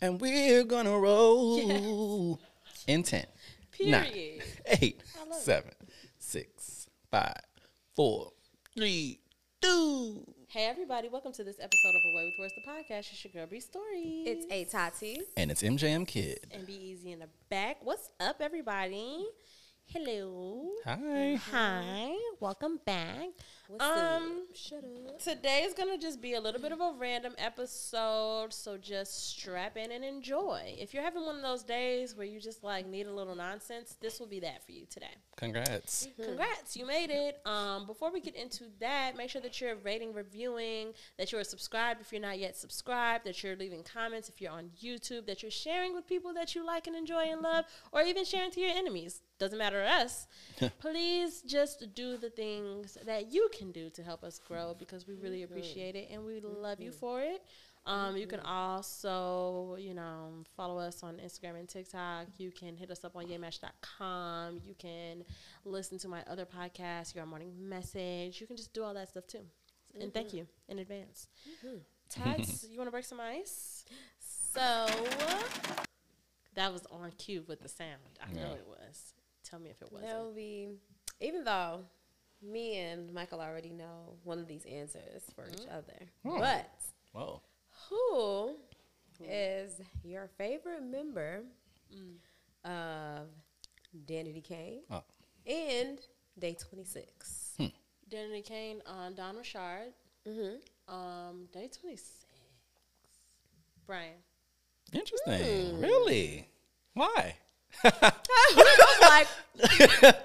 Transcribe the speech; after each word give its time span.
and 0.00 0.20
we're 0.20 0.64
gonna 0.64 0.96
roll 0.98 2.38
in 2.86 3.02
10, 3.02 3.26
nine, 3.80 4.04
Period. 4.10 4.42
eight, 4.80 5.02
I 5.16 5.20
love 5.24 5.28
it. 5.30 5.34
seven, 5.42 5.72
six, 6.18 6.86
five, 7.10 7.40
four, 7.94 8.32
three, 8.76 9.20
two. 9.60 10.24
Hey 10.48 10.64
everybody, 10.66 11.08
welcome 11.08 11.32
to 11.32 11.44
this 11.44 11.56
episode 11.60 11.94
of 11.94 12.02
Away 12.14 12.24
with 12.24 12.34
Words, 12.40 12.54
the 12.54 12.70
podcast. 12.70 13.12
It's 13.12 13.24
your 13.24 13.32
girl 13.32 13.46
B 13.50 13.60
Stories. 13.60 14.26
It's 14.26 14.46
a 14.50 14.64
Tati. 14.64 15.20
And 15.36 15.50
it's 15.50 15.62
MJM 15.62 16.06
Kid. 16.06 16.46
and 16.52 16.66
be 16.66 16.74
easy 16.74 17.12
in 17.12 17.18
the 17.18 17.28
back. 17.50 17.78
What's 17.82 18.08
up, 18.18 18.36
everybody? 18.40 19.26
Hello. 19.86 20.68
Hi. 20.84 21.38
Hi. 21.50 22.14
Welcome 22.40 22.80
back. 22.84 23.28
What's 23.68 23.84
um, 23.84 23.90
up? 23.90 24.32
Shut 24.54 24.82
up. 25.06 25.18
today 25.18 25.62
is 25.62 25.74
gonna 25.74 25.98
just 25.98 26.22
be 26.22 26.32
a 26.32 26.40
little 26.40 26.60
bit 26.60 26.72
of 26.72 26.80
a 26.80 26.94
random 26.96 27.34
episode, 27.36 28.50
so 28.50 28.78
just 28.78 29.36
strap 29.36 29.76
in 29.76 29.92
and 29.92 30.02
enjoy. 30.02 30.74
If 30.78 30.94
you're 30.94 31.02
having 31.02 31.26
one 31.26 31.36
of 31.36 31.42
those 31.42 31.64
days 31.64 32.16
where 32.16 32.26
you 32.26 32.40
just 32.40 32.64
like 32.64 32.86
need 32.86 33.06
a 33.06 33.12
little 33.12 33.34
nonsense, 33.34 33.94
this 34.00 34.20
will 34.20 34.26
be 34.26 34.40
that 34.40 34.64
for 34.64 34.72
you 34.72 34.86
today. 34.88 35.14
Congrats. 35.36 36.08
Congrats, 36.18 36.78
you 36.78 36.86
made 36.86 37.10
it. 37.10 37.42
Um, 37.44 37.86
before 37.86 38.10
we 38.10 38.22
get 38.22 38.34
into 38.34 38.64
that, 38.80 39.18
make 39.18 39.28
sure 39.28 39.42
that 39.42 39.60
you're 39.60 39.76
rating, 39.76 40.14
reviewing, 40.14 40.94
that 41.18 41.30
you're 41.30 41.44
subscribed 41.44 42.00
if 42.00 42.10
you're 42.10 42.22
not 42.22 42.38
yet 42.38 42.56
subscribed, 42.56 43.26
that 43.26 43.42
you're 43.42 43.54
leaving 43.54 43.82
comments 43.82 44.30
if 44.30 44.40
you're 44.40 44.50
on 44.50 44.70
YouTube, 44.82 45.26
that 45.26 45.42
you're 45.42 45.50
sharing 45.50 45.94
with 45.94 46.06
people 46.06 46.32
that 46.32 46.54
you 46.54 46.64
like 46.64 46.86
and 46.86 46.96
enjoy 46.96 47.24
and 47.24 47.42
love, 47.42 47.66
or 47.92 48.00
even 48.00 48.24
sharing 48.24 48.50
to 48.50 48.60
your 48.60 48.70
enemies. 48.70 49.20
Doesn't 49.38 49.58
matter 49.58 49.82
to 49.82 49.88
us. 49.88 50.26
Please 50.80 51.42
just 51.42 51.94
do 51.94 52.16
the 52.16 52.30
things 52.30 52.98
that 53.06 53.32
you 53.32 53.48
can 53.58 53.72
do 53.72 53.90
to 53.90 54.02
help 54.02 54.22
us 54.24 54.38
grow 54.38 54.74
because 54.78 55.06
we 55.06 55.14
really 55.14 55.42
appreciate 55.42 55.96
it 55.96 56.08
and 56.10 56.24
we 56.24 56.40
love 56.40 56.80
you 56.80 56.92
for 56.92 57.20
it. 57.20 57.42
Um, 57.86 58.16
you 58.16 58.26
can 58.26 58.40
also, 58.40 59.76
you 59.78 59.94
know, 59.94 60.44
follow 60.56 60.78
us 60.78 61.02
on 61.02 61.16
Instagram 61.16 61.58
and 61.58 61.68
TikTok. 61.68 62.26
You 62.36 62.50
can 62.50 62.76
hit 62.76 62.90
us 62.90 63.02
up 63.04 63.16
on 63.16 63.24
yamash.com. 63.26 64.60
You 64.64 64.74
can 64.78 65.24
listen 65.64 65.98
to 65.98 66.08
my 66.08 66.22
other 66.28 66.44
podcast, 66.44 67.14
Your 67.14 67.24
Morning 67.24 67.52
Message. 67.58 68.40
You 68.40 68.46
can 68.46 68.56
just 68.56 68.74
do 68.74 68.82
all 68.82 68.92
that 68.94 69.08
stuff 69.08 69.26
too. 69.26 69.40
And 70.00 70.12
thank 70.12 70.34
you 70.34 70.46
in 70.68 70.78
advance. 70.80 71.28
Tats, 72.10 72.66
you 72.70 72.76
want 72.76 72.88
to 72.88 72.92
break 72.92 73.06
some 73.06 73.20
ice? 73.20 73.84
So 74.20 74.86
that 76.54 76.72
was 76.72 76.86
on 76.90 77.10
cue 77.16 77.44
with 77.46 77.62
the 77.62 77.68
sound. 77.68 78.18
I 78.20 78.32
know 78.34 78.52
it 78.52 78.66
was. 78.66 79.14
Tell 79.44 79.58
me 79.58 79.70
if 79.70 79.80
it 79.80 79.90
wasn't. 79.90 80.10
That 80.10 80.20
will 80.20 80.34
be, 80.34 80.68
even 81.20 81.44
though 81.44 81.80
me 82.42 82.78
and 82.78 83.12
Michael 83.12 83.40
already 83.40 83.70
know 83.72 84.16
one 84.24 84.38
of 84.38 84.46
these 84.46 84.64
answers 84.64 85.22
for 85.34 85.46
each 85.46 85.66
mm-hmm. 85.66 85.76
other. 85.76 86.06
Oh. 86.24 86.38
But 86.38 86.70
Whoa. 87.12 87.42
who 87.88 88.56
is 89.24 89.80
your 90.04 90.28
favorite 90.38 90.82
member 90.82 91.42
hmm. 91.92 92.70
of 92.70 93.28
Danity 94.06 94.44
Kane 94.44 94.82
Oh. 94.90 95.02
and 95.46 95.98
Day 96.38 96.54
26? 96.54 97.54
Hmm. 97.56 97.66
Danity 98.10 98.44
Kane 98.44 98.82
on 98.86 99.14
Dawn 99.14 99.36
Richard. 99.36 99.92
Mm-hmm. 100.26 100.94
Um, 100.94 101.48
day 101.52 101.68
26. 101.80 102.26
Brian. 103.86 104.12
Interesting. 104.92 105.80
Really? 105.80 106.48
Why? 106.94 107.34
I 107.84 108.12
was 108.54 109.26
like, 110.02 110.16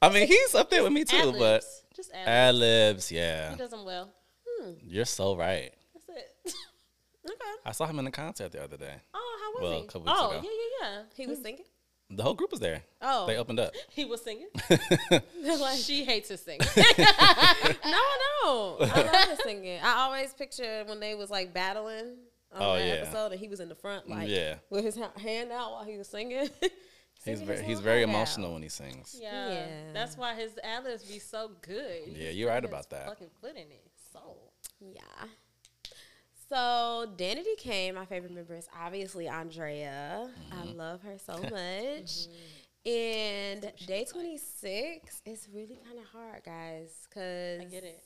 I 0.00 0.08
mean, 0.12 0.26
he's 0.28 0.54
up 0.54 0.70
there 0.70 0.82
with 0.82 0.92
me 0.92 1.04
too, 1.04 1.16
Ad-libs. 1.16 1.38
but 1.38 1.64
Just 1.96 2.12
ad 2.14 2.28
ad 2.28 2.54
libs, 2.54 3.10
yeah. 3.10 3.50
He 3.50 3.56
does 3.56 3.70
them 3.70 3.84
well. 3.84 4.10
Hmm. 4.46 4.72
You're 4.86 5.04
so 5.04 5.36
right. 5.36 5.72
That's 5.94 6.08
it. 6.20 6.54
okay. 7.30 7.36
I 7.66 7.72
saw 7.72 7.86
him 7.86 7.98
in 7.98 8.04
the 8.04 8.10
concert 8.10 8.52
the 8.52 8.62
other 8.62 8.76
day. 8.76 8.94
Oh, 9.14 9.38
how 9.42 9.52
was 9.54 9.62
Well, 9.70 9.80
he? 9.80 9.84
a 9.84 9.88
couple 9.88 10.02
weeks 10.02 10.18
oh, 10.20 10.30
ago. 10.30 10.40
yeah, 10.42 10.50
yeah, 10.50 10.88
yeah. 10.98 11.02
He 11.16 11.26
was 11.26 11.42
singing? 11.42 11.64
The 12.10 12.22
whole 12.22 12.34
group 12.34 12.50
was 12.52 12.60
there. 12.60 12.82
Oh. 13.02 13.26
They 13.26 13.36
opened 13.36 13.60
up. 13.60 13.74
He 13.90 14.04
was 14.06 14.22
singing. 14.22 14.46
like, 15.10 15.78
she 15.78 16.04
hates 16.04 16.28
to 16.28 16.38
sing. 16.38 16.58
no, 16.68 18.00
no. 18.44 18.76
I 18.80 19.10
love 19.12 19.28
his 19.30 19.38
singing. 19.44 19.80
I 19.82 19.92
always 20.04 20.32
picture 20.32 20.84
when 20.86 21.00
they 21.00 21.14
was 21.14 21.28
like 21.28 21.52
battling 21.52 22.16
on 22.52 22.62
Oh, 22.62 22.74
that 22.76 22.86
yeah. 22.86 22.92
episode, 22.94 23.32
and 23.32 23.40
he 23.40 23.48
was 23.48 23.60
in 23.60 23.68
the 23.68 23.74
front, 23.74 24.08
like 24.08 24.28
Yeah. 24.28 24.54
with 24.70 24.84
his 24.84 24.96
hand 24.96 25.52
out 25.52 25.72
while 25.72 25.84
he 25.84 25.98
was 25.98 26.08
singing. 26.08 26.48
He's 27.24 27.42
very 27.42 27.62
he's 27.62 27.80
very 27.80 28.02
emotional 28.02 28.52
when 28.54 28.62
he 28.62 28.68
sings. 28.68 29.16
yeah, 29.20 29.48
Yeah. 29.50 29.66
That's 29.92 30.16
why 30.16 30.34
his 30.34 30.52
ad-libs 30.62 31.04
be 31.04 31.18
so 31.18 31.50
good. 31.62 32.06
Yeah, 32.06 32.26
just 32.26 32.36
you're 32.36 32.48
right 32.48 32.64
about 32.64 32.88
that. 32.90 33.06
Fucking 33.08 33.30
foot 33.40 33.52
in 33.52 33.70
it. 33.70 33.84
Soul. 34.12 34.52
Yeah. 34.80 35.00
So 36.48 37.06
Danity 37.16 37.56
Kane, 37.58 37.94
my 37.94 38.06
favorite 38.06 38.32
member 38.32 38.54
is 38.54 38.68
obviously 38.78 39.26
Aundrea. 39.28 40.28
I 40.50 40.54
Mm-hmm. 40.54 40.78
love 40.78 41.02
her 41.02 41.18
so 41.18 41.32
much. 41.42 42.28
And 42.86 43.70
day 43.86 44.06
26 44.10 45.22
is 45.26 45.48
really 45.52 45.78
kind 45.84 45.98
of 45.98 46.04
hard, 46.06 46.42
guys, 46.44 47.06
because 47.08 47.60
I 47.60 47.64
get 47.64 47.84
it. 47.84 48.02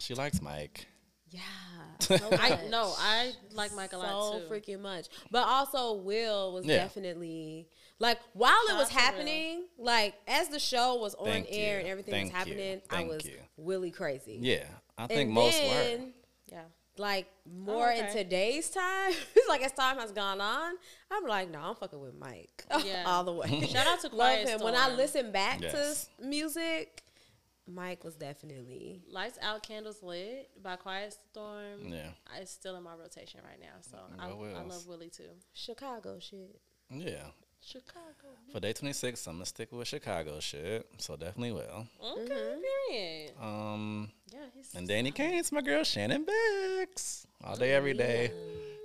She 0.00 0.14
likes 0.14 0.40
Mike. 0.42 0.86
Yeah, 1.30 1.40
so 2.00 2.16
I 2.32 2.58
no, 2.70 2.94
I 2.98 3.32
like 3.52 3.74
Mike 3.74 3.92
a 3.92 3.96
so 3.96 4.00
lot 4.02 4.38
too. 4.40 4.46
freaking 4.52 4.80
much. 4.80 5.06
But 5.30 5.46
also, 5.46 5.94
Will 5.94 6.52
was 6.52 6.64
Yeah. 6.64 6.76
definitely 6.78 7.68
like 7.98 8.18
while 8.32 8.52
it 8.68 8.74
was 8.74 8.82
out 8.84 8.88
to 8.88 8.94
Will. 8.94 9.00
happening, 9.02 9.64
like 9.78 10.14
as 10.26 10.48
the 10.48 10.58
show 10.58 10.96
was 10.96 11.14
on 11.14 11.26
Thank 11.26 11.46
air 11.50 11.74
you. 11.74 11.80
and 11.80 11.88
everything 11.88 12.12
Thank 12.12 12.24
was 12.32 12.32
happening, 12.36 12.80
I 12.90 13.04
was 13.04 13.24
you. 13.24 13.36
really 13.56 13.90
crazy. 13.90 14.38
Yeah, 14.40 14.64
I 14.98 15.06
think 15.06 15.20
and 15.22 15.30
most 15.32 15.56
then, 15.58 16.00
were. 16.00 16.06
yeah. 16.52 16.62
like 16.98 17.26
oh, 17.46 17.50
more 17.64 17.90
in 17.90 18.04
Oh, 18.04 18.08
okay. 18.08 18.22
today's 18.24 18.68
time, 18.70 19.12
it's 19.36 19.48
like 19.48 19.62
as 19.62 19.72
time 19.72 19.98
has 19.98 20.10
gone 20.12 20.40
on, 20.40 20.74
I'm 21.10 21.24
like, 21.26 21.50
no, 21.50 21.60
I'm 21.60 21.74
fucking 21.76 22.00
with 22.00 22.14
Mike 22.18 22.64
Yeah. 22.84 23.04
all 23.06 23.24
the 23.24 23.32
way. 23.32 23.60
Shout 23.68 23.86
out 23.86 24.00
to 24.00 24.08
Love 24.08 24.16
Quiet 24.16 24.48
him. 24.48 24.60
When 24.60 24.74
I 24.74 24.92
listen 24.94 25.30
back 25.32 25.60
Yes. 25.60 26.08
to 26.18 26.26
music, 26.26 27.02
Mike 27.66 28.04
was 28.04 28.14
definitely 28.16 29.00
Lights 29.08 29.38
Out, 29.40 29.62
Candles 29.62 30.02
Lit 30.02 30.50
by 30.62 30.76
Quiet 30.76 31.16
Storm. 31.30 31.80
Yeah, 31.88 32.08
It's 32.38 32.50
still 32.50 32.76
in 32.76 32.82
my 32.82 32.94
rotation 32.94 33.40
right 33.42 33.58
now, 33.60 33.76
so 33.80 33.96
I, 34.18 34.28
I 34.28 34.62
love 34.64 34.86
Willie 34.86 35.08
too. 35.10 35.30
Chicago 35.54 36.18
shit. 36.20 36.60
yeah. 36.90 37.22
Chicago. 37.66 38.36
For 38.52 38.60
day 38.60 38.72
26, 38.72 39.26
I'm 39.26 39.34
gonna 39.34 39.46
stick 39.46 39.72
with 39.72 39.88
Chicago 39.88 40.38
shit. 40.40 40.86
So 40.98 41.16
definitely 41.16 41.52
will. 41.52 41.86
Okay, 42.04 42.30
mm-hmm. 42.30 42.60
period. 42.90 43.32
Um, 43.40 44.10
Yeah, 44.32 44.40
he's 44.54 44.74
and 44.74 44.88
Danity 44.88 45.14
Kane's 45.14 45.50
my 45.50 45.62
girl 45.62 45.82
Shannon 45.82 46.24
Bex. 46.24 47.26
All 47.42 47.56
day, 47.56 47.72
every 47.72 47.94
day. 47.94 48.32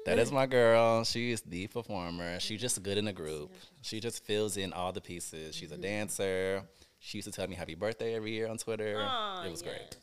That 0.06 0.18
is 0.18 0.32
my 0.32 0.46
girl. 0.46 1.04
She's 1.04 1.42
the 1.42 1.68
performer. 1.68 2.40
She's 2.40 2.62
just 2.62 2.82
good 2.82 2.98
in 2.98 3.06
the 3.06 3.14
group. 3.14 3.52
She 3.82 4.00
just 4.00 4.26
fills 4.26 4.58
in 4.58 4.74
all 4.74 4.92
the 4.92 5.02
pieces. 5.02 5.56
She's 5.56 5.72
a 5.72 5.76
mm-hmm. 5.76 5.84
dancer. 5.84 6.64
She 7.00 7.18
used 7.18 7.28
to 7.28 7.32
tell 7.32 7.48
me 7.48 7.56
happy 7.56 7.76
birthday 7.76 8.16
every 8.16 8.32
year 8.32 8.48
on 8.48 8.58
Twitter. 8.58 8.96
Aw, 8.98 9.46
it 9.46 9.52
was 9.52 9.62
great. 9.62 9.98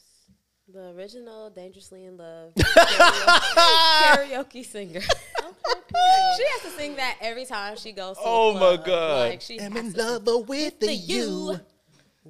The 0.68 0.90
original 0.90 1.50
Dangerously 1.50 2.04
in 2.04 2.16
Love 2.16 2.52
karaoke, 2.54 3.42
karaoke 4.02 4.66
singer. 4.66 5.00
Okay, 5.48 5.80
period. 5.88 6.34
she 6.36 6.44
has 6.52 6.60
to 6.62 6.70
sing 6.78 6.96
that 6.96 7.16
every 7.20 7.44
time 7.44 7.76
she 7.76 7.92
goes 7.92 8.16
to 8.16 8.22
Oh 8.24 8.52
my 8.54 8.58
club. 8.76 8.84
God. 8.86 9.28
Like 9.30 9.40
she 9.40 9.60
I'm 9.60 9.76
in 9.76 9.92
love 9.92 10.26
with 10.48 10.80
the 10.80 10.86
the 10.86 10.94
you 10.94 11.16
you. 11.52 11.60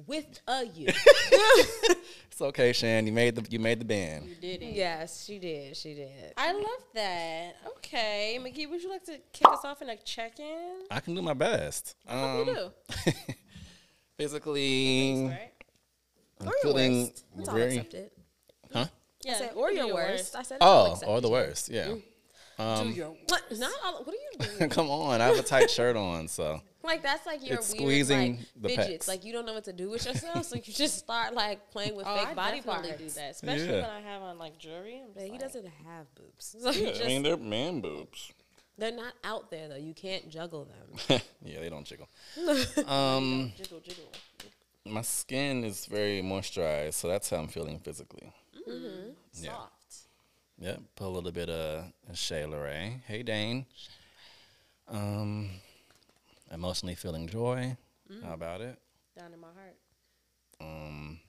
with 0.05 0.39
a 0.47 0.65
you. 0.65 0.87
It's 2.37 2.41
okay, 2.43 2.71
Shan. 2.71 3.07
You 3.07 3.13
made 3.13 3.33
the 3.35 3.43
you 3.49 3.57
made 3.57 3.79
the 3.79 3.85
band. 3.85 4.25
You 4.29 4.35
did 4.35 4.61
it. 4.61 4.75
yes, 4.75 5.25
she 5.25 5.39
did. 5.39 5.75
She 5.75 5.95
did. 5.95 6.33
I 6.37 6.51
love 6.53 6.83
that. 6.93 7.55
Okay, 7.77 8.37
McGee, 8.39 8.69
would 8.69 8.83
you 8.83 8.89
like 8.91 9.03
to 9.05 9.17
kick 9.33 9.47
us 9.47 9.65
off 9.65 9.81
in 9.81 9.89
a 9.89 9.97
check-in? 9.97 10.83
I 10.91 10.99
can 10.99 11.15
do 11.15 11.23
my 11.23 11.33
best. 11.33 11.95
What 12.05 12.15
Um, 12.15 12.45
do 12.45 12.51
you 12.51 12.57
do? 12.57 13.11
physically, 14.17 15.25
Right? 15.25 15.51
I'm 16.41 16.47
Or 16.47 16.51
your 16.51 16.61
feeling 16.61 16.99
worst. 17.01 17.23
It's 17.39 17.49
all 17.49 17.55
very. 17.55 17.77
accepted. 17.77 18.11
Huh? 18.71 18.85
Yeah. 19.25 19.31
I 19.31 19.35
said, 19.35 19.51
you 19.55 19.59
or 19.59 19.71
your 19.71 19.87
do 19.87 19.93
worst. 19.95 20.35
I 20.35 20.43
said, 20.43 20.57
Oh, 20.61 20.99
or 21.07 21.21
the 21.21 21.29
worst. 21.29 21.69
Yeah. 21.69 21.95
Um, 22.59 22.87
Do 22.89 22.93
your 22.95 23.15
What? 23.27 23.43
Not 23.51 23.71
all, 23.85 24.03
what 24.03 24.15
are 24.15 24.45
you 24.47 24.55
doing? 24.57 24.69
come 24.69 24.89
on, 24.89 25.21
I 25.21 25.25
have 25.27 25.37
a 25.37 25.43
tight 25.43 25.69
shirt 25.69 25.95
on, 25.95 26.27
so 26.27 26.59
Like 26.83 27.03
that's 27.03 27.25
like 27.25 27.45
your 27.47 27.57
It's 27.59 27.69
weird 27.71 27.81
squeezing 27.81 28.37
like 28.37 28.45
the 28.61 28.69
fidgets. 28.69 29.05
pecs. 29.05 29.07
Like 29.07 29.23
you 29.25 29.31
don't 29.33 29.45
know 29.45 29.53
what 29.53 29.65
to 29.65 29.73
do 29.73 29.89
with 29.89 30.05
yourself, 30.05 30.45
so 30.45 30.55
you 30.55 30.61
just 30.63 30.97
start 30.97 31.33
like 31.35 31.69
playing 31.71 31.95
with 31.95 32.05
Oh, 32.07 32.17
fake 32.17 32.29
I 32.29 32.33
body 32.33 32.57
definitely 32.57 32.89
parts. 32.89 33.03
do 33.03 33.09
that, 33.21 33.31
especially 33.31 33.65
Yeah. 33.67 33.81
when 33.81 33.89
I 33.91 34.01
have 34.01 34.21
on 34.23 34.37
like 34.39 34.57
jewelry. 34.57 34.95
I'm 35.03 35.13
just 35.13 35.15
But 35.15 35.27
he 35.31 35.37
doesn't 35.37 35.67
have 35.85 36.15
boobs. 36.15 36.55
So 36.59 36.69
yeah, 36.71 36.89
just, 36.89 37.03
I 37.03 37.07
mean 37.07 37.21
they're 37.23 37.37
man 37.37 37.79
boobs. 37.81 38.31
they're 38.77 38.91
not 38.91 39.13
out 39.23 39.51
there 39.51 39.67
though. 39.69 39.75
You 39.75 39.93
can't 39.93 40.27
juggle 40.29 40.65
them. 40.65 41.21
yeah, 41.43 41.59
they 41.59 41.69
don't 41.69 41.85
jiggle. 41.85 42.07
um, 42.87 43.51
Jiggle, 43.55 43.79
jiggle. 43.81 44.11
my 44.85 45.01
skin 45.03 45.63
is 45.63 45.85
very 45.85 46.21
moisturized, 46.23 46.93
so 46.95 47.07
that's 47.07 47.29
how 47.29 47.37
I'm 47.37 47.47
feeling 47.49 47.79
physically. 47.79 48.31
Yeah. 48.65 49.51
Soft. 49.51 49.73
Yep, 50.59 50.81
put 50.95 51.05
a 51.05 51.09
little 51.09 51.31
bit 51.31 51.49
of 51.49 51.85
Shayla 52.13 52.63
Ray. 52.63 53.01
Hey, 53.05 53.21
Dane. 53.21 53.67
Um, 54.87 55.51
emotionally 56.51 56.95
feeling 56.95 57.27
joy. 57.27 57.77
Mm. 58.11 58.23
How 58.23 58.33
about 58.33 58.61
it? 58.61 58.79
Down 59.17 59.33
in 59.33 59.39
my 59.39 59.47
heart. 59.47 59.75
Um, 60.59 61.19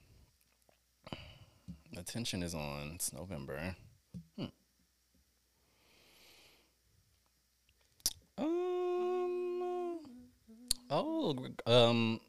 attention 1.95 2.41
is 2.41 2.55
on. 2.55 2.93
It's 2.95 3.13
November. 3.13 3.75
Hmm. 4.35 4.45
Um. 8.39 9.99
Oh, 10.89 11.37
um, 11.67 12.19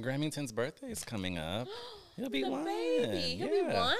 Grammington's 0.00 0.50
birthday 0.50 0.90
is 0.90 1.04
coming 1.04 1.38
up. 1.38 1.68
He'll 2.16 2.30
be 2.30 2.42
the 2.42 2.50
one. 2.50 2.64
Baby. 2.64 3.36
He'll 3.36 3.46
yeah. 3.46 3.68
be 3.68 3.74
one. 3.76 3.96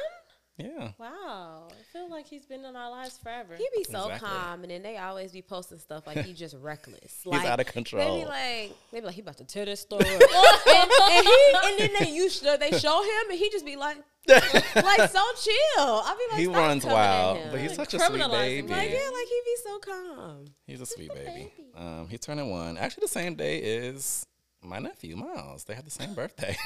Yeah. 0.58 0.90
Wow. 0.98 1.68
I 1.70 1.82
feel 1.92 2.10
like 2.10 2.26
he's 2.26 2.44
been 2.44 2.64
in 2.64 2.74
our 2.74 2.90
lives 2.90 3.16
forever. 3.16 3.54
He 3.56 3.66
be 3.76 3.84
so 3.84 4.06
Exactly. 4.06 4.28
calm, 4.28 4.62
and 4.64 4.70
then 4.72 4.82
they 4.82 4.96
always 4.98 5.30
be 5.30 5.40
posting 5.40 5.78
stuff 5.78 6.04
like 6.06 6.18
he 6.24 6.32
just 6.32 6.56
reckless. 6.60 7.20
He's 7.22 7.26
Like, 7.26 7.46
out 7.46 7.60
of 7.60 7.66
They 7.66 7.72
control. 7.72 8.18
be 8.20 8.24
like, 8.26 8.72
they 8.92 9.00
be 9.00 9.06
like, 9.06 9.14
he 9.14 9.20
about 9.20 9.36
to 9.36 9.44
tear 9.44 9.64
this 9.66 9.80
story. 9.80 10.04
up. 10.14 10.66
and, 10.66 10.90
and 10.90 11.26
he, 11.26 11.52
and 11.64 11.78
then 11.78 11.90
they 12.00 12.10
use 12.10 12.40
they 12.40 12.72
show 12.76 13.02
him, 13.02 13.30
and 13.30 13.38
he 13.38 13.48
just 13.50 13.64
be 13.64 13.76
like, 13.76 13.98
like 14.28 15.10
so 15.10 15.24
chill. 15.40 15.54
I 15.78 16.16
be 16.18 16.32
like, 16.34 16.40
he 16.40 16.46
runs 16.48 16.84
wild, 16.84 17.38
but 17.52 17.60
he's 17.60 17.78
Like 17.78 17.90
such 17.90 17.94
a 17.94 18.04
sweet 18.04 18.20
criminalizing 18.20 18.66
baby. 18.68 18.68
like, 18.72 18.90
yeah, 18.90 19.10
like 19.12 19.26
he 19.28 19.40
be 19.44 19.56
so 19.64 19.78
calm. 19.78 20.44
He's 20.66 20.80
a 20.80 20.86
sweet 20.86 21.10
a 21.12 21.14
baby. 21.14 21.26
baby. 21.26 21.52
Um, 21.76 22.08
he's 22.10 22.20
turning 22.20 22.50
one. 22.50 22.76
Actually, 22.76 23.02
the 23.02 23.08
same 23.08 23.36
day 23.36 23.58
is 23.58 24.26
my 24.62 24.78
nephew 24.78 25.16
Miles. 25.16 25.64
They 25.64 25.74
have 25.74 25.84
the 25.84 25.90
same 25.90 26.14
birthday. 26.14 26.56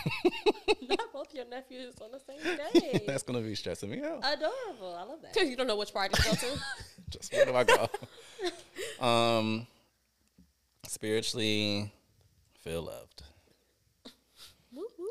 Not 0.89 1.12
both 1.12 1.35
your 1.35 1.44
nephews 1.47 1.94
on 2.00 2.11
the 2.11 2.21
same 2.21 2.56
day. 2.56 3.05
That's 3.06 3.23
gonna 3.23 3.41
be 3.41 3.55
stressing 3.55 3.91
me 3.91 4.03
out. 4.03 4.19
Adorable. 4.19 4.97
I 4.97 5.03
love 5.05 5.23
that. 5.23 5.35
Cause 5.35 5.49
you 5.49 5.56
don't 5.56 5.67
know 5.67 5.77
which 5.77 5.93
party 5.93 6.15
to 6.15 6.23
go 6.23 6.33
to. 6.33 6.61
Just 7.11 7.33
where 7.33 7.44
do 7.44 7.55
I 7.55 7.65
go? 7.65 7.89
um, 9.06 9.67
spiritually, 10.87 11.93
feel 12.61 12.83
loved. 12.83 13.23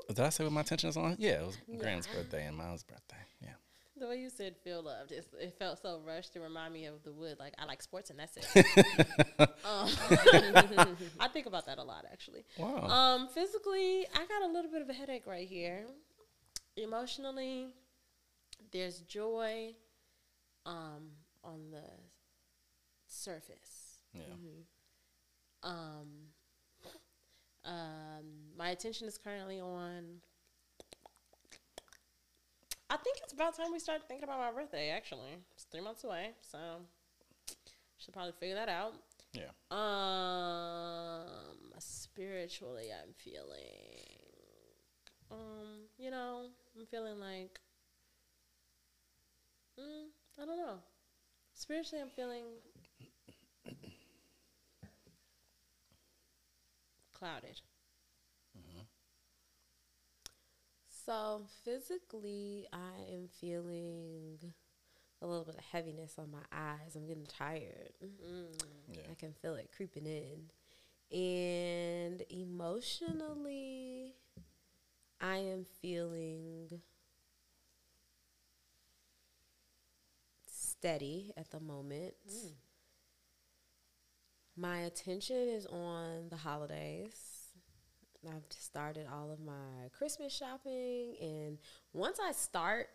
Did 0.08 0.20
I 0.20 0.30
say 0.30 0.44
what 0.44 0.52
my 0.52 0.62
attention 0.62 0.90
is 0.90 0.98
on? 0.98 1.16
Yeah, 1.20 1.42
it 1.42 1.46
was 1.46 1.58
Graham's 1.80 2.08
birthday 2.08 2.46
and 2.46 2.58
Miles' 2.58 2.84
birthday. 2.84 3.16
The 4.02 4.08
way 4.08 4.18
you 4.18 4.32
said 4.32 4.56
feel 4.64 4.82
loved, 4.82 5.12
it's, 5.12 5.28
it 5.40 5.54
felt 5.60 5.80
so 5.80 6.02
rushed 6.04 6.34
to 6.34 6.40
remind 6.40 6.74
me 6.74 6.86
of 6.86 7.04
the 7.04 7.12
wood. 7.12 7.38
Like 7.38 7.54
I 7.60 7.66
like 7.66 7.84
sports 7.84 8.10
and 8.10 8.18
that's 8.18 8.36
it. 8.36 8.48
um, 9.64 9.88
I 11.20 11.28
think 11.32 11.46
about 11.46 11.68
that 11.68 11.78
a 11.78 11.84
lot 11.84 12.06
actually. 12.12 12.44
Wow. 12.58 12.88
Um, 12.88 13.28
physically, 13.28 14.08
I 14.12 14.26
got 14.26 14.42
a 14.42 14.52
little 14.52 14.72
bit 14.72 14.82
of 14.82 14.90
a 14.90 14.94
headache 14.94 15.28
right 15.28 15.48
here. 15.48 15.86
Emotionally, 16.78 17.68
there's 18.72 19.02
joy 19.02 19.76
um, 20.66 21.12
on 21.44 21.70
the 21.70 21.84
surface. 23.06 24.02
yeah. 24.16 24.24
Um, 25.62 26.08
um, 27.66 28.26
my 28.58 28.72
attention 28.72 29.08
is 29.08 29.20
currently 29.20 29.60
on. 29.60 30.22
I 32.92 32.98
think 32.98 33.20
it's 33.24 33.32
about 33.32 33.56
time 33.56 33.72
we 33.72 33.80
start 33.80 34.02
thinking 34.06 34.26
about 34.26 34.40
my 34.40 34.52
birthday. 34.52 34.90
Actually, 34.90 35.38
it's 35.54 35.64
three 35.64 35.80
months 35.80 36.04
away, 36.04 36.32
so 36.42 36.58
should 37.98 38.14
probably 38.14 38.34
figure 38.38 38.56
that 38.56 38.68
out. 38.68 38.96
Yeah. 39.32 39.52
Um, 39.72 41.72
spiritually, 41.80 42.88
I'm 42.92 43.14
feeling, 43.14 44.20
um, 45.32 45.88
you 45.98 46.12
know, 46.12 46.48
I'm 46.78 46.86
feeling 46.86 47.18
like, 47.18 47.62
mm, 49.80 50.08
I 50.42 50.46
don't 50.46 50.58
know. 50.58 50.80
Spiritually, 51.54 52.02
I'm 52.02 52.10
feeling 52.10 52.44
clouded. 57.14 57.62
So 61.06 61.42
physically, 61.64 62.68
I 62.72 63.14
am 63.14 63.28
feeling 63.40 64.38
a 65.22 65.28
little 65.28 65.46
bit 65.46 65.56
of 65.56 65.64
heaviness 65.72 66.16
on 66.18 66.32
my 66.32 66.44
eyes. 66.52 66.96
I'm 66.96 67.08
getting 67.08 67.26
tired. 67.26 67.94
Mm-hmm. 68.04 68.94
Yeah. 68.94 69.02
I 69.10 69.16
can 69.16 69.34
feel 69.34 69.56
it 69.56 69.72
creeping 69.76 70.06
in. 70.06 70.52
And 71.18 72.24
emotionally, 72.30 74.16
I 75.20 75.38
am 75.38 75.66
feeling 75.82 76.82
steady 80.46 81.32
at 81.36 81.52
the 81.52 81.60
moment. 81.60 82.14
Mm. 82.30 82.52
My 84.56 84.80
attention 84.80 85.50
is 85.50 85.66
on 85.66 86.30
the 86.30 86.38
holidays. 86.38 87.41
I've 88.28 88.44
started 88.50 89.08
all 89.12 89.32
of 89.32 89.40
my 89.40 89.90
Christmas 89.98 90.34
shopping, 90.34 91.16
and 91.22 91.58
once 91.94 92.20
I 92.24 92.32
start, 92.32 92.88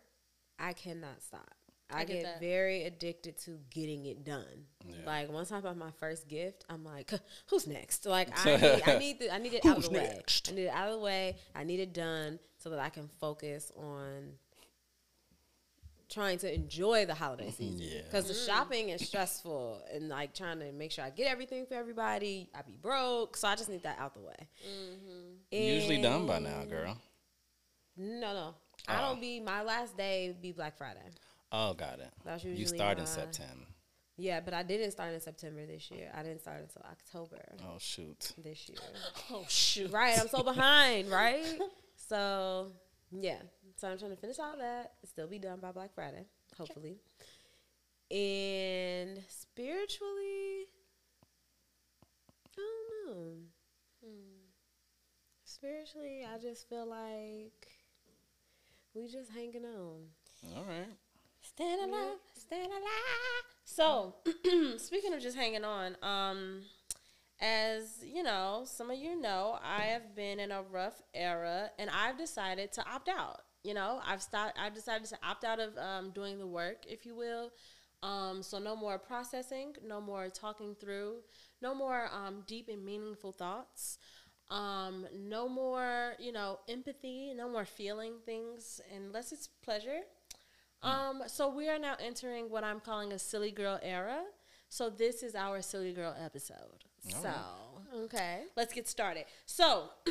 I 0.58 0.72
cannot 0.72 1.22
stop. 1.22 1.54
I, 1.90 2.00
I 2.00 2.04
get 2.04 2.22
get, 2.22 2.40
very 2.40 2.84
addicted 2.84 3.38
to 3.42 3.58
getting 3.70 4.06
it 4.06 4.24
done. 4.24 4.66
Yeah. 4.84 4.94
Like 5.06 5.30
once 5.30 5.52
I 5.52 5.60
buy 5.60 5.72
my 5.72 5.92
first 6.00 6.28
gift, 6.28 6.64
I'm 6.68 6.84
like, 6.84 7.12
"Who's 7.48 7.66
next?" 7.66 8.06
Like 8.06 8.28
I 8.44 8.56
need, 8.56 8.82
I 8.86 8.98
need, 8.98 9.20
the, 9.20 9.34
I 9.34 9.38
need 9.38 9.54
it 9.54 9.64
out 9.64 9.78
of 9.78 9.84
Who's 9.84 9.88
the 9.88 9.98
way. 9.98 10.20
I 10.48 10.52
need 10.52 10.64
it 10.64 10.70
out 10.70 10.88
of 10.88 10.94
the 10.94 11.00
way. 11.00 11.36
I 11.54 11.64
need 11.64 11.80
it 11.80 11.92
done 11.92 12.38
so 12.58 12.70
that 12.70 12.78
I 12.78 12.88
can 12.88 13.08
focus 13.20 13.70
on 13.76 14.32
trying 16.08 16.38
to 16.38 16.52
enjoy 16.52 17.06
the 17.06 17.14
holiday 17.14 17.46
mm-hmm. 17.48 17.78
season. 17.78 17.80
Yeah. 17.80 18.02
Because 18.04 18.28
the 18.28 18.34
mm. 18.34 18.46
shopping 18.46 18.88
is 18.90 19.06
stressful 19.06 19.82
and 19.92 20.08
like 20.08 20.34
trying 20.34 20.60
to 20.60 20.72
make 20.72 20.92
sure 20.92 21.04
I 21.04 21.10
get 21.10 21.30
everything 21.30 21.66
for 21.66 21.74
everybody. 21.74 22.48
I 22.54 22.62
be 22.62 22.76
broke, 22.80 23.36
so 23.36 23.48
I 23.48 23.56
just 23.56 23.68
need 23.68 23.82
that 23.82 23.98
out 23.98 24.14
the 24.14 24.20
way. 24.20 24.48
Mm-hmm. 24.68 25.24
Usually 25.50 26.02
done 26.02 26.26
by 26.26 26.38
now, 26.38 26.64
girl. 26.64 26.96
No, 27.96 28.34
no, 28.34 28.54
I 28.88 28.98
Oh. 28.98 29.08
don't 29.08 29.20
be. 29.20 29.40
My 29.40 29.62
last 29.62 29.96
day 29.96 30.36
be 30.40 30.52
Black 30.52 30.76
Friday. 30.76 31.00
Oh, 31.50 31.72
got 31.74 31.98
it. 32.00 32.12
That's 32.24 32.44
You 32.44 32.50
usually 32.50 32.78
start 32.78 32.98
in 32.98 33.06
September. 33.06 33.66
Yeah, 34.18 34.40
but 34.40 34.54
I 34.54 34.62
didn't 34.62 34.92
start 34.92 35.12
in 35.12 35.20
September 35.20 35.66
this 35.66 35.90
year. 35.90 36.10
I 36.14 36.22
didn't 36.22 36.40
start 36.40 36.60
until 36.60 36.82
October 36.90 37.36
Oh 37.62 37.76
shoot. 37.78 38.32
this 38.42 38.68
year. 38.68 38.78
Oh 39.30 39.44
shoot! 39.48 39.90
right, 39.90 40.18
I'm 40.18 40.28
so 40.28 40.42
behind. 40.42 41.10
Right, 41.10 41.44
so 41.96 42.72
yeah. 43.10 43.38
So 43.76 43.88
I'm 43.88 43.98
trying 43.98 44.12
to 44.12 44.16
finish 44.16 44.38
all 44.38 44.56
that. 44.58 44.94
Still 45.04 45.26
be 45.26 45.38
done 45.38 45.58
by 45.60 45.70
Black 45.72 45.94
Friday, 45.94 46.24
hopefully. 46.56 46.96
And 48.10 49.20
spiritually, 49.28 50.68
I 52.44 52.48
don't 52.56 53.16
know. 53.16 53.32
Spiritually, 55.44 56.24
I 56.32 56.38
just 56.38 56.68
feel 56.68 56.86
like 56.86 57.68
we 58.94 59.08
just 59.08 59.30
hanging 59.32 59.64
on. 59.64 60.02
All 60.54 60.64
right. 60.64 60.86
Stand 61.40 61.80
alive, 61.90 62.18
stand 62.34 62.70
alive. 62.70 63.44
So, 63.64 64.14
speaking 64.78 65.14
of 65.14 65.20
just 65.20 65.36
hanging 65.36 65.64
on, 65.64 65.96
um, 66.02 66.62
as 67.40 68.04
you 68.04 68.22
know, 68.22 68.62
some 68.64 68.90
of 68.90 68.98
you 68.98 69.20
know, 69.20 69.58
I 69.62 69.82
have 69.84 70.14
been 70.14 70.40
in 70.40 70.50
a 70.52 70.62
rough 70.62 71.02
era, 71.14 71.70
and 71.78 71.88
I've 71.90 72.18
decided 72.18 72.72
to 72.72 72.88
opt 72.88 73.08
out. 73.08 73.42
You 73.66 73.74
know, 73.74 74.00
I've 74.06 74.22
stopped. 74.22 74.56
I've 74.58 74.74
decided 74.74 75.08
to 75.08 75.18
opt 75.22 75.44
out 75.44 75.58
of 75.58 75.76
um, 75.76 76.10
doing 76.10 76.38
the 76.38 76.46
work, 76.46 76.84
if 76.88 77.04
you 77.04 77.16
will. 77.16 77.50
Um, 78.02 78.42
so 78.42 78.58
no 78.58 78.76
more 78.76 78.98
processing, 78.98 79.74
no 79.84 80.00
more 80.00 80.28
talking 80.28 80.76
through, 80.78 81.16
no 81.60 81.74
more 81.74 82.08
um, 82.12 82.44
deep 82.46 82.68
and 82.68 82.84
meaningful 82.84 83.32
thoughts. 83.32 83.98
Um, 84.48 85.06
no 85.18 85.48
more, 85.48 86.14
you 86.20 86.30
know, 86.30 86.60
empathy, 86.68 87.32
no 87.34 87.48
more 87.48 87.64
feeling 87.64 88.14
things 88.24 88.80
unless 88.94 89.32
it's 89.32 89.48
pleasure. 89.64 90.02
Um, 90.82 91.22
so 91.26 91.48
we 91.48 91.68
are 91.68 91.80
now 91.80 91.96
entering 91.98 92.48
what 92.48 92.62
I'm 92.62 92.78
calling 92.78 93.12
a 93.12 93.18
silly 93.18 93.50
girl 93.50 93.80
era. 93.82 94.22
So 94.68 94.88
this 94.90 95.24
is 95.24 95.34
our 95.34 95.62
silly 95.62 95.92
girl 95.92 96.14
episode. 96.22 96.84
All 97.12 97.22
so 97.22 97.28
right. 97.28 98.04
Okay. 98.04 98.42
let's 98.56 98.72
get 98.72 98.88
started. 98.88 99.24
So 99.46 99.90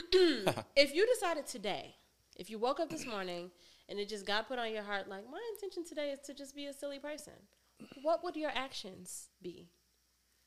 if 0.75 0.93
you 0.93 1.07
decided 1.07 1.45
today, 1.47 1.95
if 2.36 2.50
you 2.50 2.60
woke 2.60 2.80
up 2.80 2.89
this 2.89 3.06
morning 3.06 3.51
and 3.89 4.00
it 4.00 4.10
just 4.10 4.25
got 4.25 4.48
put 4.48 4.60
on 4.60 4.72
your 4.72 4.84
heart, 4.84 5.08
like 5.08 5.30
my 5.30 5.39
intention 5.54 5.86
today 5.86 6.12
is 6.12 6.20
to 6.25 6.34
just 6.34 6.56
be 6.56 6.65
a 6.65 6.74
silly 6.74 7.00
person, 7.00 7.34
what 8.01 8.24
would 8.24 8.36
your 8.36 8.51
actions 8.54 9.30
be? 9.42 9.70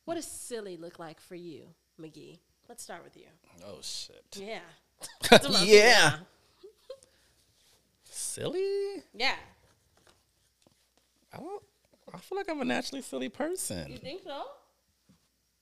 What 0.05 0.15
does 0.15 0.27
silly 0.27 0.77
look 0.77 0.99
like 0.99 1.21
for 1.21 1.35
you, 1.35 1.69
McGee? 2.01 2.39
Let's 2.69 2.83
start 2.83 3.03
with 3.05 3.17
you. 3.17 3.27
Oh 3.67 3.79
shit. 3.81 4.25
Yeah. 4.37 4.61
yeah. 5.63 6.17
Silly? 8.05 9.03
Yeah. 9.15 9.35
I 11.33 11.39
don't. 11.39 11.63
I 12.13 12.19
feel 12.19 12.39
like 12.39 12.49
I'm 12.51 12.61
a 12.61 12.65
naturally 12.65 13.03
silly 13.03 13.29
person. 13.29 13.91
You 13.91 13.99
think 13.99 14.23
so? 14.25 14.45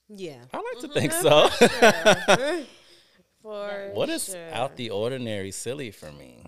Yeah. 0.09 0.37
I 0.53 0.57
like 0.57 0.79
to 0.81 0.87
mm-hmm. 0.87 0.99
think 0.99 1.11
so. 1.11 2.65
For 3.41 3.91
what 3.93 4.09
is 4.09 4.25
sure. 4.25 4.49
out 4.51 4.75
the 4.75 4.89
ordinary 4.89 5.51
silly 5.51 5.91
for 5.91 6.11
me? 6.11 6.43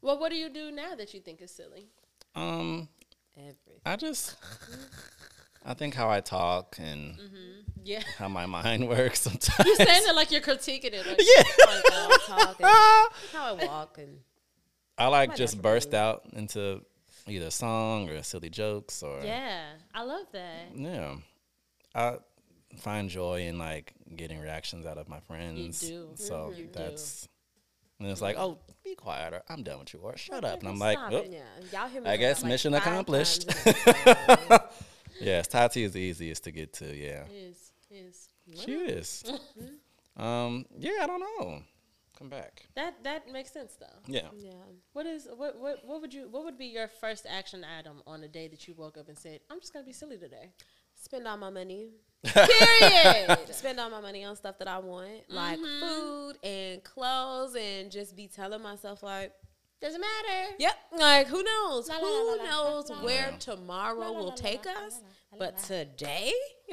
Well, 0.00 0.18
what 0.18 0.30
do 0.30 0.36
you 0.36 0.48
do 0.50 0.70
now 0.70 0.94
that 0.96 1.14
you 1.14 1.20
think 1.20 1.40
is 1.42 1.50
silly? 1.50 1.86
Um, 2.34 2.88
Everything. 3.36 3.80
I 3.84 3.96
just. 3.96 4.36
I 5.64 5.72
think 5.74 5.94
how 5.94 6.10
I 6.10 6.20
talk 6.20 6.76
and 6.78 7.18
Yeah. 7.82 8.02
how 8.18 8.28
my 8.28 8.44
mind 8.46 8.86
works 8.96 9.20
sometimes. 9.20 9.64
You're 9.66 9.76
saying 9.76 10.02
it 10.06 10.14
like 10.14 10.30
you're 10.30 10.40
critiquing 10.42 10.92
it. 10.92 11.06
Like, 11.06 11.20
yeah. 11.20 11.66
Like 11.66 12.22
how 12.26 12.54
I 12.60 13.08
how 13.32 13.44
I 13.56 13.64
walk 13.66 13.98
and 13.98 14.18
I 14.98 15.06
like 15.08 15.30
My 15.30 15.34
just 15.36 15.60
burst 15.62 15.88
mood. 15.88 15.94
out 15.94 16.22
into 16.34 16.82
either 17.26 17.50
song 17.50 18.10
or 18.10 18.22
silly 18.22 18.50
jokes 18.50 19.02
or 19.02 19.20
Yeah, 19.24 19.62
I 19.94 20.02
love 20.02 20.26
that. 20.32 20.66
yeah. 20.76 21.16
I 21.94 22.16
find 22.78 23.08
joy 23.08 23.42
in 23.42 23.58
like 23.58 23.92
getting 24.14 24.40
reactions 24.40 24.86
out 24.86 24.98
of 24.98 25.08
my 25.08 25.20
friends. 25.20 25.80
do. 25.80 26.10
So 26.14 26.52
You 26.56 26.64
do. 26.64 26.70
that's 26.72 27.28
and 28.00 28.10
it's 28.10 28.20
like, 28.20 28.36
oh, 28.38 28.58
be 28.84 28.94
quiet 28.94 29.32
or 29.32 29.42
I'm 29.48 29.62
done 29.62 29.78
with 29.78 29.94
you 29.94 30.00
or 30.00 30.16
shut 30.16 30.44
up. 30.44 30.60
And 30.60 30.68
I'm 30.68 30.78
like, 30.78 30.98
oh. 31.00 31.24
Yeah, 31.28 31.42
y'all 31.72 31.88
hear 31.88 32.02
me. 32.02 32.10
I 32.10 32.16
guess 32.16 32.42
like, 32.42 32.50
mission 32.50 32.74
accomplished. 32.74 33.48
times 33.48 33.66
in 33.66 33.72
a 33.72 34.10
episode. 34.30 34.60
yes, 35.20 35.48
Tati 35.48 35.84
is 35.84 35.92
the 35.92 36.00
easiest 36.00 36.44
to 36.44 36.50
get 36.50 36.72
to. 36.74 36.94
Yeah, 36.94 37.24
Is 37.32 37.72
is 37.90 38.28
she 38.56 38.72
is. 38.72 39.24
um, 40.16 40.66
yeah, 40.76 40.98
I 41.02 41.06
don't 41.06 41.20
know. 41.20 41.62
Come 42.18 42.28
back. 42.28 42.68
that 42.76 43.02
that 43.02 43.30
makes 43.30 43.52
sense 43.52 43.76
though. 43.78 43.86
Yeah. 44.06 44.28
yeah. 44.36 44.52
What 44.92 45.06
is 45.06 45.26
what 45.36 45.58
what 45.58 45.84
what 45.84 46.00
would 46.00 46.14
you 46.14 46.28
what 46.30 46.44
would 46.44 46.58
be 46.58 46.66
your 46.66 46.88
first 46.88 47.26
action 47.28 47.64
item 47.64 48.02
on 48.06 48.20
the 48.20 48.28
day 48.28 48.48
that 48.48 48.68
you 48.68 48.74
woke 48.74 48.96
up 48.96 49.08
and 49.08 49.18
said, 49.18 49.40
I'm 49.50 49.60
just 49.60 49.72
gonna 49.72 49.84
be 49.84 49.92
silly 49.92 50.18
today? 50.18 50.50
Spend 51.04 51.26
all 51.28 51.36
my 51.36 51.50
money. 51.50 51.90
Period. 52.24 53.38
Spend 53.54 53.78
all 53.78 53.90
my 53.90 54.00
money 54.00 54.24
on 54.24 54.34
stuff 54.36 54.58
that 54.58 54.68
I 54.68 54.78
want, 54.78 55.10
like 55.28 55.58
Mm-hmm. 55.58 55.86
food 55.86 56.36
and 56.42 56.82
clothes, 56.82 57.54
and 57.56 57.90
just 57.90 58.16
be 58.16 58.26
telling 58.28 58.62
myself 58.62 59.02
like, 59.02 59.32
Doesn't 59.80 60.00
matter. 60.00 60.54
Yep. 60.58 60.74
Like 60.98 61.26
who 61.26 61.42
knows? 61.42 61.88
La, 61.88 61.96
la, 61.96 62.00
who 62.00 62.06
la, 62.06 62.32
la, 62.32 62.42
la, 62.42 62.50
knows 62.50 62.90
la, 62.90 62.96
la. 62.98 63.04
where 63.04 63.28
Yeah. 63.32 63.36
tomorrow 63.38 63.98
La, 64.00 64.08
la, 64.08 64.18
will 64.18 64.28
la, 64.28 64.34
take 64.34 64.64
la, 64.64 64.72
la, 64.72 64.86
us? 64.86 65.00
la, 65.02 65.08
la, 65.32 65.38
But 65.38 65.54
la. 65.56 65.60
today, 65.60 66.32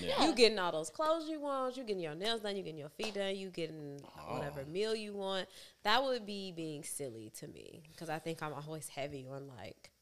Yeah. 0.00 0.26
you 0.26 0.34
getting 0.34 0.58
all 0.60 0.70
those 0.72 0.90
clothes 0.90 1.28
you 1.28 1.40
want, 1.40 1.76
you 1.76 1.82
getting 1.82 2.02
your 2.02 2.14
nails 2.14 2.42
done, 2.42 2.54
you 2.56 2.62
getting 2.62 2.78
your 2.78 2.90
feet 2.90 3.14
done, 3.14 3.34
you 3.34 3.50
getting 3.50 4.00
whatever 4.28 4.62
Oh. 4.66 4.70
meal 4.70 4.94
you 4.94 5.12
want. 5.14 5.48
That 5.82 6.04
would 6.04 6.24
be 6.26 6.52
being 6.52 6.84
silly 6.84 7.32
to 7.40 7.48
me 7.48 7.82
because 7.90 8.08
I 8.08 8.18
think 8.20 8.42
I'm 8.42 8.52
always 8.52 8.88
heavy 8.88 9.26
on 9.28 9.48
like 9.48 9.90
The 9.90 9.93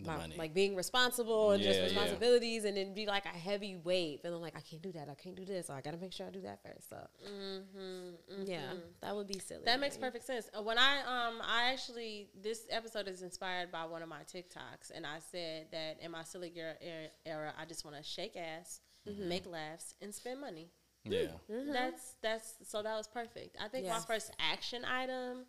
my, 0.00 0.16
money. 0.16 0.34
like 0.38 0.54
being 0.54 0.74
responsible 0.74 1.50
and 1.52 1.62
Yeah, 1.62 1.68
just 1.70 1.80
yeah. 1.80 1.84
responsibilities, 1.86 2.64
and 2.64 2.76
then 2.76 2.94
be 2.94 3.06
like 3.06 3.24
a 3.26 3.28
heavy 3.28 3.76
weight, 3.76 4.20
and 4.24 4.34
I'm 4.34 4.40
like 4.40 4.56
I 4.56 4.60
can't 4.60 4.82
do 4.82 4.92
that, 4.92 5.08
I 5.08 5.14
can't 5.14 5.36
do 5.36 5.44
this, 5.44 5.66
so 5.66 5.74
I 5.74 5.80
gotta 5.80 5.98
make 5.98 6.12
sure 6.12 6.26
I 6.26 6.30
do 6.30 6.40
that 6.42 6.60
first. 6.62 6.88
So 6.88 6.96
Mm-hmm, 7.26 8.44
yeah, 8.44 8.72
that 9.00 9.14
would 9.14 9.26
be 9.26 9.38
silly. 9.38 9.62
That 9.64 9.74
to 9.74 9.80
makes 9.80 9.96
perfect 9.96 10.24
sense. 10.24 10.48
Uh, 10.56 10.62
When 10.62 10.78
I 10.78 11.00
um 11.00 11.40
I 11.42 11.70
actually 11.72 12.28
this 12.40 12.66
episode 12.70 13.08
is 13.08 13.22
inspired 13.22 13.70
by 13.70 13.84
one 13.84 14.02
of 14.02 14.08
my 14.08 14.22
TikToks, 14.32 14.90
and 14.94 15.06
I 15.06 15.18
said 15.30 15.66
that 15.72 15.98
in 16.00 16.10
my 16.10 16.22
silly 16.24 16.50
girl 16.50 16.74
era, 16.80 17.08
era 17.26 17.52
I 17.58 17.64
just 17.64 17.84
want 17.84 17.96
to 17.96 18.02
shake 18.02 18.36
ass, 18.36 18.80
Mm-hmm. 19.08 19.28
make 19.28 19.46
laughs, 19.46 19.94
and 20.00 20.14
spend 20.14 20.40
money. 20.40 20.70
yeah. 21.04 21.32
That's 21.48 22.14
that's 22.22 22.54
so 22.64 22.82
that 22.82 22.96
was 22.96 23.08
perfect. 23.08 23.56
I 23.60 23.66
think 23.68 23.86
my 23.88 23.98
first 24.00 24.30
action 24.38 24.84
item 24.84 25.44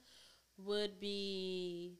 would 0.57 0.99
be 0.99 1.99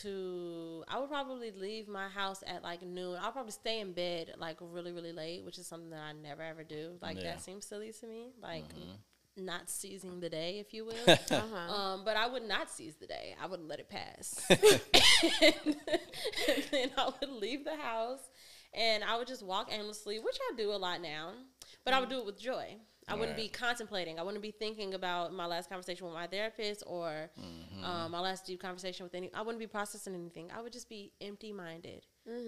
to 0.00 0.84
I 0.86 0.98
would 1.00 1.08
probably 1.08 1.50
leave 1.50 1.88
my 1.88 2.08
house 2.08 2.42
at 2.46 2.62
like 2.62 2.82
noon. 2.82 3.18
I'll 3.20 3.32
probably 3.32 3.52
stay 3.52 3.80
in 3.80 3.92
bed 3.92 4.34
like 4.38 4.58
really 4.60 4.92
really 4.92 5.12
late, 5.12 5.44
which 5.44 5.58
is 5.58 5.66
something 5.66 5.90
that 5.90 6.00
I 6.00 6.12
never 6.12 6.42
ever 6.42 6.62
do. 6.62 6.92
Like 7.00 7.16
Yeah. 7.16 7.24
that 7.24 7.42
seems 7.42 7.66
silly 7.66 7.92
to 7.92 8.06
me. 8.06 8.32
Like 8.40 8.64
not 9.36 9.70
seizing 9.70 10.20
the 10.20 10.28
day, 10.28 10.58
if 10.58 10.74
you 10.74 10.84
will. 10.84 10.94
Uh-huh. 11.30 11.72
Um, 11.72 12.04
but 12.04 12.16
I 12.16 12.26
would 12.26 12.46
not 12.46 12.70
seize 12.70 12.96
the 12.96 13.06
day. 13.06 13.34
I 13.42 13.46
would 13.46 13.60
let 13.60 13.80
it 13.80 13.88
pass. 13.88 14.44
and, 14.50 15.76
then 16.70 16.90
I 16.96 17.10
would 17.20 17.30
leave 17.30 17.64
the 17.64 17.76
house 17.76 18.20
and 18.74 19.02
I 19.02 19.16
would 19.16 19.26
just 19.26 19.42
walk 19.42 19.70
aimlessly, 19.72 20.18
which 20.18 20.36
I 20.50 20.56
do 20.56 20.72
a 20.72 20.76
lot 20.76 21.00
now. 21.00 21.32
But 21.84 21.94
I 21.94 22.00
would 22.00 22.08
do 22.08 22.18
it 22.18 22.26
with 22.26 22.38
joy. 22.38 22.76
I 23.08 23.14
wouldn't 23.14 23.36
be 23.36 23.48
contemplating. 23.48 24.18
I 24.18 24.22
wouldn't 24.22 24.42
be 24.42 24.50
thinking 24.50 24.94
about 24.94 25.32
my 25.32 25.46
last 25.46 25.68
conversation 25.68 26.06
with 26.06 26.14
my 26.14 26.26
therapist 26.26 26.84
or 26.86 27.30
mm-hmm. 27.38 27.84
um, 27.84 28.12
my 28.12 28.20
last 28.20 28.46
deep 28.46 28.60
conversation 28.60 29.04
with 29.04 29.14
any. 29.14 29.30
I 29.34 29.42
wouldn't 29.42 29.58
be 29.58 29.66
processing 29.66 30.14
anything. 30.14 30.50
I 30.56 30.60
would 30.60 30.72
just 30.72 30.88
be 30.88 31.12
empty 31.20 31.52
minded, 31.52 32.06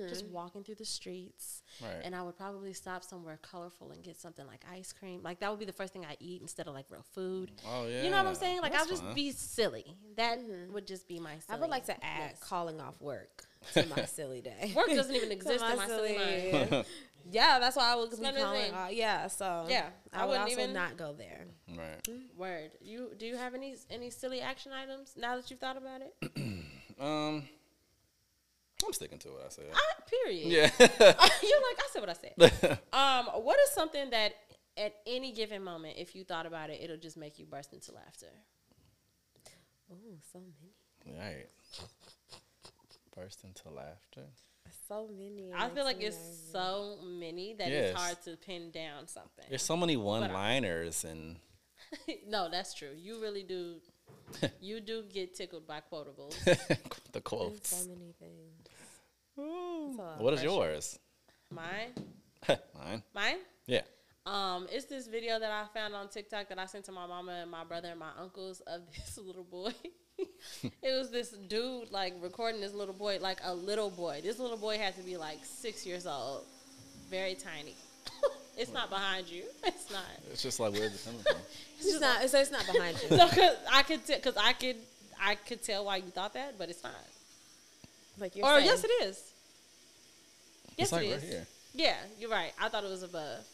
just 0.08 0.24
mm-hmm. 0.24 0.34
walking 0.34 0.62
through 0.62 0.76
the 0.76 0.84
streets. 0.84 1.62
Right. 1.82 2.02
And 2.04 2.14
I 2.14 2.22
would 2.22 2.36
probably 2.36 2.72
stop 2.72 3.02
somewhere 3.02 3.38
colorful 3.42 3.90
and 3.90 4.02
get 4.02 4.18
something 4.18 4.46
like 4.46 4.64
ice 4.70 4.92
cream. 4.92 5.22
Like 5.22 5.40
that 5.40 5.50
would 5.50 5.58
be 5.58 5.66
the 5.66 5.72
first 5.72 5.92
thing 5.92 6.04
I 6.04 6.16
eat 6.20 6.40
instead 6.40 6.68
of 6.68 6.74
like 6.74 6.86
real 6.88 7.04
food. 7.14 7.50
Mm-hmm. 7.56 7.68
Oh 7.70 7.88
yeah. 7.88 8.02
You 8.04 8.10
know 8.10 8.18
what 8.18 8.26
I'm 8.26 8.34
saying? 8.34 8.60
Like 8.60 8.72
That's 8.72 8.84
I'll 8.84 8.90
just 8.90 9.02
fine. 9.02 9.14
be 9.14 9.32
silly. 9.32 9.96
That 10.16 10.38
would 10.72 10.86
just 10.86 11.08
be 11.08 11.18
my. 11.18 11.32
I 11.48 11.56
would 11.56 11.70
like 11.70 11.86
to 11.86 12.04
add 12.04 12.30
Yes. 12.30 12.38
calling 12.40 12.80
off 12.80 13.00
work 13.00 13.44
to 13.72 13.86
my 13.86 14.04
silly 14.06 14.40
day. 14.40 14.72
Work 14.74 14.88
doesn't 14.88 15.14
even 15.14 15.28
To 15.34 15.34
exist 15.34 15.64
in 15.64 15.76
my 15.76 15.86
silly 15.86 16.16
mind. 16.16 16.84
yeah, 17.30 17.58
that's 17.58 17.76
why 17.76 17.92
I 17.92 17.96
would 17.96 18.10
be 18.10 18.16
calling 18.16 18.34
thing. 18.34 18.74
off. 18.74 18.92
Yeah, 18.92 19.26
so 19.28 19.66
Yeah, 19.68 19.86
I, 20.12 20.22
I 20.22 20.24
would 20.24 20.30
wouldn't 20.30 20.50
also 20.50 20.60
even- 20.62 20.72
not 20.74 20.96
go 20.96 21.12
there. 21.12 21.46
Right. 21.68 22.08
Word. 22.36 22.70
You 22.80 23.10
do 23.16 23.26
you 23.26 23.36
have 23.36 23.54
any 23.54 23.76
any 23.90 24.10
silly 24.10 24.40
action 24.40 24.72
items 24.72 25.14
now 25.16 25.36
that 25.36 25.50
you've 25.50 25.60
thought 25.60 25.76
about 25.76 26.00
it? 26.02 26.32
Um, 27.00 27.42
I'm 28.86 28.92
sticking 28.92 29.18
to 29.18 29.28
what 29.30 29.46
I 29.46 29.48
said. 29.48 29.64
I, 29.74 29.92
period. 30.08 30.46
Yeah. 30.46 30.70
You're 30.78 31.60
like 31.60 31.78
I 31.80 31.88
said 31.92 32.00
what 32.00 32.08
I 32.08 32.12
said. 32.12 32.78
um, 32.92 33.42
what 33.42 33.58
is 33.58 33.70
something 33.70 34.10
that 34.10 34.32
at 34.76 34.94
any 35.04 35.32
given 35.32 35.64
moment, 35.64 35.94
if 35.98 36.14
you 36.14 36.22
thought 36.22 36.46
about 36.46 36.70
it, 36.70 36.80
it'll 36.80 36.96
just 36.96 37.16
make 37.16 37.40
you 37.40 37.46
burst 37.46 37.72
into 37.72 37.90
laughter? 37.92 38.28
Oh, 39.90 39.96
so 40.32 40.38
many, 40.40 41.18
right. 41.18 41.46
Burst 43.14 43.42
into 43.44 43.68
laughter. 43.70 44.26
So 44.88 45.08
many. 45.08 45.52
I 45.54 45.68
feel 45.70 45.84
like 45.84 46.00
it's 46.02 46.18
so 46.52 46.98
many 47.04 47.54
that 47.54 47.68
Yes. 47.68 47.90
it's 47.90 47.98
hard 48.00 48.22
to 48.24 48.36
pin 48.36 48.70
down 48.70 49.06
something. 49.08 49.44
There's 49.48 49.62
so 49.62 49.76
many 49.76 49.96
one-liners 49.96 51.04
and 51.04 51.36
no, 52.28 52.48
that's 52.50 52.74
true. 52.74 52.92
You 52.96 53.20
really 53.20 53.42
do. 53.42 53.76
you 54.60 54.80
do 54.80 55.04
get 55.12 55.34
tickled 55.34 55.66
by 55.66 55.80
quotables. 55.92 56.34
the 56.44 56.56
There's 57.12 57.22
quotes. 57.24 57.76
so 57.76 57.88
many 57.88 58.12
things. 58.18 58.66
It's 59.36 59.98
a 59.98 60.02
lot 60.02 60.14
of 60.16 60.20
What 60.20 60.34
is 60.34 60.40
pressure. 60.40 60.54
yours? 60.54 60.98
Mine, 61.50 61.92
Mine. 62.48 63.02
mine. 63.14 63.36
Yeah. 63.66 63.82
Um, 64.26 64.66
it's 64.72 64.86
this 64.86 65.06
video 65.06 65.38
that 65.38 65.50
I 65.50 65.66
found 65.78 65.94
on 65.94 66.08
TikTok 66.08 66.48
that 66.48 66.58
I 66.58 66.66
sent 66.66 66.84
to 66.86 66.92
my 66.92 67.06
mama 67.06 67.32
and 67.42 67.50
my 67.50 67.62
brother 67.64 67.88
and 67.88 67.98
my 68.00 68.10
uncles 68.18 68.60
of 68.66 68.80
this 68.96 69.18
little 69.18 69.44
boy. 69.44 69.72
it 70.62 70.98
was 70.98 71.10
this 71.10 71.30
dude 71.30 71.90
like 71.90 72.14
recording 72.22 72.60
this 72.60 72.74
little 72.74 72.94
boy, 72.94 73.18
like 73.20 73.38
a 73.44 73.54
little 73.54 73.90
boy. 73.90 74.20
This 74.22 74.38
little 74.38 74.56
boy 74.56 74.78
had 74.78 74.96
to 74.96 75.02
be 75.02 75.16
like 75.16 75.38
six 75.44 75.86
years 75.86 76.06
old, 76.06 76.44
very 77.10 77.34
tiny. 77.34 77.74
it's 78.56 78.72
not 78.72 78.90
behind 78.90 79.28
you. 79.28 79.44
It's 79.64 79.90
not. 79.90 80.04
It's 80.30 80.42
just 80.42 80.60
like 80.60 80.72
where's 80.72 80.94
it 80.94 81.02
coming 81.04 81.20
from? 81.20 81.36
It's 81.80 82.00
not. 82.00 82.22
It's, 82.24 82.34
it's 82.34 82.50
not 82.50 82.66
behind 82.72 82.96
you. 83.02 83.16
No, 83.16 83.28
cause 83.28 83.56
I 83.70 83.82
could, 83.82 84.06
t- 84.06 84.18
cause 84.18 84.36
I 84.36 84.52
could, 84.54 84.76
I 85.20 85.34
could 85.34 85.62
tell 85.62 85.84
why 85.84 85.96
you 85.96 86.10
thought 86.10 86.34
that, 86.34 86.58
but 86.58 86.70
it's 86.70 86.82
not. 86.82 86.92
like 88.18 88.36
you're 88.36 88.46
or 88.46 88.56
saying, 88.56 88.66
yes, 88.66 88.84
it 88.84 88.90
is. 89.02 89.32
Yes, 90.76 90.86
it's 90.86 90.92
like 90.92 91.06
it 91.06 91.10
right 91.10 91.22
is. 91.22 91.28
here. 91.28 91.46
Yeah, 91.74 91.96
you're 92.18 92.30
right. 92.30 92.52
I 92.60 92.68
thought 92.68 92.84
it 92.84 92.90
was 92.90 93.02
above. 93.02 93.44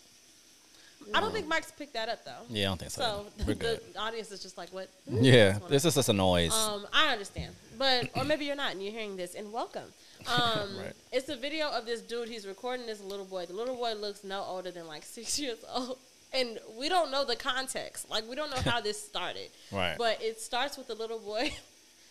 I 1.15 1.21
don't 1.21 1.33
think 1.33 1.49
Mike's 1.49 1.73
picked 1.73 1.95
that 1.95 2.09
up 2.09 2.25
though. 2.25 2.33
Yeah, 2.49 2.67
I 2.67 2.69
don't 2.69 2.79
think 2.79 2.91
so. 2.93 3.01
So 3.39 3.45
We're 3.47 3.55
the 3.55 3.81
audience 3.99 4.31
is 4.31 4.43
just 4.43 4.57
like, 4.59 4.69
what? 4.71 4.89
Yeah, 5.07 5.59
this 5.69 5.85
is 5.85 5.95
just 5.95 6.09
a 6.09 6.13
noise. 6.13 6.53
Um, 6.55 6.87
I 6.93 7.09
understand, 7.13 7.55
but 7.79 8.11
or 8.15 8.25
maybe 8.25 8.45
you're 8.45 8.57
not, 8.57 8.73
and 8.73 8.83
you're 8.83 8.93
hearing 8.93 9.17
this, 9.17 9.35
and 9.35 9.53
welcome. 9.53 9.85
Um, 10.29 10.77
Right. 10.77 10.93
it's 11.13 11.31
a 11.31 11.35
video 11.37 11.71
of 11.71 11.87
this 11.87 12.03
dude. 12.03 12.29
He's 12.29 12.47
recording 12.47 12.85
this 12.85 13.01
little 13.01 13.25
boy. 13.25 13.47
The 13.47 13.55
little 13.55 13.75
boy 13.75 13.95
looks 13.95 14.23
no 14.23 14.43
older 14.43 14.71
than 14.71 14.87
like 14.87 15.03
six 15.19 15.39
years 15.39 15.57
old, 15.75 15.97
and 16.35 16.59
we 16.79 16.91
don't 16.91 17.11
know 17.11 17.25
the 17.25 17.37
context. 17.37 18.11
Like 18.11 18.29
we 18.29 18.37
don't 18.37 18.51
know 18.51 18.61
how 18.71 18.81
this 18.89 19.03
started. 19.03 19.49
Right. 19.73 19.97
But 19.97 20.23
it 20.23 20.39
starts 20.39 20.77
with 20.77 20.89
the 20.89 20.95
little 20.95 21.19
boy 21.19 21.55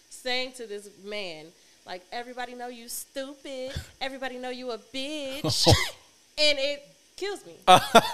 saying 0.09 0.53
to 0.53 0.65
this 0.65 0.89
man, 1.05 1.45
like, 1.85 2.01
"Everybody 2.11 2.55
know 2.55 2.67
you 2.67 2.87
stupid. 2.89 3.73
Everybody 4.01 4.39
know 4.39 4.49
you 4.49 4.71
a 4.71 4.79
bitch," 4.79 5.67
and 6.37 6.57
it 6.59 6.83
kills 7.19 7.45
me 7.45 7.53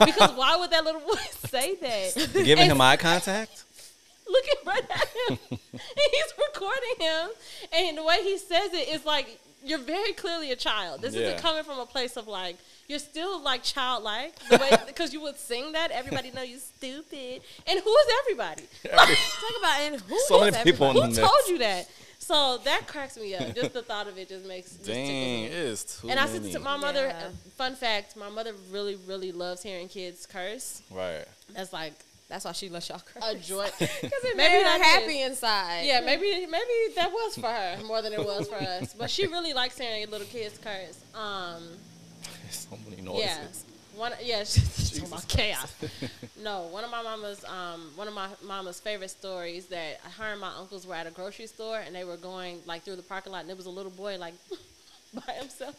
because 0.05 0.31
why 0.33 0.55
would 0.57 0.71
that 0.71 0.83
little 0.83 1.01
boy 1.01 1.15
say 1.47 1.75
that? 1.75 2.29
Giving 2.33 2.63
And 2.63 2.71
him 2.71 2.81
eye 2.81 2.97
contact. 2.97 3.63
looking 4.27 4.53
right 4.65 4.83
at 4.89 5.07
him. 5.29 5.37
and 5.51 5.59
he's 6.11 6.33
recording 6.47 6.95
him. 6.99 7.29
And 7.73 7.97
the 7.97 8.03
way 8.03 8.17
he 8.23 8.37
says 8.37 8.73
it 8.73 8.89
is 8.89 9.05
like, 9.05 9.39
you're 9.63 9.79
very 9.79 10.13
clearly 10.13 10.51
a 10.51 10.55
child. 10.55 11.01
This 11.01 11.13
Yeah. 11.13 11.21
isn't 11.27 11.39
coming 11.41 11.63
from 11.63 11.79
a 11.79 11.85
place 11.85 12.17
of 12.17 12.27
like, 12.27 12.57
you're 12.87 12.99
still 12.99 13.41
like 13.41 13.63
childlike. 13.63 14.35
The 14.49 14.57
way, 14.57 14.71
because 14.87 15.13
you 15.13 15.21
would 15.21 15.37
sing 15.37 15.71
that, 15.73 15.91
everybody 15.91 16.31
know 16.31 16.41
you're 16.43 16.59
stupid. 16.59 17.41
And 17.67 17.79
who 17.79 17.95
is 17.97 18.07
everybody? 18.23 18.63
Talk 18.83 19.55
about 19.59 19.79
and 19.81 20.01
who 20.01 20.19
So 20.27 20.43
is 20.43 20.53
many 20.53 20.57
everybody? 20.71 20.99
in 21.01 21.09
Who 21.09 21.15
told 21.15 21.47
you 21.47 21.57
that? 21.59 21.87
So 22.19 22.57
that 22.63 22.87
cracks 22.87 23.17
me 23.17 23.35
up. 23.35 23.53
Just 23.55 23.73
the 23.73 23.81
thought 23.83 24.07
of 24.07 24.17
it 24.17 24.29
just 24.29 24.45
makes 24.47 24.71
just 24.71 24.85
Dang, 24.85 25.07
me. 25.07 25.45
it 25.45 25.51
is 25.53 25.83
too 25.83 26.09
And 26.09 26.19
I 26.19 26.25
said 26.25 26.43
to 26.51 26.59
my 26.59 26.75
mother, 26.77 27.07
Yeah. 27.07 27.29
fun 27.55 27.75
fact, 27.75 28.15
my 28.15 28.29
mother 28.29 28.53
really, 28.71 28.95
really 29.07 29.31
loves 29.31 29.61
hearing 29.61 29.87
kids 29.87 30.25
curse. 30.25 30.81
right. 30.89 31.25
That's 31.53 31.71
like 31.71 31.93
That's 32.27 32.43
why 32.45 32.53
she 32.53 32.69
lets 32.69 32.89
y'all 32.89 32.99
cry. 32.99 33.31
a 33.31 33.35
joy. 33.35 33.67
Because 33.79 34.01
it 34.01 34.35
Maybe 34.35 34.37
made 34.37 34.57
her 34.57 34.63
that 34.63 34.79
is. 34.81 34.85
happy 34.87 35.21
inside. 35.21 35.81
Yeah, 35.85 35.99
maybe 36.01 36.47
maybe 36.47 36.93
that 36.95 37.11
was 37.11 37.35
for 37.35 37.45
her 37.47 37.77
more 37.85 38.01
than 38.01 38.13
it 38.13 38.19
was 38.25 38.47
for 38.47 38.55
us. 38.55 38.95
But 38.97 39.11
she 39.11 39.27
really 39.27 39.53
likes 39.53 39.77
hearing 39.77 40.09
little 40.09 40.25
kids 40.27 40.57
curse. 40.57 40.99
Um, 41.13 41.61
so 42.49 42.77
many 42.89 43.01
noises. 43.03 43.25
yeah, 43.25 43.37
one 43.95 44.13
yeah, 44.23 44.39
she's 44.43 44.91
talking 44.91 45.07
about 45.07 45.27
chaos. 45.27 45.73
no, 46.43 46.67
one 46.71 46.83
of 46.83 46.91
my 46.91 47.01
mama's 47.01 47.43
um 47.45 47.91
one 47.95 48.07
of 48.07 48.13
my 48.13 48.27
mama's 48.43 48.79
favorite 48.79 49.09
stories 49.09 49.67
that 49.67 49.99
her 50.17 50.31
and 50.31 50.41
my 50.41 50.51
uncles 50.57 50.85
were 50.85 50.95
at 50.95 51.07
a 51.07 51.11
grocery 51.11 51.47
store 51.47 51.79
and 51.79 51.95
they 51.95 52.03
were 52.03 52.17
going 52.17 52.59
like 52.65 52.83
through 52.83 52.95
the 52.95 53.03
parking 53.03 53.31
lot 53.31 53.41
and 53.41 53.49
there 53.49 53.55
was 53.55 53.65
a 53.65 53.71
little 53.71 53.91
boy 53.91 54.17
like 54.17 54.33
by 55.27 55.33
himself, 55.33 55.75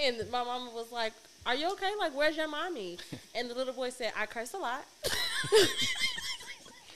and 0.00 0.16
my 0.30 0.42
mama 0.42 0.70
was 0.74 0.90
like, 0.90 1.12
"Are 1.44 1.54
you 1.54 1.70
okay? 1.72 1.92
Like, 1.98 2.16
where's 2.16 2.36
your 2.36 2.48
mommy?" 2.48 2.98
And 3.34 3.50
the 3.50 3.54
little 3.54 3.74
boy 3.74 3.90
said, 3.90 4.12
"I 4.16 4.26
curse 4.26 4.54
a 4.54 4.58
lot." 4.58 4.84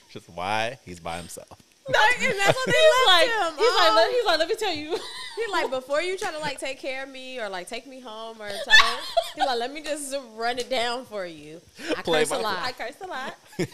Just 0.09 0.27
why 0.29 0.79
he's 0.85 0.99
by 0.99 1.17
himself. 1.17 1.68
Like, 1.93 2.21
and 2.29 2.39
that's 2.39 2.55
what 2.55 2.65
they 2.67 2.71
He's 2.71 3.07
left 3.07 3.07
like, 3.07 3.29
him. 3.29 3.57
he's 3.57 3.75
like, 3.75 3.93
let, 3.95 4.11
he's 4.11 4.25
like, 4.25 4.39
let 4.39 4.47
me 4.49 4.55
tell 4.55 4.73
you. 4.75 4.89
He's 5.35 5.49
like, 5.51 5.69
before 5.71 6.01
you 6.01 6.17
try 6.17 6.31
to 6.31 6.39
like 6.39 6.59
take 6.59 6.79
care 6.79 7.03
of 7.03 7.09
me 7.09 7.39
or 7.39 7.49
like 7.49 7.67
take 7.67 7.87
me 7.87 7.99
home 7.99 8.37
or 8.41 8.47
try 8.49 8.55
to, 8.75 8.97
he's 9.35 9.45
like, 9.45 9.57
let 9.59 9.73
me 9.73 9.81
just 9.81 10.15
run 10.35 10.59
it 10.59 10.69
down 10.69 11.05
for 11.05 11.25
you. 11.25 11.61
I 11.97 12.01
Play 12.01 12.19
curse 12.21 12.31
a 12.31 12.35
by 12.35 12.41
lot. 12.41 12.59
I 12.61 12.71
curse 12.73 12.95
a 13.01 13.07
lot. 13.07 13.35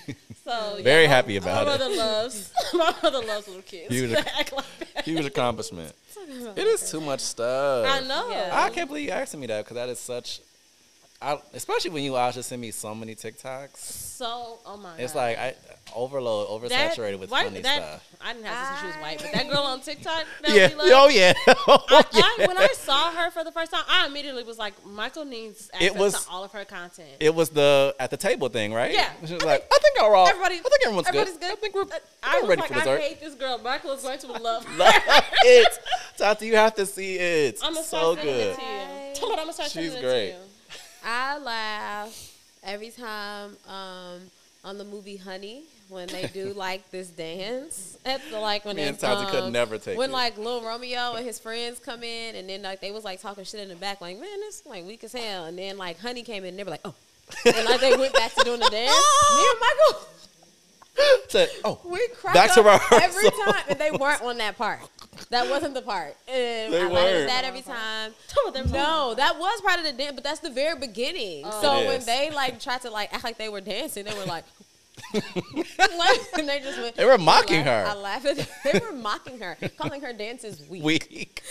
So 0.45 0.77
Very 0.83 1.03
yeah, 1.05 1.09
happy 1.09 1.37
about 1.37 1.63
it. 1.63 1.65
my 1.65 1.73
it. 1.73 1.77
brother 1.79 1.95
loves 1.95 2.53
my 2.75 2.93
mother 3.01 3.25
loves 3.25 3.47
little 3.47 3.63
kids. 3.63 3.91
Huge- 3.91 4.11
that 4.11 4.31
act 4.39 4.53
like 4.53 4.65
that. 4.93 5.03
Huge 5.03 5.25
accomplishment. 5.25 5.91
It 6.55 6.67
is 6.67 6.91
too 6.91 7.01
much 7.01 7.21
stuff. 7.21 7.87
I 7.89 8.05
know. 8.07 8.29
Yeah. 8.29 8.51
I 8.53 8.69
can't 8.69 8.87
believe 8.87 9.07
you 9.07 9.11
asking 9.11 9.39
me 9.39 9.47
that 9.47 9.65
because 9.65 9.73
that 9.73 9.89
is 9.89 9.97
such. 9.99 10.41
I, 11.25 11.39
especially 11.55 11.89
when 11.89 12.03
you 12.03 12.15
also 12.15 12.41
send 12.41 12.61
me 12.61 12.69
so 12.69 12.93
many 12.93 13.15
TikToks. 13.15 13.77
So, 13.77 14.59
oh 14.63 14.77
my 14.77 14.95
It's 14.99 15.13
god. 15.13 15.19
like 15.19 15.37
I 15.39 15.55
overload, 15.95 16.47
oversaturated 16.49 17.17
with 17.19 17.31
white- 17.31 17.45
funny 17.47 17.61
that, 17.61 17.77
stuff. 17.77 18.17
I 18.21 18.33
didn't 18.33 18.45
have 18.45 18.69
to 18.69 18.75
say 18.75 18.81
she 18.81 18.87
was 18.87 18.95
white, 18.97 19.17
but 19.17 19.33
that 19.33 19.45
ah. 19.47 19.53
girl 19.53 19.63
on 19.63 19.81
TikTok 19.81 20.23
that 20.43 20.55
Yeah. 20.55 20.69
Oh 20.77 21.07
yeah. 21.09 21.33
Oh, 21.67 21.83
I, 21.89 22.03
yeah. 22.13 22.21
I, 22.23 22.47
when 22.47 22.57
I 22.59 22.67
saw 22.73 23.11
her 23.11 23.31
for 23.31 23.43
the 23.43 23.51
first 23.51 23.71
time, 23.71 23.83
I 23.89 24.05
immediately 24.05 24.43
was 24.43 24.59
like, 24.59 24.73
Michael 24.85 25.25
needs 25.25 25.71
access 25.73 25.87
It 25.87 25.95
was- 25.95 26.25
to 26.25 26.29
all 26.31 26.43
of 26.43 26.51
her 26.51 26.63
content. 26.63 27.09
It 27.19 27.33
was 27.33 27.49
the 27.49 27.95
at 27.99 28.11
the 28.11 28.17
table 28.17 28.49
thing, 28.49 28.71
right? 28.71 28.93
Yeah. 28.93 29.09
She 29.25 29.33
was 29.33 29.43
I 29.43 29.47
like, 29.47 29.67
I 29.73 29.79
think 29.81 29.99
we're 29.99 30.15
all. 30.15 30.27
everybody- 30.27 30.59
I 30.59 30.61
think 30.61 30.85
everyone's 30.85 31.07
everybody's 31.07 31.33
good. 31.37 31.41
good. 31.41 31.51
I 31.51 31.55
think 31.55 31.73
we're, 31.73 31.81
uh, 31.81 31.99
I 32.21 32.35
we're 32.35 32.41
was 32.41 32.49
ready 32.49 32.61
like, 32.61 32.69
for 32.69 32.75
dessert. 32.75 32.99
I 32.99 33.01
hate 33.01 33.19
this 33.19 33.33
girl. 33.33 33.57
Michael 33.57 33.91
is 33.93 34.03
going 34.03 34.19
to 34.19 34.27
love. 34.31 34.77
Love 34.77 34.93
it. 35.41 35.79
Tati, 36.17 36.45
you 36.45 36.55
have 36.55 36.75
to 36.75 36.85
see 36.85 37.15
it. 37.17 37.59
I'm 37.63 37.73
gonna 37.73 37.83
so 37.83 38.15
good. 38.15 38.25
it 38.27 38.55
to 38.55 38.61
you. 38.61 39.15
Tell 39.15 39.31
I'm 39.31 39.37
gonna 39.37 39.53
start 39.53 39.71
She's 39.71 39.95
great. 39.95 40.35
It 41.05 41.09
to 41.09 41.11
you. 41.11 41.15
I 41.15 41.37
laugh 41.39 42.31
every 42.63 42.89
time 42.89 43.55
um, 43.67 44.21
on 44.63 44.77
the 44.77 44.83
movie 44.83 45.17
Honey 45.17 45.63
when 45.89 46.07
they 46.07 46.27
do 46.27 46.53
like 46.55 46.89
this 46.91 47.09
dance 47.09 47.97
at 48.05 48.21
the 48.31 48.39
like 48.39 48.65
when 48.65 48.75
Me 48.75 48.83
they 48.83 48.89
and 48.89 48.99
Tati 48.99 49.29
could 49.29 49.43
um, 49.43 49.51
never 49.51 49.77
take 49.77 49.97
when 49.97 50.09
it. 50.09 50.13
like 50.13 50.37
Lil 50.37 50.63
Romeo 50.63 51.13
and 51.13 51.25
his 51.25 51.39
friends 51.39 51.79
come 51.79 52.03
in 52.03 52.35
and 52.35 52.49
then 52.49 52.63
like 52.63 52.81
they 52.81 52.91
was 52.91 53.03
like 53.03 53.21
talking 53.21 53.43
shit 53.43 53.59
in 53.59 53.69
the 53.69 53.75
back 53.75 54.01
like 54.01 54.19
man 54.19 54.39
this 54.39 54.63
like 54.65 54.85
weak 54.85 55.03
as 55.03 55.13
hell 55.13 55.45
and 55.45 55.57
then 55.57 55.77
like 55.77 55.99
Honey 55.99 56.23
came 56.23 56.43
in 56.43 56.49
and 56.49 56.59
they 56.59 56.63
were 56.63 56.71
like 56.71 56.81
oh 56.85 56.95
and 57.45 57.65
like 57.65 57.81
they 57.81 57.95
went 57.95 58.13
back 58.13 58.33
to 58.35 58.43
doing 58.43 58.59
the 58.59 58.69
dance. 58.69 58.91
Me 59.35 59.45
and 59.49 59.59
Michael 59.59 60.07
Said, 61.27 61.49
oh, 61.65 61.79
we 61.83 62.07
cracked 62.15 62.35
Back 62.35 62.53
to 62.53 63.03
every 63.03 63.29
time 63.29 63.63
and 63.69 63.79
they 63.79 63.91
weren't 63.91 64.21
on 64.21 64.37
that 64.37 64.57
part. 64.57 64.79
That 65.31 65.49
wasn't 65.49 65.73
the 65.73 65.81
part. 65.81 66.15
And 66.27 66.71
They 66.73 66.81
I 66.81 66.83
laugh 66.83 66.91
weren't. 66.93 67.15
at 67.15 67.27
that 67.27 67.43
every 67.45 67.61
time. 67.61 68.13
Tell 68.27 68.45
me 68.45 68.51
they 68.51 68.61
was 68.61 68.71
No, 68.71 69.13
that 69.15 69.37
was 69.39 69.61
part 69.61 69.79
of 69.79 69.85
the 69.85 69.93
dance, 69.93 70.13
but 70.15 70.23
that's 70.23 70.39
the 70.39 70.51
very 70.51 70.77
beginning. 70.79 71.43
Oh. 71.45 71.61
so 71.61 71.87
when 71.87 72.05
they 72.05 72.29
like 72.31 72.59
tried 72.59 72.81
to 72.81 72.89
like 72.91 73.13
act 73.13 73.23
like 73.23 73.37
they 73.37 73.49
were 73.49 73.61
dancing, 73.61 74.05
they 74.05 74.13
were 74.13 74.25
like, 74.25 74.43
like 75.13 76.19
and 76.37 76.47
they 76.47 76.59
just 76.59 76.79
went. 76.79 76.95
They 76.95 77.05
were 77.05 77.17
mocking 77.17 77.67
I 77.67 77.83
laugh- 77.83 77.87
her. 77.87 77.91
I 77.91 77.93
laugh 77.95 78.25
at. 78.25 78.37
That. 78.37 78.49
They 78.73 78.79
were 78.79 78.93
mocking 78.93 79.39
her, 79.39 79.57
calling 79.77 80.01
her 80.01 80.13
dances 80.13 80.61
weak. 80.69 80.83
weak. 80.83 81.41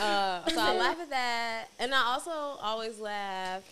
Uh, 0.00 0.44
so 0.48 0.58
I 0.60 0.76
laugh 0.76 0.98
at 1.00 1.10
that, 1.10 1.66
and 1.78 1.94
I 1.94 2.00
also 2.14 2.30
always 2.30 2.98
laugh 2.98 3.62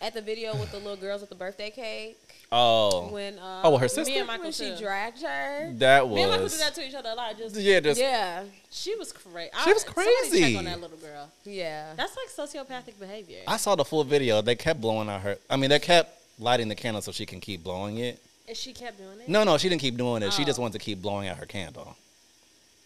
at 0.00 0.14
the 0.14 0.22
video 0.22 0.54
with 0.56 0.70
the 0.70 0.78
little 0.78 0.96
girls 0.96 1.20
with 1.20 1.30
the 1.30 1.36
birthday 1.36 1.70
cake 1.70 2.18
Oh, 2.52 3.08
when. 3.08 3.38
Uh, 3.38 3.60
Oh, 3.64 3.76
her 3.76 3.88
sister? 3.88 4.12
Me 4.12 4.18
and 4.18 4.26
Michael 4.26 4.44
when 4.44 4.52
she 4.52 4.70
too. 4.70 4.76
dragged 4.78 5.20
her. 5.22 5.72
that 5.74 6.06
was. 6.08 6.14
Me 6.16 6.22
and 6.22 6.30
Michael 6.30 6.44
was. 6.44 6.52
did 6.56 6.60
that 6.66 6.74
to 6.76 6.86
each 6.86 6.94
other 6.94 7.10
a 7.10 7.14
lot. 7.14 7.36
Just 7.36 7.56
Yeah, 7.56 7.80
just 7.80 8.00
Yeah, 8.00 8.44
she 8.70 8.94
was 8.94 9.12
crazy. 9.12 9.50
She 9.64 9.72
was 9.72 9.84
crazy. 9.84 10.40
check 10.52 10.58
on 10.58 10.64
that 10.66 10.80
little 10.80 10.96
girl. 10.98 11.30
yeah. 11.44 11.92
That's 11.96 12.16
like 12.16 12.28
sociopathic 12.48 12.98
behavior. 13.00 13.40
I 13.46 13.56
saw 13.56 13.74
the 13.74 13.84
full 13.84 14.04
video. 14.04 14.42
They 14.42 14.54
kept 14.54 14.80
blowing 14.80 15.08
out 15.08 15.22
her. 15.22 15.38
I 15.50 15.56
mean, 15.56 15.70
they 15.70 15.78
kept 15.80 16.12
lighting 16.38 16.68
the 16.68 16.74
candle 16.74 17.02
so 17.02 17.12
she 17.12 17.26
can 17.26 17.40
keep 17.40 17.64
blowing 17.64 17.98
it. 17.98 18.22
and 18.46 18.56
she 18.56 18.72
kept 18.72 18.98
doing 18.98 19.18
it. 19.20 19.28
No, 19.28 19.42
no, 19.42 19.58
she 19.58 19.68
didn't 19.68 19.80
keep 19.80 19.96
doing 19.96 20.22
it. 20.22 20.32
She 20.32 20.44
just 20.44 20.58
Oh. 20.58 20.62
wanted 20.62 20.78
to 20.78 20.84
keep 20.84 21.02
blowing 21.02 21.26
out 21.28 21.38
her 21.38 21.46
candle. 21.46 21.96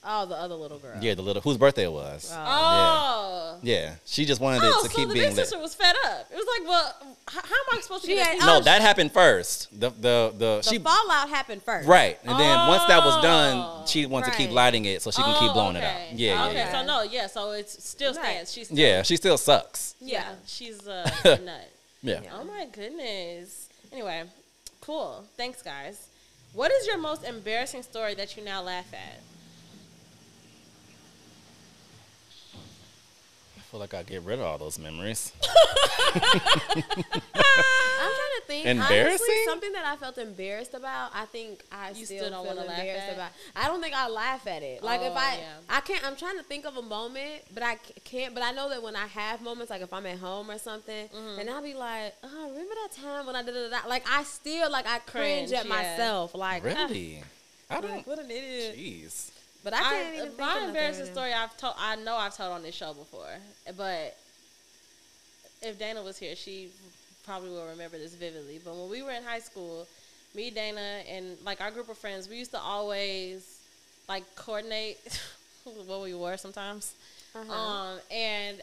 Oh, 0.02 0.24
the 0.24 0.34
other 0.34 0.54
little 0.54 0.78
girl. 0.78 0.96
Yeah, 1.00 1.14
the 1.14 1.20
little 1.22 1.42
whose 1.42 1.58
birthday 1.58 1.84
it 1.84 1.92
was. 1.92 2.32
Oh. 2.34 3.58
Yeah, 3.62 3.94
she 4.06 4.24
just 4.24 4.40
wanted 4.40 4.62
Oh, 4.64 4.68
it 4.68 4.82
to 4.84 4.88
so 4.88 4.96
keep 4.96 5.08
the 5.08 5.14
being 5.14 5.28
big 5.28 5.36
lit. 5.36 5.46
sister 5.46 5.58
was 5.60 5.74
fed 5.74 5.94
up. 6.06 6.26
It 6.32 6.36
was 6.36 6.46
like, 6.58 6.66
well, 6.68 6.94
h- 7.30 7.34
how 7.34 7.40
am 7.42 7.78
I 7.78 7.80
supposed 7.82 8.04
to 8.04 8.08
get 8.08 8.26
had- 8.26 8.38
No, 8.46 8.56
Oh, 8.56 8.60
that 8.62 8.80
happened 8.80 9.12
first. 9.12 9.68
The 9.78 9.90
the 9.90 10.32
the, 10.32 10.56
The 10.56 10.62
she 10.62 10.78
fallout 10.78 11.28
happened 11.28 11.62
first. 11.62 11.86
right, 11.86 12.18
and 12.24 12.38
then 12.40 12.68
once 12.68 12.84
that 12.86 13.04
was 13.04 13.16
Oh. 13.18 13.22
done, 13.22 13.86
she 13.86 14.06
wanted 14.06 14.30
to 14.32 14.36
keep 14.38 14.50
lighting 14.50 14.86
it 14.86 15.02
so 15.02 15.10
she 15.10 15.20
can 15.22 15.34
keep 15.38 15.50
Oh, 15.50 15.54
blowing 15.54 15.76
it 15.76 15.80
okay. 15.80 16.08
out. 16.10 16.18
Yeah, 16.18 16.46
okay, 16.46 16.54
yeah, 16.54 16.72
so 16.80 16.86
no, 16.86 17.02
yeah, 17.02 17.26
so 17.26 17.50
it's 17.52 17.84
still 17.86 18.14
Right. 18.14 18.24
stands. 18.24 18.52
She's 18.54 18.66
still, 18.68 18.78
yeah. 18.78 18.86
Yeah, 18.96 19.02
she 19.02 19.16
still 19.16 19.36
sucks. 19.36 19.94
yeah, 20.00 20.20
Yeah. 20.30 20.34
she's 20.46 20.88
uh, 20.88 21.10
a 21.24 21.38
nut. 21.44 21.70
Yeah. 22.02 22.20
Oh 22.32 22.44
my 22.44 22.64
goodness. 22.72 23.68
Anyway, 23.92 24.22
cool. 24.80 25.24
Thanks, 25.36 25.60
guys. 25.60 26.06
What 26.54 26.72
is 26.72 26.86
your 26.86 26.96
most 26.98 27.22
embarrassing 27.24 27.82
story 27.82 28.14
that 28.14 28.36
you 28.36 28.42
now 28.44 28.62
laugh 28.62 28.86
at? 28.94 29.20
Feel 33.70 33.80
like 33.80 33.94
I 33.94 34.02
get 34.02 34.22
rid 34.22 34.38
of 34.40 34.44
all 34.46 34.58
those 34.58 34.78
memories. 34.78 35.32
I'm 36.14 36.20
trying 36.82 36.82
to 36.82 38.42
think. 38.46 38.66
Honestly, 38.66 38.70
Embarrassing? 38.70 39.42
something 39.46 39.72
that 39.72 39.84
I 39.84 39.96
felt 39.96 40.18
embarrassed 40.18 40.74
about. 40.74 41.10
I 41.14 41.24
think 41.26 41.62
I 41.70 41.90
You 41.90 42.04
still, 42.04 42.18
still 42.18 42.30
don't 42.30 42.46
wanna 42.46 42.64
laugh 42.64 42.78
at? 42.80 43.14
about. 43.14 43.30
I 43.56 43.66
don't 43.68 43.80
think 43.80 43.94
I 43.94 44.08
laugh 44.08 44.46
at 44.46 44.62
it. 44.62 44.82
Like 44.82 45.00
if 45.02 45.12
Oh, 45.12 45.16
I, 45.16 45.36
yeah. 45.40 45.52
I 45.68 45.80
can't. 45.80 46.04
I'm 46.04 46.16
trying 46.16 46.36
to 46.38 46.42
think 46.42 46.64
of 46.66 46.76
a 46.76 46.82
moment, 46.82 47.42
but 47.54 47.62
I 47.62 47.76
can't. 48.04 48.34
But 48.34 48.42
I 48.42 48.52
know 48.52 48.68
that 48.70 48.82
when 48.82 48.96
I 48.96 49.06
have 49.06 49.40
moments, 49.42 49.70
like 49.70 49.82
if 49.82 49.92
I'm 49.92 50.06
at 50.06 50.18
home 50.18 50.50
or 50.50 50.58
something, 50.58 51.08
Mm-hmm. 51.08 51.40
and 51.40 51.50
I'll 51.50 51.62
be 51.62 51.74
like, 51.74 52.14
oh, 52.24 52.50
remember 52.50 52.74
that 52.82 52.92
time 53.00 53.26
when 53.26 53.36
I 53.36 53.42
did 53.42 53.70
that? 53.72 53.88
Like 53.88 54.04
I 54.10 54.24
still 54.24 54.70
like 54.70 54.86
I 54.86 54.98
cringe, 55.00 55.50
Cringe, 55.50 55.52
at 55.52 55.64
yeah. 55.66 55.68
myself. 55.68 56.34
Like 56.34 56.64
Really? 56.64 57.22
I 57.68 57.80
don't. 57.80 58.06
what 58.06 58.18
an 58.18 58.30
idiot. 58.30 58.76
Jeez. 58.76 59.30
But 59.62 59.74
I 59.74 59.80
can't 59.80 60.14
even 60.16 60.28
think 60.28 60.38
my 60.38 60.56
of 60.58 60.62
embarrassing 60.68 61.00
nothing. 61.00 61.14
story 61.14 61.32
I've 61.32 61.56
told 61.56 61.74
I 61.78 61.96
know 61.96 62.16
I've 62.16 62.36
told 62.36 62.52
on 62.52 62.62
this 62.62 62.74
show 62.74 62.94
before, 62.94 63.28
but 63.76 64.16
if 65.62 65.78
Dana 65.78 66.02
was 66.02 66.16
here, 66.18 66.34
she 66.34 66.70
probably 67.24 67.50
will 67.50 67.66
remember 67.66 67.98
this 67.98 68.14
vividly. 68.14 68.60
But 68.64 68.74
when 68.74 68.88
we 68.90 69.02
were 69.02 69.10
in 69.10 69.22
high 69.22 69.40
school, 69.40 69.86
me, 70.34 70.50
Dana, 70.50 71.02
and 71.08 71.36
like 71.44 71.60
our 71.60 71.70
group 71.70 71.88
of 71.90 71.98
friends, 71.98 72.28
we 72.28 72.36
used 72.36 72.52
to 72.52 72.58
always 72.60 73.58
like 74.08 74.24
coordinate 74.36 74.98
what 75.86 76.00
we 76.02 76.14
wore 76.14 76.36
sometimes. 76.38 76.94
Uh-huh. 77.34 77.52
Um, 77.52 77.98
and 78.10 78.60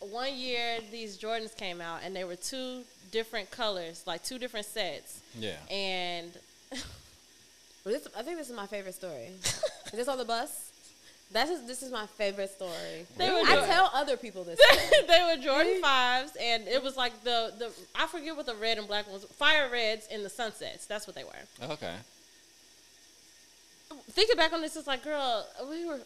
one 0.00 0.32
year 0.34 0.78
these 0.92 1.18
Jordans 1.18 1.56
came 1.56 1.80
out, 1.80 2.00
and 2.04 2.14
they 2.14 2.24
were 2.24 2.36
two 2.36 2.82
different 3.10 3.50
colors, 3.50 4.04
like 4.06 4.22
two 4.22 4.38
different 4.38 4.66
sets, 4.66 5.20
Yeah. 5.38 5.56
and 5.70 6.30
Well, 7.84 7.94
this, 7.94 8.06
I 8.16 8.22
think 8.22 8.36
this 8.38 8.48
is 8.50 8.56
my 8.56 8.66
favorite 8.66 8.94
story. 8.94 9.30
is 9.96 10.04
this 10.04 10.08
on 10.08 10.18
the 10.18 10.26
bus? 10.26 10.72
That's 11.32 11.50
just, 11.50 11.66
this 11.66 11.82
is 11.82 11.90
my 11.90 12.06
favorite 12.06 12.50
story. 12.50 13.06
They 13.16 13.30
were 13.30 13.40
I 13.40 13.64
tell 13.66 13.90
other 13.94 14.18
people 14.18 14.44
this. 14.44 14.60
story. 14.70 15.06
they 15.08 15.22
were 15.22 15.42
Jordan 15.42 15.72
mm-hmm. 15.72 15.82
fives, 15.82 16.36
and 16.38 16.68
it 16.68 16.82
was 16.82 16.98
like 16.98 17.24
the 17.24 17.54
the 17.58 17.72
I 17.94 18.06
forget 18.06 18.36
what 18.36 18.44
the 18.44 18.54
red 18.56 18.76
and 18.76 18.86
black 18.86 19.10
ones, 19.10 19.24
fire 19.24 19.70
reds 19.70 20.06
and 20.12 20.22
the 20.22 20.28
sunsets. 20.28 20.86
That's 20.86 21.06
what 21.06 21.16
they 21.16 21.24
were. 21.24 21.70
Okay. 21.72 21.94
Thinking 24.10 24.36
back 24.36 24.52
on 24.52 24.60
this, 24.60 24.76
it's 24.76 24.86
like, 24.86 25.02
girl, 25.02 25.46
we 25.68 25.86
were. 25.86 26.00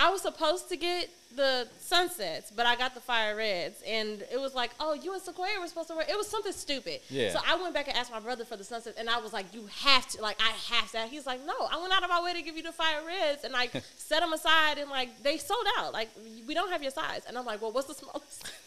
I 0.00 0.08
was 0.08 0.22
supposed 0.22 0.70
to 0.70 0.76
get 0.76 1.10
the 1.36 1.68
sunsets, 1.78 2.50
but 2.50 2.64
I 2.64 2.74
got 2.74 2.94
the 2.94 3.00
fire 3.00 3.36
reds, 3.36 3.82
and 3.86 4.24
it 4.32 4.40
was 4.40 4.54
like, 4.54 4.70
oh, 4.80 4.94
you 4.94 5.12
and 5.12 5.22
Sequoia 5.22 5.60
were 5.60 5.66
supposed 5.66 5.88
to 5.88 5.94
wear. 5.94 6.06
It 6.08 6.16
was 6.16 6.26
something 6.26 6.52
stupid. 6.52 7.00
Yeah. 7.10 7.30
So 7.32 7.40
I 7.46 7.54
went 7.60 7.74
back 7.74 7.86
and 7.86 7.96
asked 7.96 8.10
my 8.10 8.18
brother 8.18 8.46
for 8.46 8.56
the 8.56 8.64
sunsets, 8.64 8.98
and 8.98 9.10
I 9.10 9.20
was 9.20 9.34
like, 9.34 9.52
you 9.52 9.68
have 9.82 10.08
to, 10.08 10.22
like, 10.22 10.40
I 10.40 10.52
have 10.74 10.90
to. 10.92 11.00
He's 11.02 11.26
like, 11.26 11.44
no, 11.46 11.52
I 11.70 11.78
went 11.78 11.92
out 11.92 12.02
of 12.02 12.08
my 12.08 12.22
way 12.22 12.32
to 12.32 12.40
give 12.40 12.56
you 12.56 12.62
the 12.62 12.72
fire 12.72 13.04
reds, 13.06 13.44
and 13.44 13.52
like 13.52 13.72
set 13.98 14.20
them 14.20 14.32
aside, 14.32 14.78
and 14.78 14.90
like 14.90 15.22
they 15.22 15.36
sold 15.36 15.66
out. 15.78 15.92
Like 15.92 16.08
we 16.48 16.54
don't 16.54 16.70
have 16.70 16.82
your 16.82 16.92
size, 16.92 17.22
and 17.28 17.36
I'm 17.36 17.44
like, 17.44 17.60
well, 17.60 17.72
what's 17.72 17.88
the 17.88 17.94
smallest? 17.94 18.50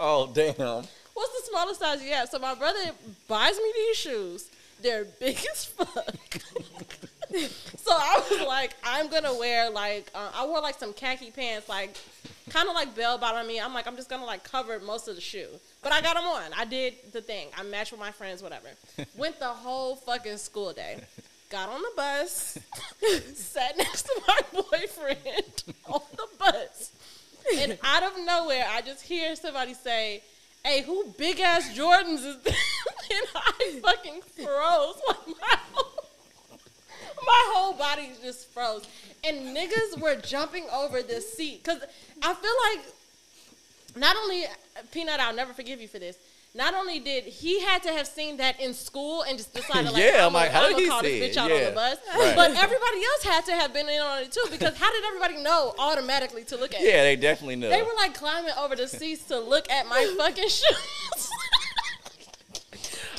Oh 0.00 0.30
damn. 0.32 0.54
What's 0.54 0.86
the 1.40 1.48
smallest 1.50 1.80
size 1.80 2.00
you 2.04 2.12
have? 2.12 2.28
So 2.28 2.38
my 2.38 2.54
brother 2.54 2.78
buys 3.26 3.56
me 3.56 3.72
these 3.74 3.96
shoes. 3.96 4.48
They're 4.80 5.04
big 5.04 5.36
as 5.50 5.64
fuck. 5.64 6.14
so 7.76 7.90
I 7.90 8.22
was 8.30 8.46
like, 8.46 8.74
I'm 8.82 9.08
gonna 9.08 9.34
wear 9.34 9.70
like 9.70 10.10
uh, 10.14 10.30
I 10.34 10.46
wore 10.46 10.60
like 10.60 10.78
some 10.78 10.92
khaki 10.92 11.30
pants, 11.30 11.68
like 11.68 11.96
kind 12.48 12.68
of 12.68 12.74
like 12.74 12.94
bell 12.94 13.18
bottom 13.18 13.46
me. 13.46 13.60
I'm 13.60 13.74
like, 13.74 13.86
I'm 13.86 13.96
just 13.96 14.08
gonna 14.08 14.24
like 14.24 14.44
cover 14.44 14.80
most 14.80 15.08
of 15.08 15.14
the 15.14 15.20
shoe, 15.20 15.48
but 15.82 15.92
I 15.92 16.00
got 16.00 16.14
them 16.14 16.24
on. 16.24 16.52
I 16.56 16.64
did 16.64 16.94
the 17.12 17.20
thing. 17.20 17.48
I 17.56 17.62
matched 17.64 17.92
with 17.92 18.00
my 18.00 18.12
friends, 18.12 18.42
whatever. 18.42 18.68
Went 19.16 19.38
the 19.38 19.46
whole 19.46 19.96
fucking 19.96 20.38
school 20.38 20.72
day. 20.72 21.00
Got 21.50 21.70
on 21.70 21.80
the 21.80 21.92
bus, 21.96 22.58
sat 23.32 23.78
next 23.78 24.02
to 24.02 24.20
my 24.28 24.38
boyfriend 24.52 25.62
on 25.86 26.02
the 26.12 26.26
bus, 26.38 26.92
and 27.56 27.78
out 27.82 28.02
of 28.02 28.12
nowhere, 28.22 28.66
I 28.70 28.82
just 28.82 29.02
hear 29.02 29.34
somebody 29.34 29.72
say, 29.72 30.22
"Hey, 30.62 30.82
who 30.82 31.06
big 31.16 31.40
ass 31.40 31.74
Jordans 31.74 32.26
is 32.26 32.36
this?" 32.40 32.54
and 33.10 33.28
I 33.34 33.80
fucking 33.82 34.20
froze. 34.36 35.00
Like 35.08 35.26
my 35.40 35.58
my 37.26 37.52
whole 37.54 37.72
body 37.74 38.10
just 38.22 38.48
froze, 38.52 38.86
and 39.24 39.56
niggas 39.56 39.98
were 40.00 40.16
jumping 40.16 40.64
over 40.72 41.02
the 41.02 41.20
seat 41.20 41.62
because 41.64 41.82
I 42.22 42.34
feel 42.34 42.52
like 42.72 42.86
not 43.96 44.16
only 44.16 44.44
Peanut, 44.92 45.20
I'll 45.20 45.34
never 45.34 45.52
forgive 45.52 45.80
you 45.80 45.88
for 45.88 45.98
this. 45.98 46.16
Not 46.54 46.72
only 46.74 46.98
did 46.98 47.24
he 47.24 47.60
had 47.60 47.82
to 47.82 47.92
have 47.92 48.06
seen 48.06 48.38
that 48.38 48.58
in 48.58 48.72
school 48.72 49.22
and 49.22 49.36
just 49.36 49.52
decided 49.54 49.92
like, 49.92 50.02
Yeah, 50.02 50.20
I'm 50.20 50.28
I'm 50.28 50.32
like, 50.32 50.50
how 50.50 50.62
gonna 50.62 50.74
did 50.76 50.82
he 50.82 50.88
call 50.88 51.02
see 51.02 51.18
this 51.20 51.36
it? 51.36 51.38
bitch 51.38 51.42
out 51.42 51.52
on 51.52 51.58
Yeah, 51.58 51.68
the 51.68 51.74
bus, 51.74 51.98
right. 52.16 52.34
but 52.34 52.50
everybody 52.52 52.96
else 53.04 53.22
had 53.24 53.44
to 53.46 53.52
have 53.52 53.72
been 53.74 53.88
in 53.88 54.00
on 54.00 54.22
it 54.22 54.32
too 54.32 54.44
because 54.50 54.76
how 54.78 54.90
did 54.90 55.04
everybody 55.04 55.42
know 55.42 55.74
automatically 55.78 56.44
to 56.44 56.56
look 56.56 56.74
at? 56.74 56.80
it? 56.80 56.86
Yeah, 56.88 57.02
they 57.02 57.16
definitely 57.16 57.56
knew. 57.56 57.68
They 57.68 57.82
were 57.82 57.92
like 57.96 58.14
climbing 58.14 58.52
over 58.58 58.74
the 58.76 58.88
seats 58.88 59.24
to 59.24 59.38
look 59.38 59.70
at 59.70 59.86
my 59.88 60.12
fucking 60.16 60.48
shoes. 60.48 61.30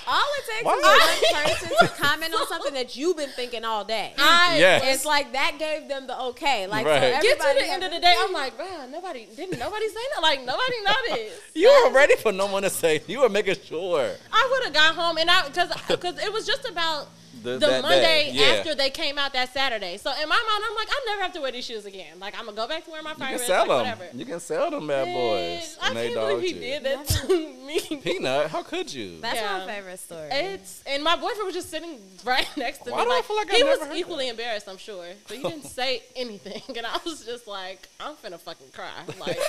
All 0.09 0.25
it 0.39 0.45
takes 0.51 0.65
Why? 0.65 0.73
is 0.73 1.33
one 1.33 1.43
person 1.45 1.69
to 1.87 1.87
comment 2.01 2.33
on 2.33 2.47
something 2.47 2.73
that 2.73 2.95
you've 2.95 3.15
been 3.17 3.29
thinking 3.29 3.63
all 3.63 3.83
day. 3.85 4.13
I 4.17 4.57
Yes. 4.57 4.83
It's 4.85 5.05
like 5.05 5.33
that 5.33 5.57
gave 5.59 5.87
them 5.87 6.07
the 6.07 6.19
okay. 6.29 6.65
Like 6.67 6.85
so 6.85 6.91
Right. 6.91 7.21
get 7.21 7.39
to 7.39 7.53
the 7.59 7.71
end 7.71 7.83
of 7.83 7.91
the 7.91 7.99
day, 7.99 8.15
I'm 8.17 8.33
like, 8.33 8.57
bro, 8.57 8.87
nobody 8.89 9.27
didn't 9.35 9.59
nobody 9.59 9.87
say 9.87 10.01
that. 10.15 10.21
Like 10.21 10.39
nobody 10.39 10.75
noticed. 10.83 11.41
you 11.53 11.83
were 11.85 11.93
ready 11.93 12.15
for 12.15 12.31
no 12.31 12.47
one 12.47 12.63
to 12.63 12.69
say. 12.69 13.01
You 13.07 13.21
were 13.21 13.29
making 13.29 13.55
sure. 13.63 14.11
I 14.33 14.49
would 14.51 14.63
have 14.65 14.73
got 14.73 14.95
home 14.95 15.17
and 15.17 15.29
I 15.29 15.47
because 15.47 15.69
because 15.87 16.17
it 16.23 16.33
was 16.33 16.47
just 16.47 16.67
about 16.67 17.07
The- 17.43 17.51
the, 17.51 17.57
that 17.59 17.81
Monday 17.81 18.01
day, 18.01 18.31
yeah. 18.33 18.45
after 18.57 18.75
they 18.75 18.89
came 18.89 19.17
out 19.17 19.33
that 19.33 19.53
Saturday. 19.53 19.97
So 19.97 20.11
in 20.11 20.27
my 20.29 20.35
mind, 20.35 20.63
I'm 20.69 20.75
like, 20.75 20.87
I 20.91 21.03
never 21.07 21.21
have 21.23 21.33
to 21.33 21.41
wear 21.41 21.51
these 21.51 21.65
shoes 21.65 21.85
again. 21.85 22.19
Like 22.19 22.37
I'm 22.37 22.45
gonna 22.45 22.57
go 22.57 22.67
back 22.67 22.85
to 22.85 22.91
wear 22.91 23.01
my 23.03 23.11
You 23.11 23.15
can 23.17 23.39
sell 23.39 23.67
like, 23.67 23.67
them. 23.67 23.77
whatever. 23.99 24.17
You 24.17 24.25
can 24.25 24.39
sell 24.39 24.71
them 24.71 24.87
bad 24.87 25.05
boys. 25.13 25.77
I 25.81 25.93
can't 25.93 25.95
believe 25.95 26.15
dogged 26.15 26.43
he 26.43 26.53
you. 26.53 26.59
did 26.59 26.83
that 26.83 27.07
to 27.07 27.27
me. 27.65 27.79
Peanut, 28.03 28.49
how 28.49 28.63
could 28.63 28.91
you? 28.93 29.19
That's 29.21 29.35
Yeah. 29.35 29.59
my 29.65 29.73
favorite 29.73 29.99
story. 29.99 30.29
It's 30.31 30.83
and 30.87 31.03
my 31.03 31.15
boyfriend 31.15 31.45
was 31.45 31.53
just 31.55 31.69
sitting 31.69 31.97
right 32.25 32.47
next 32.57 32.79
to 32.85 32.91
Why 32.91 32.99
me. 32.99 33.05
do 33.05 33.11
I 33.11 33.21
feel 33.21 33.35
like 33.35 33.49
he 33.51 33.61
I've 33.61 33.67
was 33.69 33.79
never 33.79 33.91
heard 33.91 33.97
equally 33.99 34.29
embarrassed, 34.29 34.67
I'm 34.67 34.77
sure, 34.77 35.05
but 35.27 35.37
he 35.37 35.43
didn't 35.43 35.63
say 35.79 36.01
anything, 36.15 36.61
and 36.75 36.85
I 36.85 36.97
was 37.05 37.25
just 37.25 37.47
like, 37.47 37.87
I'm 37.99 38.15
finna 38.15 38.39
fucking 38.39 38.67
cry, 38.73 38.89
like 39.19 39.39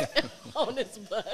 on 0.54 0.74
this 0.74 0.98
bus. 0.98 1.24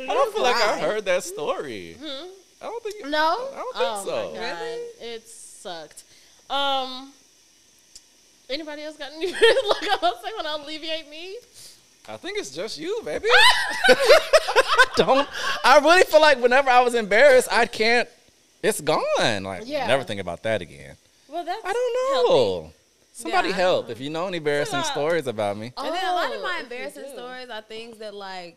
I 0.00 0.06
don't 0.06 0.32
feel 0.34 0.42
like 0.42 0.56
I 0.56 0.78
heard 0.80 1.04
that 1.04 1.22
story. 1.22 1.96
Hmm? 2.02 2.28
I 2.60 2.64
don't 2.66 2.82
think. 2.82 3.06
No, 3.08 3.18
I 3.52 3.56
don't 3.56 3.76
think 3.76 3.88
oh 3.90 4.04
so. 4.06 4.30
My 4.32 4.38
God. 4.38 4.68
It 5.64 5.68
sucked. 5.68 6.04
Um. 6.50 7.12
Anybody 8.50 8.82
else 8.82 8.96
got 8.96 9.12
any 9.12 9.26
like 9.32 9.38
I 9.40 9.98
was 10.02 10.16
saying 10.22 10.34
when 10.36 10.44
to 10.44 10.56
alleviate 10.56 11.08
me? 11.08 11.36
I 12.08 12.16
think 12.16 12.36
it's 12.38 12.50
just 12.50 12.78
you, 12.78 13.00
baby. 13.04 13.28
I 13.88 14.84
don't. 14.96 15.28
I 15.64 15.78
really 15.78 16.02
feel 16.02 16.20
like 16.20 16.38
whenever 16.42 16.68
I 16.68 16.80
was 16.80 16.94
embarrassed, 16.94 17.48
I 17.50 17.66
can't. 17.66 18.08
It's 18.62 18.80
gone. 18.80 19.04
Like 19.44 19.62
Yeah. 19.64 19.86
never 19.86 20.02
think 20.04 20.20
about 20.20 20.42
that 20.42 20.60
again. 20.62 20.96
Well, 21.28 21.44
that's 21.44 21.64
I 21.64 21.72
don't 21.72 22.14
healthy. 22.14 22.28
know. 22.30 22.72
Somebody 23.12 23.48
Yeah, 23.50 23.54
I 23.54 23.58
help 23.58 23.90
if 23.90 24.00
you 24.00 24.10
know 24.10 24.26
any 24.26 24.38
embarrassing 24.38 24.80
Yeah. 24.80 24.82
stories 24.92 25.26
about 25.26 25.56
me. 25.56 25.72
And 25.76 25.94
then 25.94 26.04
a 26.04 26.12
lot 26.12 26.26
of 26.32 26.40
Oh, 26.40 26.42
my 26.42 26.60
embarrassing 26.62 27.08
stories 27.12 27.48
are 27.48 27.62
things 27.62 27.98
that 27.98 28.14
like 28.14 28.56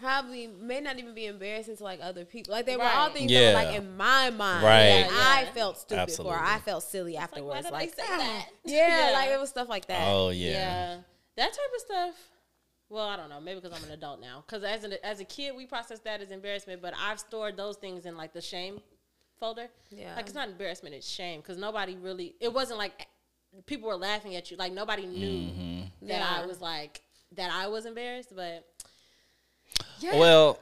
probably 0.00 0.46
may 0.46 0.80
not 0.80 0.98
even 0.98 1.14
be 1.14 1.26
embarrassing 1.26 1.76
to 1.76 1.84
like 1.84 2.00
other 2.02 2.24
people. 2.24 2.52
Like 2.52 2.66
they 2.66 2.76
were 2.76 2.82
all 2.84 3.10
things 3.10 3.30
that 3.30 3.54
were 3.54 3.62
like 3.64 3.76
in 3.76 3.96
my 3.96 4.30
mind. 4.30 4.64
Right. 4.64 4.86
that 5.08 5.10
Yeah, 5.10 5.48
I 5.50 5.52
felt 5.52 5.78
stupid 5.78 6.00
Absolutely. 6.02 6.36
for. 6.36 6.42
I 6.44 6.58
felt 6.60 6.82
silly 6.82 7.14
Like, 7.14 7.20
why 7.32 7.58
afterwards. 7.58 7.62
did 7.66 7.72
Like, 7.72 7.96
they 7.96 8.02
say 8.02 8.08
ah. 8.10 8.18
that? 8.18 8.46
yeah, 8.64 9.06
Yeah. 9.10 9.12
like 9.12 9.30
it 9.30 9.40
was 9.40 9.48
stuff 9.50 9.68
like 9.68 9.86
that. 9.86 10.02
Oh 10.06 10.30
Yeah. 10.30 10.50
yeah. 10.50 10.96
that 11.36 11.52
type 11.52 11.70
of 11.74 11.80
stuff. 11.80 12.14
Well, 12.90 13.06
I 13.08 13.16
don't 13.16 13.28
know. 13.30 13.40
Maybe 13.40 13.60
because 13.60 13.76
I'm 13.76 13.84
an 13.88 13.94
adult 13.94 14.20
now. 14.20 14.44
Because 14.46 14.62
as 14.62 14.84
an, 14.84 14.94
as 15.02 15.18
a 15.20 15.24
kid, 15.24 15.56
we 15.56 15.66
process 15.66 15.98
that 16.00 16.20
as 16.20 16.30
embarrassment, 16.30 16.82
but 16.82 16.92
I've 16.96 17.18
stored 17.18 17.56
those 17.56 17.76
things 17.76 18.04
in 18.06 18.16
like 18.16 18.32
the 18.32 18.42
shame 18.42 18.80
folder. 19.40 19.68
Yeah. 19.90 20.14
like 20.16 20.26
it's 20.26 20.34
not 20.34 20.48
embarrassment; 20.48 20.94
it's 20.94 21.08
shame. 21.08 21.40
Because 21.40 21.56
nobody 21.56 21.96
really. 21.96 22.34
It 22.40 22.52
wasn't 22.52 22.78
like 22.78 23.06
people 23.66 23.88
were 23.88 23.96
laughing 23.96 24.36
at 24.36 24.50
you. 24.50 24.56
Like 24.56 24.72
nobody 24.72 25.06
knew 25.06 25.50
Mm-hmm. 25.50 26.06
that 26.08 26.18
Yeah. 26.20 26.42
I 26.42 26.46
was 26.46 26.60
like 26.60 27.00
that. 27.32 27.50
I 27.52 27.66
was 27.68 27.86
embarrassed, 27.86 28.32
but 28.36 28.64
yeah. 30.00 30.18
Well, 30.18 30.58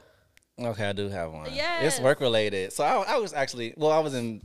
okay, 0.59 0.89
I 0.89 0.93
do 0.93 1.09
have 1.09 1.31
one. 1.31 1.53
Yes. 1.53 1.83
It's 1.83 1.99
work 2.03 2.19
related. 2.19 2.73
So 2.73 2.83
I, 2.83 3.15
I 3.15 3.17
was 3.17 3.33
actually, 3.33 3.73
well, 3.77 3.91
I 3.91 3.99
was 3.99 4.13
in. 4.13 4.41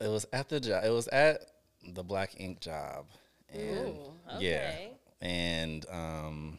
It 0.00 0.08
was 0.08 0.26
at 0.32 0.48
the 0.48 0.60
job. 0.60 0.84
It 0.84 0.90
was 0.90 1.08
at 1.08 1.40
the 1.86 2.02
Black 2.02 2.34
Ink 2.38 2.60
job, 2.60 3.06
and 3.52 3.88
Ooh, 3.88 4.12
yeah, 4.38 4.74
and 5.20 5.86
um, 5.90 6.58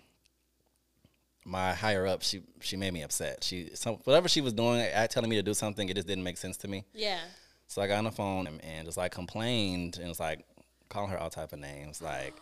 my 1.43 1.73
higher 1.73 2.08
up, 2.08 2.23
she 2.23 2.41
she 2.62 2.75
made 2.77 2.93
me 2.93 3.03
upset. 3.03 3.43
She 3.43 3.69
some 3.73 3.95
whatever 4.05 4.27
she 4.27 4.41
was 4.41 4.53
doing, 4.53 4.81
at 4.81 5.12
telling 5.12 5.29
me 5.29 5.36
to 5.36 5.43
do 5.43 5.53
something, 5.53 5.88
it 5.89 5.95
just 5.95 6.08
didn't 6.08 6.23
make 6.23 6.38
sense 6.38 6.58
to 6.58 6.67
me. 6.67 6.86
yeah. 6.93 7.19
So 7.67 7.81
I 7.81 7.88
got 7.88 7.97
on 7.97 8.03
the 8.03 8.12
phone 8.12 8.45
and, 8.45 8.63
and 8.63 8.86
just 8.86 8.95
like 8.95 9.12
complained 9.12 9.97
and 9.97 10.08
was 10.08 10.19
like 10.19 10.45
calling 10.88 11.10
her 11.10 11.17
all 11.17 11.31
type 11.31 11.51
of 11.51 11.58
names, 11.60 11.99
like 11.99 12.36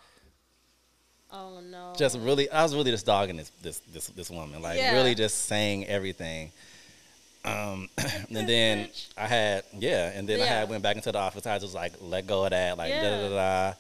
Oh 1.36 1.60
no. 1.62 1.94
just 1.98 2.18
really 2.20 2.50
I 2.50 2.62
was 2.64 2.76
really 2.76 2.92
just 2.92 3.06
dogging 3.06 3.38
this 3.38 3.52
this 3.62 3.80
this 3.92 4.08
this 4.08 4.30
woman, 4.30 4.62
like 4.62 4.78
Yeah. 4.78 4.94
really 4.94 5.16
just 5.16 5.46
saying 5.46 5.86
everything. 5.88 6.52
Um, 7.46 7.90
and 8.30 8.48
then 8.48 8.88
I 9.18 9.26
had 9.28 9.64
yeah, 9.78 10.12
and 10.16 10.30
then 10.30 10.42
I 10.42 10.46
had 10.46 10.70
went 10.70 10.84
back 10.84 10.96
into 10.96 11.12
the 11.12 11.18
office. 11.18 11.46
I 11.48 11.58
just 11.60 11.74
like 11.76 11.94
let 12.02 12.28
go 12.28 12.44
of 12.46 12.52
that, 12.52 12.78
like 12.78 12.92
da 12.94 13.02
da 13.02 13.30
da 13.30 13.36
da. 13.36 13.74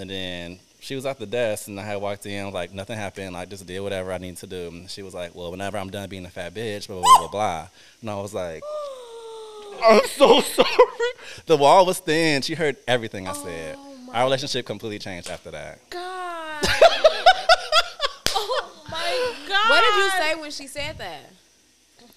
And 0.00 0.08
then 0.08 0.58
she 0.80 0.94
was 0.94 1.04
at 1.04 1.18
the 1.18 1.26
desk, 1.26 1.66
and 1.68 1.78
I 1.80 1.82
had 1.82 1.96
walked 2.00 2.24
in, 2.26 2.52
like 2.52 2.72
nothing 2.72 2.96
happened. 2.96 3.36
I 3.36 3.44
just 3.44 3.66
did 3.66 3.80
whatever 3.80 4.12
I 4.12 4.18
needed 4.18 4.36
to 4.38 4.46
do. 4.46 4.68
And 4.68 4.88
she 4.88 5.02
was 5.02 5.12
like, 5.14 5.34
"Well, 5.34 5.50
whenever 5.50 5.76
I'm 5.78 5.90
done 5.90 6.08
being 6.08 6.24
a 6.24 6.30
fat 6.30 6.54
bitch, 6.54 6.86
blah 6.86 7.00
blah 7.00 7.18
blah 7.18 7.28
blah." 7.28 7.30
blah. 7.30 7.68
And 8.02 8.10
I 8.10 8.14
was 8.20 8.32
like, 8.32 8.62
"I'm 9.84 10.06
so 10.06 10.40
sorry." 10.40 10.68
The 11.46 11.56
wall 11.56 11.84
was 11.86 11.98
thin. 11.98 12.42
She 12.42 12.54
heard 12.54 12.76
everything 12.86 13.26
I 13.26 13.32
said. 13.32 13.76
Oh, 13.78 14.10
Our 14.14 14.24
relationship 14.24 14.64
completely 14.66 14.98
changed 14.98 15.28
after 15.30 15.50
that. 15.50 15.78
God. 15.90 16.64
oh 18.34 18.70
my 18.90 19.34
God. 19.48 19.57
What 19.68 19.80
did 19.84 19.96
you 19.96 20.10
say 20.10 20.34
when 20.40 20.50
she 20.50 20.66
said 20.66 20.98
that? 20.98 21.20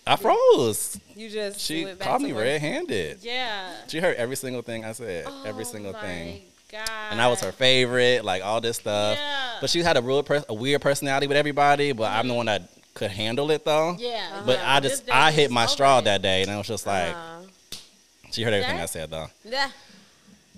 I 0.07 0.15
froze. 0.15 0.99
You 1.15 1.29
just 1.29 1.59
She 1.59 1.85
went 1.85 1.99
back 1.99 2.07
caught 2.07 2.17
to 2.19 2.23
me 2.25 2.31
red-handed. 2.33 3.19
Yeah. 3.21 3.71
She 3.87 3.99
heard 3.99 4.15
every 4.17 4.35
single 4.35 4.61
thing 4.61 4.83
I 4.83 4.93
said, 4.93 5.27
every 5.45 5.63
single 5.65 5.93
thing. 5.93 6.01
Oh 6.01 6.31
my 6.31 6.31
thing, 6.33 6.41
God. 6.71 6.89
and 7.11 7.21
I 7.21 7.27
was 7.27 7.39
her 7.41 7.51
favorite, 7.51 8.25
like 8.25 8.43
all 8.43 8.59
this 8.61 8.77
stuff. 8.77 9.17
Yeah. 9.17 9.57
But 9.61 9.69
she 9.69 9.79
had 9.83 9.97
a 9.97 10.01
real, 10.01 10.23
pers- 10.23 10.45
a 10.49 10.53
weird 10.53 10.81
personality 10.81 11.27
with 11.27 11.37
everybody. 11.37 11.91
But 11.91 12.11
I'm 12.11 12.27
the 12.27 12.33
one 12.33 12.47
that 12.47 12.63
could 12.93 13.11
handle 13.11 13.51
it 13.51 13.63
though. 13.63 13.95
Yeah. 13.99 14.41
But. 14.45 14.59
I 14.63 14.79
just, 14.79 15.09
I 15.11 15.31
hit 15.31 15.51
my 15.51 15.63
over 15.63 15.71
straw 15.71 15.99
it. 15.99 16.05
that 16.05 16.21
day, 16.21 16.41
and 16.41 16.49
I 16.51 16.57
was 16.57 16.67
just 16.67 16.87
like, 16.87 17.13
Uh, 17.15 17.41
she 18.31 18.41
heard 18.43 18.53
everything 18.53 18.77
That- 18.77 18.83
I 18.83 18.87
said 18.87 19.11
though. 19.11 19.27
yeah. 19.45 19.69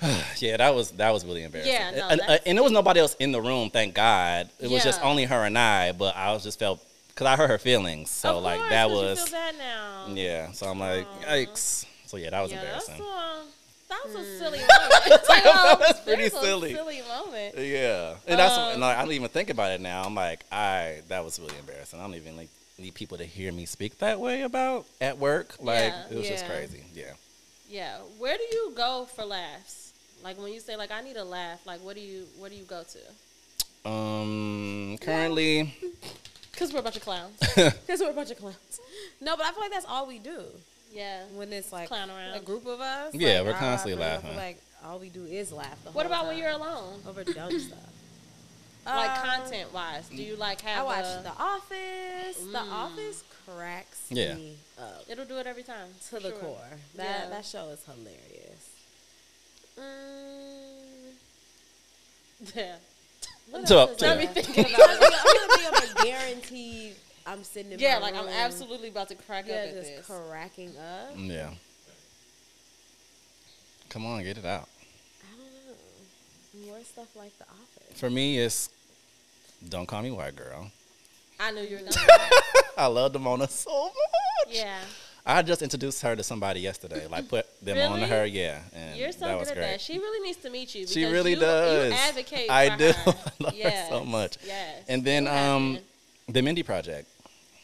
Yeah, 0.39 0.57
that 0.57 0.75
was 0.75 0.91
that 0.91 1.11
was 1.11 1.25
really 1.25 1.43
embarrassing. 1.43 1.73
Yeah, 1.73 1.91
no, 1.91 2.07
and, 2.09 2.21
uh, 2.21 2.37
and 2.45 2.57
there 2.57 2.63
was 2.63 2.71
nobody 2.73 2.99
else 2.99 3.15
in 3.15 3.31
the 3.31 3.41
room, 3.41 3.69
thank 3.69 3.93
God. 3.95 4.49
It 4.59 4.69
was 4.69 4.83
just 4.83 5.01
only 5.01 5.25
her 5.25 5.45
and 5.45 5.57
I. 5.57 5.91
But 5.93 6.15
I 6.15 6.33
was 6.33 6.43
just 6.43 6.59
felt 6.59 6.83
because 7.09 7.27
I 7.27 7.35
heard 7.37 7.49
her 7.49 7.57
feelings, 7.57 8.09
so 8.09 8.37
Of 8.37 8.43
like 8.43 8.57
course, 8.59 8.69
that 8.71 8.87
'cause 8.87 8.91
was 9.01 9.19
You 9.19 9.25
feel 9.27 9.33
bad 9.33 9.55
now. 9.57 10.05
yeah. 10.13 10.51
So 10.51 10.67
I'm 10.67 10.79
like, 10.79 11.05
Aw. 11.05 11.25
yikes. 11.31 11.85
So 12.07 12.17
yeah, 12.17 12.31
that 12.31 12.41
was 12.41 12.51
Yeah, 12.51 12.61
that's 12.63 12.89
embarrassing. 12.89 13.05
a, 13.05 13.43
that 13.89 14.01
was 14.05 14.13
Hmm. 14.13 14.21
a 14.21 14.37
silly 14.39 14.59
moment. 14.67 14.69
That 14.69 15.29
Like, 15.29 15.79
was 15.79 15.99
pretty 16.01 16.21
there's 16.29 16.33
a 16.33 16.41
silly. 16.41 16.73
silly 16.73 17.01
moment. 17.07 17.57
Yeah, 17.57 18.15
and 18.27 18.39
that's 18.39 18.57
Um, 18.57 18.71
and 18.73 18.81
like, 18.81 18.97
I 18.97 19.01
don't 19.03 19.13
even 19.13 19.29
think 19.29 19.49
about 19.51 19.71
it 19.71 19.79
now. 19.81 20.03
I'm 20.03 20.15
like, 20.15 20.43
I 20.51 21.01
that 21.07 21.23
was 21.23 21.39
really 21.39 21.57
embarrassing. 21.59 21.99
I 21.99 22.03
don't 22.03 22.15
even 22.15 22.35
like 22.35 22.49
need 22.77 22.93
people 22.95 23.17
to 23.19 23.25
hear 23.25 23.51
me 23.53 23.65
speak 23.65 23.99
that 23.99 24.19
way 24.19 24.41
about 24.41 24.85
at 24.99 25.17
work. 25.19 25.55
Like 25.59 25.93
Yeah. 25.93 26.03
it 26.11 26.15
was 26.17 26.27
just 26.27 26.45
crazy. 26.45 26.83
Yeah. 26.93 27.13
Yeah. 27.69 27.97
Where 28.17 28.35
do 28.37 28.43
you 28.43 28.73
go 28.75 29.07
for 29.15 29.23
laughs? 29.25 29.92
Like 30.23 30.37
when 30.39 30.53
you 30.53 30.59
say 30.59 30.75
like 30.75 30.91
I 30.91 31.01
need 31.01 31.17
a 31.17 31.23
laugh, 31.25 31.65
like 31.65 31.79
what 31.81 31.95
do 31.95 32.01
you 32.01 32.25
where 32.39 32.49
do 32.49 32.55
you 32.55 32.63
go 32.63 32.83
to? 32.83 33.89
Um, 33.89 34.97
currently, 35.01 35.73
Because 36.51 36.71
we're 36.71 36.79
a 36.79 36.83
bunch 36.83 36.95
of 36.95 37.01
clowns. 37.03 37.37
Because 37.55 37.99
we're 37.99 38.11
a 38.11 38.13
bunch 38.13 38.31
of 38.31 38.37
clowns. 38.37 38.79
No, 39.19 39.35
but 39.35 39.45
I 39.45 39.51
feel 39.51 39.61
like 39.61 39.71
that's 39.71 39.85
all 39.85 40.07
we 40.07 40.19
do. 40.19 40.43
yeah. 40.93 41.23
When 41.35 41.51
it's 41.51 41.73
like 41.73 41.87
Clown 41.89 42.09
around. 42.09 42.35
a 42.35 42.39
group 42.39 42.65
of 42.65 42.79
us. 42.79 43.13
Yeah, 43.13 43.39
like, 43.41 43.45
we're 43.53 43.59
constantly 43.59 44.01
I 44.03 44.17
feel 44.17 44.29
laughing. 44.29 44.35
like 44.37 44.57
all 44.85 44.99
we 44.99 45.09
do 45.09 45.25
is 45.25 45.51
laugh. 45.51 45.77
The 45.83 45.91
What 45.91 46.05
whole 46.05 46.13
about 46.15 46.27
when 46.27 46.37
you're 46.37 46.51
alone? 46.51 47.01
over 47.07 47.23
dumb 47.25 47.59
stuff? 47.67 47.79
Like 48.85 49.11
Uh, 49.11 49.23
content 49.23 49.73
wise, 49.73 50.07
do 50.09 50.21
you 50.21 50.35
like 50.35 50.61
have 50.61 50.81
I 50.81 50.83
watch 50.83 51.05
a, 51.05 51.23
The 51.23 51.31
Office. 51.41 52.37
The 52.37 52.59
Mm. 52.59 52.71
Office 52.71 53.23
cracks 53.45 54.01
Yeah. 54.09 54.35
me 54.35 54.55
up 54.77 55.03
It'll 55.09 55.25
do 55.25 55.37
it 55.37 55.47
every 55.47 55.63
time. 55.63 55.87
to 56.09 56.19
the 56.19 56.31
core. 56.31 56.57
That 56.95 57.19
Yeah. 57.23 57.29
that 57.29 57.45
show 57.45 57.69
is 57.69 57.79
hilarious. 57.85 58.42
Mm, 59.79 61.13
yeah. 62.55 62.75
What 63.49 63.67
So- 63.67 63.79
else 63.79 63.91
is? 63.91 64.01
Let 64.01 64.17
me 64.19 64.25
think 64.27 64.49
about 64.57 64.77
gonna 64.77 64.93
I'm 64.93 64.99
gonna 64.99 65.57
think 65.57 65.73
of 65.93 66.01
a 66.01 66.03
guaranteed. 66.05 66.95
I'm 67.25 67.43
sitting 67.43 67.71
in 67.71 67.79
Yeah, 67.79 67.95
my 67.99 68.11
like 68.11 68.15
I'm 68.15 68.27
absolutely 68.27 68.89
about 68.89 69.07
to 69.09 69.15
crack 69.15 69.45
yeah, 69.47 69.55
up 69.55 69.67
at 69.69 69.73
just 69.75 69.95
this. 69.95 70.05
cracking 70.29 70.73
up. 70.77 71.11
yeah. 71.15 71.51
Come 73.89 74.05
on, 74.05 74.23
get 74.23 74.37
it 74.37 74.45
out. 74.45 74.67
I 75.21 75.37
don't 75.37 76.65
know. 76.65 76.73
More 76.73 76.83
stuff 76.83 77.07
like 77.15 77.37
The 77.37 77.45
Office. 77.45 77.99
For 77.99 78.09
me, 78.09 78.39
it's 78.39 78.69
don't 79.69 79.85
call 79.85 80.01
me 80.01 80.11
white 80.11 80.35
girl. 80.35 80.69
I 81.39 81.51
knew 81.51 81.61
you 81.61 81.77
were 81.77 81.83
gonna. 81.83 81.95
I 82.77 82.87
love 82.87 83.13
Demona 83.13 83.47
so 83.49 83.85
much. 83.85 83.93
yeah, 84.55 84.79
I 85.25 85.41
just 85.41 85.61
introduced 85.61 86.01
her 86.01 86.15
to 86.15 86.23
somebody 86.23 86.59
yesterday. 86.59 87.07
Like 87.07 87.29
put 87.29 87.45
them 87.63 87.91
on 87.91 87.99
to 87.99 88.07
her. 88.07 88.25
Yeah, 88.25 88.59
and 88.75 88.97
you're 88.97 89.11
so 89.11 89.19
that 89.25 89.31
good 89.33 89.39
was 89.39 89.49
at 89.49 89.55
that. 89.55 89.81
She 89.81 89.97
really 89.97 90.25
needs 90.25 90.37
to 90.39 90.49
meet 90.49 90.75
you. 90.75 90.85
She 90.85 90.99
because 91.01 91.13
really 91.13 91.31
you, 91.31 91.39
does. 91.39 91.91
You 91.91 91.97
advocate. 91.97 92.49
I 92.49 92.69
for 92.71 92.77
do. 92.77 92.91
Her. 92.91 93.13
I 93.15 93.43
love 93.43 93.57
her 93.57 93.85
so 93.89 94.05
much. 94.05 94.37
Yes. 94.45 94.83
And 94.89 95.03
then 95.03 95.23
What 95.25 95.33
um? 95.33 95.79
The 96.27 96.41
Mindy 96.41 96.63
Project. 96.63 97.09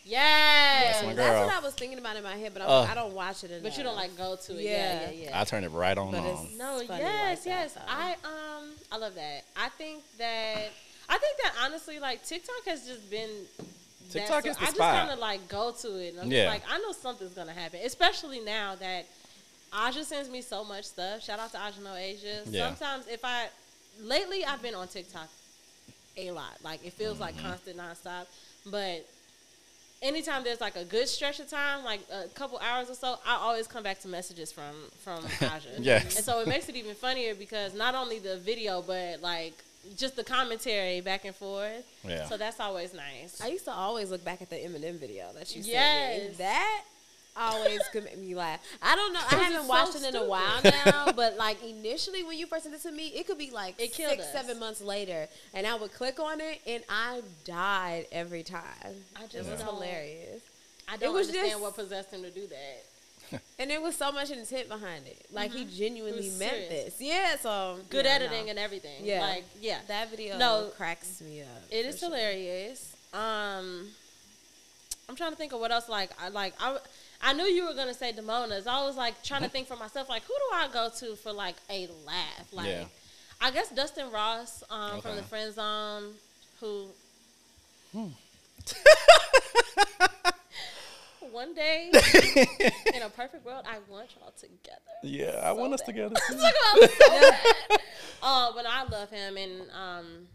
Yes. 0.05 0.95
That's 0.95 1.05
my 1.05 1.13
That's 1.13 1.47
what 1.47 1.55
I 1.55 1.59
was 1.63 1.73
thinking 1.75 1.99
about 1.99 2.15
in 2.17 2.23
my 2.23 2.35
head, 2.35 2.51
but 2.53 2.63
I, 2.63 2.65
Uh. 2.65 2.87
I 2.89 2.95
don't 2.95 3.13
watch 3.13 3.43
it 3.43 3.51
enough. 3.51 3.63
But 3.63 3.77
you 3.77 3.83
don't 3.83 3.95
like 3.95 4.17
go 4.17 4.35
to 4.35 4.57
it. 4.57 4.63
Yeah, 4.63 4.71
Yeah. 4.71 5.09
yeah, 5.11 5.23
yeah. 5.29 5.39
I 5.41 5.43
turn 5.43 5.63
it 5.63 5.69
right 5.69 5.97
on 5.97 6.11
But 6.11 6.19
it's- 6.21 6.37
on. 6.39 6.57
No, 6.57 6.79
It's 6.79 6.89
yes, 6.89 7.37
like 7.39 7.45
yes. 7.45 7.73
though. 7.73 7.81
I 7.87 8.15
um 8.23 8.69
I 8.91 8.97
love 8.97 9.15
that. 9.15 9.43
I 9.55 9.69
think 9.69 10.01
that 10.17 10.69
I 11.09 11.17
think 11.17 11.37
that 11.43 11.53
honestly 11.63 11.99
like 11.99 12.23
TikTok 12.25 12.65
has 12.65 12.87
just 12.87 13.07
been 13.11 13.29
that 13.57 13.65
TikTok 14.09 14.45
is 14.47 14.55
the 14.55 14.61
I 14.61 14.65
just 14.65 14.75
spot. 14.75 14.95
kind 14.99 15.11
of 15.11 15.19
like 15.19 15.47
go 15.47 15.71
to 15.71 15.87
it. 15.99 16.13
And 16.13 16.21
I'm 16.21 16.31
Yeah. 16.31 16.45
just 16.45 16.63
like 16.63 16.71
I 16.73 16.77
know 16.79 16.91
something's 16.91 17.33
gonna 17.33 17.53
happen, 17.53 17.79
especially 17.83 18.39
now 18.39 18.75
that 18.75 19.05
Aja 19.71 20.03
sends 20.03 20.29
me 20.29 20.41
so 20.41 20.63
much 20.63 20.85
stuff. 20.85 21.23
Shout 21.23 21.39
out 21.39 21.51
to 21.51 21.59
Aja 21.59 21.79
No 21.83 21.95
Asia. 21.95 22.41
Yeah. 22.45 22.67
Sometimes 22.73 23.07
if 23.07 23.23
I 23.23 23.47
lately 24.01 24.43
I've 24.45 24.61
been 24.61 24.75
on 24.75 24.87
TikTok 24.87 25.27
a 26.17 26.31
lot. 26.31 26.57
Like 26.63 26.85
it 26.85 26.93
feels 26.93 27.13
Mm-hmm. 27.17 27.21
like 27.21 27.41
constant 27.41 27.77
nonstop. 27.77 28.25
But 28.65 29.05
anytime 30.01 30.43
there's 30.43 30.61
like 30.61 30.75
a 30.75 30.83
good 30.85 31.07
stretch 31.07 31.39
of 31.39 31.49
time, 31.49 31.83
like 31.83 32.01
a 32.11 32.27
couple 32.29 32.57
hours 32.59 32.89
or 32.89 32.95
so, 32.95 33.19
I 33.25 33.35
always 33.35 33.67
come 33.67 33.83
back 33.83 33.99
to 34.01 34.07
messages 34.07 34.51
from 34.51 34.73
from 35.03 35.23
Aja. 35.41 35.59
Yes. 35.79 36.15
And 36.15 36.25
so 36.25 36.39
it 36.41 36.47
makes 36.47 36.67
it 36.69 36.75
even 36.75 36.95
funnier 36.95 37.35
because 37.35 37.73
not 37.73 37.95
only 37.95 38.19
the 38.19 38.37
video, 38.37 38.81
but 38.81 39.21
like 39.21 39.53
just 39.97 40.15
the 40.15 40.23
commentary 40.23 41.01
back 41.01 41.25
and 41.25 41.35
forth. 41.35 41.85
Yeah. 42.07 42.25
So 42.27 42.37
that's 42.37 42.59
always 42.59 42.93
nice. 42.93 43.39
I 43.41 43.47
used 43.47 43.65
to 43.65 43.71
always 43.71 44.11
look 44.11 44.23
back 44.23 44.41
at 44.41 44.49
the 44.49 44.55
Eminem 44.57 44.99
video 44.99 45.25
that 45.33 45.55
you 45.55 45.61
sent 45.63 45.65
me. 45.65 45.71
Yes. 45.73 46.37
That 46.37 46.83
always 47.37 47.79
could 47.93 48.03
make 48.03 48.17
me 48.17 48.35
laugh. 48.35 48.59
I 48.81 48.95
don't 48.95 49.13
know. 49.13 49.19
I 49.31 49.35
haven't 49.35 49.59
it's 49.61 49.69
watched 49.69 49.93
so 49.93 50.05
it 50.05 50.13
in 50.13 50.21
a 50.21 50.25
while 50.25 50.61
now, 50.63 51.11
but 51.15 51.37
like 51.37 51.63
initially 51.63 52.23
when 52.23 52.37
you 52.37 52.47
first 52.47 52.63
sent 52.63 52.75
it 52.75 52.81
to 52.81 52.91
me, 52.91 53.07
it 53.09 53.27
could 53.27 53.37
be 53.37 53.51
like 53.51 53.75
It 53.79 53.93
six, 53.93 54.23
us. 54.23 54.31
seven 54.33 54.59
months 54.59 54.81
later, 54.81 55.27
and 55.53 55.65
I 55.65 55.75
would 55.75 55.93
click 55.93 56.19
on 56.19 56.41
it, 56.41 56.59
and 56.67 56.83
I 56.89 57.21
died 57.45 58.07
every 58.11 58.43
time. 58.43 58.63
I 59.15 59.21
just 59.27 59.47
it 59.47 59.51
was 59.51 59.61
hilarious, 59.61 60.41
I 60.87 60.97
don't 60.97 61.13
was 61.13 61.27
understand 61.27 61.51
just- 61.51 61.61
what 61.61 61.75
possessed 61.75 62.11
him 62.11 62.23
to 62.23 62.31
do 62.31 62.45
that. 62.47 62.83
and 63.59 63.69
there 63.69 63.81
was 63.81 63.95
so 63.95 64.11
much 64.11 64.31
intent 64.31 64.67
behind 64.69 65.05
it. 65.07 65.25
Like 65.31 65.51
he 65.51 65.65
genuinely 65.65 66.21
Mm-hmm. 66.21 66.29
was 66.29 66.39
meant 66.39 66.51
serious. 66.69 66.83
this. 66.95 66.95
Yeah, 67.01 67.35
so 67.37 67.79
Good 67.89 68.05
yeah, 68.05 68.11
editing 68.11 68.45
no. 68.45 68.49
and 68.51 68.59
everything. 68.59 69.03
Yeah. 69.05 69.21
Like 69.21 69.45
yeah. 69.61 69.79
that 69.87 70.09
video 70.09 70.37
No. 70.37 70.69
cracks 70.77 71.21
me 71.21 71.41
up. 71.41 71.47
It 71.71 71.83
for 71.83 71.89
is 71.89 71.99
sure. 71.99 72.09
hilarious. 72.09 72.95
Um, 73.13 73.87
I'm 75.07 75.15
trying 75.15 75.31
to 75.31 75.37
think 75.37 75.53
of 75.53 75.59
what 75.59 75.71
else. 75.71 75.89
Like, 75.89 76.11
I 76.21 76.29
like 76.29 76.53
I, 76.59 76.77
I 77.21 77.33
knew 77.33 77.43
you 77.45 77.65
were 77.67 77.73
gonna 77.73 77.93
say 77.93 78.11
Demona's. 78.13 78.67
I 78.67 78.83
was 78.85 78.95
like 78.95 79.21
trying 79.23 79.41
to 79.43 79.49
think 79.49 79.67
for 79.67 79.75
myself. 79.75 80.07
Like, 80.09 80.23
who 80.23 80.33
do 80.33 80.55
I 80.55 80.67
go 80.71 80.89
to 80.99 81.15
for 81.15 81.31
like 81.33 81.55
a 81.69 81.87
laugh? 82.05 82.47
Like, 82.53 82.67
Yeah. 82.67 82.85
I 83.41 83.51
guess 83.51 83.69
Dustin 83.69 84.11
Ross 84.11 84.63
um, 84.69 85.01
from 85.01 85.15
the 85.15 85.23
Friend 85.23 85.53
Zone, 85.53 86.13
who. 86.59 86.87
One 91.31 91.53
day, 91.53 91.89
in 92.93 93.01
a 93.01 93.09
perfect 93.09 93.45
world, 93.45 93.65
I 93.67 93.77
want 93.89 94.09
y'all 94.19 94.31
together. 94.31 94.79
Yeah, 95.03 95.39
I 95.43 95.49
So 95.53 95.55
want 95.55 95.73
us 95.73 95.81
bad. 95.81 95.85
together. 95.87 96.15
Talk 96.27 96.27
too. 96.27 96.35
about 96.35 96.89
so 96.91 97.09
bad. 97.09 97.79
Uh, 98.21 98.51
but 98.53 98.65
I 98.67 98.83
love 98.83 99.09
him, 99.09 99.37
and 99.37 99.61
um, 99.71 100.27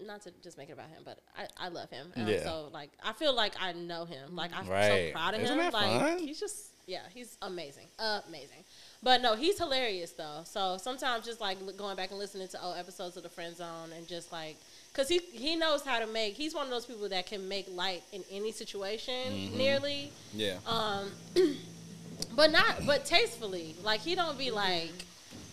not 0.00 0.22
to 0.22 0.30
just 0.44 0.56
make 0.56 0.68
it 0.68 0.72
about 0.74 0.88
him, 0.90 1.02
but 1.04 1.18
I, 1.36 1.66
I 1.66 1.68
love 1.68 1.90
him. 1.90 2.12
And 2.14 2.28
Yeah. 2.28 2.44
So 2.44 2.68
like, 2.72 2.90
I 3.02 3.12
feel 3.14 3.34
like 3.34 3.54
I 3.60 3.72
know 3.72 4.04
him. 4.04 4.36
Like 4.36 4.52
I'm 4.54 4.68
Right. 4.68 5.08
so 5.08 5.12
proud 5.18 5.34
of 5.34 5.40
Isn't 5.40 5.58
him. 5.58 5.64
that 5.64 5.72
like 5.72 6.00
fun? 6.00 6.18
he's 6.18 6.38
just 6.38 6.70
yeah, 6.86 7.00
he's 7.12 7.36
amazing, 7.42 7.86
amazing. 8.28 8.62
But 9.04 9.20
no, 9.22 9.36
he's 9.36 9.58
hilarious 9.58 10.10
though. 10.12 10.40
So 10.44 10.78
sometimes 10.78 11.24
just 11.26 11.40
like 11.40 11.58
going 11.76 11.94
back 11.96 12.10
and 12.10 12.18
listening 12.18 12.48
to 12.48 12.64
old 12.64 12.76
episodes 12.76 13.16
of 13.16 13.22
the 13.22 13.28
Friend 13.28 13.54
Zone 13.56 13.90
and 13.96 14.08
just 14.08 14.32
like. 14.32 14.56
Cause 14.94 15.08
he 15.08 15.18
he 15.32 15.56
knows 15.56 15.84
how 15.84 15.98
to 15.98 16.06
make. 16.06 16.34
He's 16.34 16.54
one 16.54 16.64
of 16.66 16.70
those 16.70 16.86
people 16.86 17.08
that 17.08 17.26
can 17.26 17.48
make 17.48 17.66
light 17.74 18.02
in 18.12 18.22
any 18.30 18.52
situation, 18.52 19.14
Mm-hmm. 19.32 19.58
nearly 19.58 20.12
Yeah. 20.32 20.56
um 20.66 21.10
but 22.36 22.50
not 22.52 22.86
but 22.86 23.04
tastefully 23.04 23.74
like 23.82 24.00
he 24.00 24.14
don't 24.14 24.38
be 24.38 24.50
like 24.50 24.92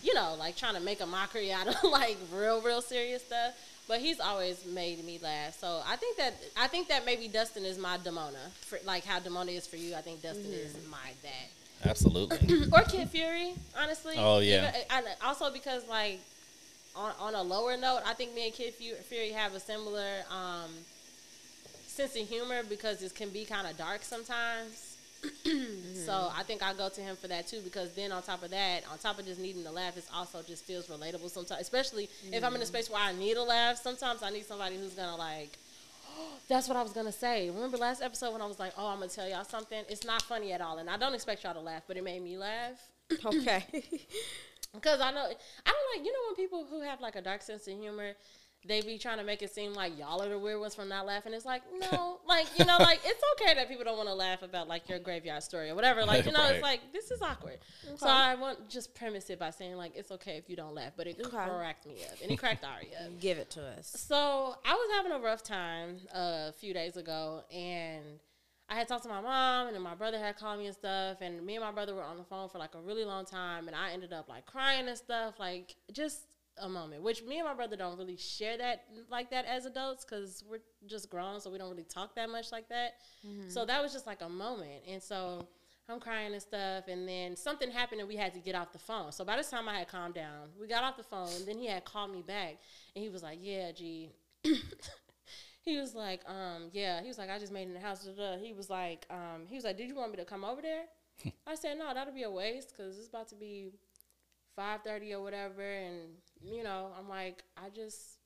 you 0.02 0.14
know 0.14 0.34
like 0.38 0.56
trying 0.56 0.74
to 0.74 0.80
make 0.80 1.00
a 1.00 1.06
mockery 1.06 1.52
out 1.52 1.66
of 1.66 1.74
like 1.90 2.16
real 2.32 2.60
real 2.62 2.80
serious 2.80 3.22
stuff 3.24 3.52
but 3.88 3.98
he's 4.00 4.20
always 4.20 4.64
made 4.66 5.04
me 5.04 5.18
laugh 5.22 5.58
so 5.58 5.80
i 5.86 5.96
think 5.96 6.16
that 6.16 6.34
i 6.56 6.68
think 6.68 6.86
that 6.88 7.04
maybe 7.04 7.26
dustin 7.28 7.64
is 7.64 7.78
my 7.78 7.98
demona 7.98 8.48
for 8.60 8.78
like 8.84 9.04
how 9.04 9.18
demona 9.18 9.56
is 9.56 9.66
for 9.66 9.76
you 9.76 9.94
i 9.94 10.00
think 10.00 10.22
dustin 10.22 10.52
is 10.52 10.74
my 10.90 11.10
that 11.22 11.48
Absolutely. 11.84 12.64
or 12.72 12.82
kid 12.82 13.08
fury 13.08 13.54
honestly 13.78 14.14
Oh, 14.18 14.38
yeah. 14.38 14.68
Even- 14.68 14.80
and 14.90 15.06
also 15.24 15.50
because 15.52 15.86
like 15.88 16.20
on, 16.94 17.12
on 17.18 17.34
a 17.34 17.42
lower 17.42 17.76
note 17.76 18.00
i 18.06 18.12
think 18.14 18.34
me 18.34 18.46
and 18.46 18.54
kid 18.54 18.74
fury 18.74 19.30
have 19.30 19.54
a 19.54 19.60
similar 19.60 20.22
um 20.30 20.70
sense 21.86 22.16
of 22.16 22.28
humor 22.28 22.62
because 22.68 23.02
it 23.02 23.14
can 23.14 23.28
be 23.30 23.44
kind 23.44 23.66
of 23.66 23.76
dark 23.76 24.02
sometimes 24.02 24.88
so 26.04 26.30
I 26.36 26.42
think 26.42 26.64
I 26.64 26.74
go 26.74 26.88
to 26.88 27.00
him 27.00 27.14
for 27.14 27.28
that 27.28 27.46
too 27.46 27.60
because 27.62 27.92
then 27.94 28.10
on 28.10 28.22
top 28.22 28.42
of 28.42 28.50
that, 28.50 28.82
on 28.90 28.98
top 28.98 29.20
of 29.20 29.24
just 29.24 29.40
needing 29.40 29.62
to 29.62 29.70
laugh, 29.70 29.96
it 29.96 30.04
also 30.12 30.42
just 30.42 30.64
feels 30.64 30.88
relatable 30.88 31.30
sometimes. 31.30 31.60
Especially 31.60 32.08
if 32.32 32.42
I'm 32.42 32.56
in 32.56 32.60
a 32.60 32.66
space 32.66 32.90
where 32.90 33.00
I 33.00 33.12
need 33.12 33.36
a 33.36 33.42
laugh, 33.44 33.76
sometimes 33.76 34.24
I 34.24 34.30
need 34.30 34.44
somebody 34.46 34.76
who's 34.76 34.94
gonna 34.94 35.14
like. 35.14 35.56
That's 36.48 36.68
what 36.68 36.76
I 36.76 36.82
was 36.82 36.92
gonna 36.92 37.12
say. 37.12 37.50
Remember 37.50 37.76
last 37.76 38.02
episode 38.02 38.32
when 38.32 38.42
I 38.42 38.46
was 38.46 38.58
like, 38.58 38.72
"Oh, 38.76 38.88
I'm 38.88 38.98
gonna 38.98 39.08
tell 39.08 39.28
y'all 39.28 39.44
something." 39.44 39.84
It's 39.88 40.04
not 40.04 40.22
funny 40.22 40.52
at 40.52 40.60
all, 40.60 40.78
and 40.78 40.88
I 40.90 40.96
don't 40.96 41.14
expect 41.14 41.44
y'all 41.44 41.54
to 41.54 41.60
laugh, 41.60 41.82
but 41.86 41.96
it 41.96 42.04
made 42.04 42.22
me 42.22 42.36
laugh 42.36 42.78
Okay. 43.24 43.64
because 44.74 45.00
I 45.00 45.10
know 45.12 45.24
I 45.24 45.70
don't 45.70 45.96
like 45.96 46.06
you 46.06 46.12
know 46.12 46.18
when 46.28 46.36
people 46.36 46.66
who 46.68 46.80
have 46.82 47.00
like 47.00 47.16
a 47.16 47.22
dark 47.22 47.42
sense 47.42 47.66
of 47.68 47.78
humor. 47.78 48.12
They 48.64 48.80
be 48.80 48.96
trying 48.96 49.18
to 49.18 49.24
make 49.24 49.42
it 49.42 49.52
seem 49.52 49.74
like 49.74 49.98
y'all 49.98 50.22
are 50.22 50.28
the 50.28 50.38
weird 50.38 50.60
ones 50.60 50.74
for 50.76 50.84
not 50.84 51.04
laughing. 51.04 51.34
It's 51.34 51.44
like 51.44 51.62
no, 51.80 52.20
like 52.28 52.46
you 52.56 52.64
know, 52.64 52.78
like 52.78 53.00
it's 53.04 53.22
okay 53.40 53.54
that 53.54 53.68
people 53.68 53.84
don't 53.84 53.96
want 53.96 54.08
to 54.08 54.14
laugh 54.14 54.42
about 54.42 54.68
like 54.68 54.88
your 54.88 55.00
graveyard 55.00 55.42
story 55.42 55.70
or 55.70 55.74
whatever. 55.74 56.04
Like 56.04 56.24
you 56.26 56.32
know, 56.32 56.38
Right. 56.40 56.52
it's 56.54 56.62
like 56.62 56.80
this 56.92 57.10
is 57.10 57.20
awkward. 57.22 57.58
So 57.96 58.06
Okay. 58.06 58.08
I 58.08 58.34
want 58.36 58.68
just 58.68 58.94
premise 58.94 59.30
it 59.30 59.38
by 59.40 59.50
saying 59.50 59.74
like 59.76 59.92
it's 59.96 60.12
okay 60.12 60.36
if 60.36 60.48
you 60.48 60.54
don't 60.54 60.74
laugh, 60.74 60.92
but 60.96 61.06
it 61.08 61.20
Okay. 61.20 61.28
cracked 61.30 61.86
me 61.86 62.04
up 62.04 62.18
and 62.22 62.30
it 62.30 62.36
cracked 62.38 62.64
Ari 62.64 62.90
up. 63.04 63.10
Give 63.20 63.38
it 63.38 63.50
to 63.50 63.62
us. 63.66 63.88
So 63.88 64.54
I 64.64 64.74
was 64.74 64.90
having 64.96 65.12
a 65.12 65.18
rough 65.18 65.42
time 65.42 65.96
uh, 66.14 66.48
a 66.50 66.54
few 66.56 66.72
days 66.72 66.96
ago, 66.96 67.42
and 67.52 68.04
I 68.68 68.76
had 68.76 68.86
talked 68.86 69.02
to 69.02 69.08
my 69.08 69.20
mom, 69.20 69.66
and 69.66 69.74
then 69.74 69.82
my 69.82 69.96
brother 69.96 70.18
had 70.18 70.36
called 70.36 70.60
me 70.60 70.66
and 70.66 70.74
stuff, 70.74 71.18
and 71.20 71.44
me 71.44 71.56
and 71.56 71.64
my 71.64 71.72
brother 71.72 71.94
were 71.96 72.04
on 72.04 72.16
the 72.16 72.24
phone 72.24 72.48
for 72.48 72.58
like 72.58 72.74
a 72.76 72.80
really 72.80 73.04
long 73.04 73.24
time, 73.24 73.66
and 73.66 73.76
I 73.76 73.90
ended 73.90 74.12
up 74.12 74.28
like 74.28 74.46
crying 74.46 74.86
and 74.88 74.96
stuff, 74.96 75.34
like 75.40 75.74
just 75.92 76.20
a 76.58 76.68
moment. 76.68 77.02
Which 77.02 77.22
me 77.22 77.38
and 77.38 77.46
my 77.46 77.54
brother 77.54 77.76
don't 77.76 77.98
really 77.98 78.16
share 78.16 78.56
that 78.58 78.84
like 79.10 79.30
that 79.30 79.44
as 79.46 79.66
adults 79.66 80.04
because 80.04 80.44
we're 80.48 80.60
just 80.86 81.10
grown, 81.10 81.40
so 81.40 81.50
we 81.50 81.58
don't 81.58 81.70
really 81.70 81.84
talk 81.84 82.14
that 82.16 82.28
much 82.30 82.52
like 82.52 82.68
that. 82.68 82.94
So 83.48 83.64
that 83.64 83.82
was 83.82 83.92
just 83.92 84.06
like 84.06 84.22
a 84.22 84.28
moment, 84.28 84.82
and 84.88 85.02
so. 85.02 85.48
I'm 85.88 85.98
crying 85.98 86.32
and 86.32 86.40
stuff, 86.40 86.84
and 86.86 87.08
then 87.08 87.34
something 87.34 87.68
happened, 87.68 88.00
and 88.00 88.08
we 88.08 88.14
had 88.14 88.32
to 88.34 88.40
get 88.40 88.54
off 88.54 88.72
the 88.72 88.78
phone. 88.78 89.10
So 89.10 89.24
by 89.24 89.36
this 89.36 89.50
time, 89.50 89.68
I 89.68 89.80
had 89.80 89.88
calmed 89.88 90.14
down. 90.14 90.48
We 90.58 90.68
got 90.68 90.84
off 90.84 90.96
the 90.96 91.02
phone, 91.02 91.28
and 91.36 91.44
then 91.44 91.58
he 91.58 91.66
had 91.66 91.84
called 91.84 92.12
me 92.12 92.22
back, 92.22 92.60
and 92.94 93.02
he 93.02 93.10
was 93.10 93.22
like, 93.22 93.40
"Yeah, 93.42 93.72
G, 93.72 94.12
he 95.62 95.76
was 95.78 95.94
like, 95.94 96.20
um, 96.28 96.70
yeah, 96.72 97.00
he 97.02 97.08
was 97.08 97.18
like, 97.18 97.30
I 97.30 97.38
just 97.38 97.52
made 97.52 97.62
it 97.62 97.68
in 97.68 97.74
the 97.74 97.80
house. 97.80 98.04
da, 98.04 98.12
da, 98.12 98.36
da." 98.36 98.38
He 98.38 98.52
was 98.52 98.70
like, 98.70 99.06
um, 99.10 99.42
he 99.48 99.56
was 99.56 99.64
like, 99.64 99.76
did 99.76 99.88
you 99.88 99.96
want 99.96 100.12
me 100.12 100.16
to 100.18 100.24
come 100.24 100.44
over 100.44 100.62
there? 100.62 100.84
I 101.46 101.56
said, 101.56 101.78
no, 101.78 101.92
that'll 101.92 102.14
be 102.14 102.22
a 102.22 102.30
waste 102.30 102.74
because 102.76 102.96
it's 102.96 103.08
about 103.08 103.28
to 103.28 103.34
be 103.34 103.70
five 104.54 104.82
thirty 104.82 105.12
or 105.12 105.22
whatever, 105.22 105.62
and 105.62 106.10
you 106.44 106.62
know, 106.62 106.90
I'm 106.98 107.08
like, 107.08 107.42
I 107.56 107.68
just 107.70 108.18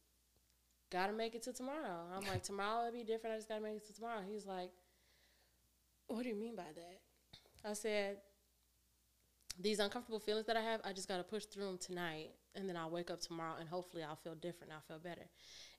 gotta 0.91 1.13
make 1.13 1.35
it 1.35 1.43
to 1.45 1.53
tomorrow. 1.53 2.07
I'm 2.15 2.27
like, 2.27 2.43
tomorrow 2.45 2.85
will 2.85 2.93
be 2.93 3.05
different. 3.05 3.35
I 3.35 3.39
just 3.39 3.49
gotta 3.49 3.63
make 3.63 3.77
it 3.77 3.87
to 3.87 3.95
tomorrow. 3.95 4.21
He's 4.29 4.47
like, 4.47 4.71
what 6.09 6.23
do 6.23 6.29
you 6.29 6.37
mean 6.37 6.57
by 6.57 6.65
that? 6.75 7.69
I 7.69 7.73
said, 7.73 8.19
these 9.59 9.79
uncomfortable 9.79 10.21
feelings 10.21 10.47
that 10.47 10.57
I 10.57 10.61
have, 10.61 10.81
I 10.85 10.93
just 10.93 11.09
gotta 11.09 11.25
push 11.25 11.45
through 11.45 11.65
them 11.65 11.79
tonight, 11.79 12.31
and 12.55 12.69
then 12.69 12.77
I'll 12.77 12.91
wake 12.91 13.11
up 13.11 13.21
tomorrow, 13.21 13.55
and 13.59 13.69
hopefully 13.69 14.03
I'll 14.03 14.17
feel 14.17 14.35
different. 14.35 14.73
I'll 14.73 14.81
feel 14.81 14.99
better. 14.99 15.27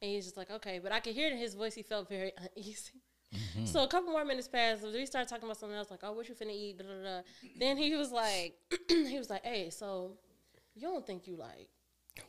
And 0.01 0.11
he's 0.11 0.25
just 0.25 0.37
like, 0.37 0.51
okay, 0.51 0.79
but 0.81 0.91
I 0.91 0.99
could 0.99 1.13
hear 1.13 1.27
it 1.27 1.33
in 1.33 1.39
his 1.39 1.55
voice. 1.55 1.73
He 1.73 1.83
felt 1.83 2.09
very 2.09 2.31
uneasy. 2.55 3.01
Mm-hmm. 3.33 3.65
So 3.65 3.83
a 3.83 3.87
couple 3.87 4.11
more 4.11 4.25
minutes 4.25 4.47
passed. 4.47 4.83
We 4.83 5.05
started 5.05 5.29
talking 5.29 5.45
about 5.45 5.57
something 5.57 5.77
else, 5.77 5.91
like, 5.91 5.99
oh, 6.03 6.13
what 6.13 6.27
you 6.29 6.35
finna 6.35 6.53
eat? 6.53 6.77
Da, 6.77 6.85
da, 6.85 7.03
da. 7.03 7.21
Then 7.59 7.77
he 7.77 7.95
was 7.95 8.11
like, 8.11 8.55
he 8.89 9.17
was 9.17 9.29
like, 9.29 9.43
hey, 9.43 9.69
so 9.69 10.17
you 10.75 10.83
don't 10.83 11.05
think 11.05 11.27
you 11.27 11.35
like, 11.35 11.69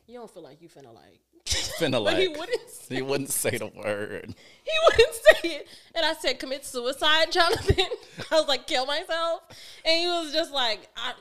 you 0.07 0.19
don't 0.19 0.31
feel 0.31 0.43
like 0.43 0.61
you 0.61 0.69
finna 0.69 0.93
like, 0.93 1.19
Finna 1.45 2.03
but 2.05 2.17
he 2.19 2.27
wouldn't. 2.27 2.69
Say, 2.69 2.95
He 2.95 3.01
wouldn't 3.01 3.29
say 3.29 3.51
the 3.57 3.67
word. 3.67 4.33
he 4.63 4.71
wouldn't 4.85 5.15
say 5.15 5.49
it. 5.49 5.67
And 5.95 6.05
I 6.05 6.13
said, 6.13 6.39
commit 6.39 6.65
suicide, 6.65 7.31
Jonathan. 7.31 7.85
I 8.31 8.35
was 8.35 8.47
like, 8.47 8.65
kill 8.67 8.85
myself. 8.85 9.41
And 9.85 9.99
he 9.99 10.07
was 10.07 10.33
just 10.33 10.51
like, 10.51 10.87
I, 10.97 11.13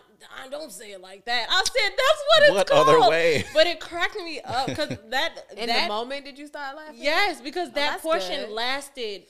I 0.44 0.48
don't 0.48 0.72
say 0.72 0.92
it 0.92 1.00
like 1.00 1.24
that. 1.26 1.46
I 1.50 1.62
said, 1.64 1.90
that's 1.90 2.22
what 2.26 2.42
it's 2.42 2.52
What 2.54 2.66
called. 2.68 2.88
other 2.88 3.11
way? 3.11 3.44
But 3.54 3.66
it 3.66 3.81
cracked 3.81 4.16
me 4.16 4.40
up 4.42 4.66
because 4.66 4.88
that 5.11 5.31
In 5.57 5.66
that 5.68 5.83
the 5.83 5.88
moment, 5.88 6.24
did 6.24 6.38
you 6.38 6.46
start 6.46 6.76
laughing? 6.76 6.96
Yes, 6.98 7.40
because 7.40 7.68
oh, 7.68 7.72
that 7.74 7.90
that's 7.90 8.02
portion 8.02 8.40
good. 8.46 8.50
lasted. 8.50 9.22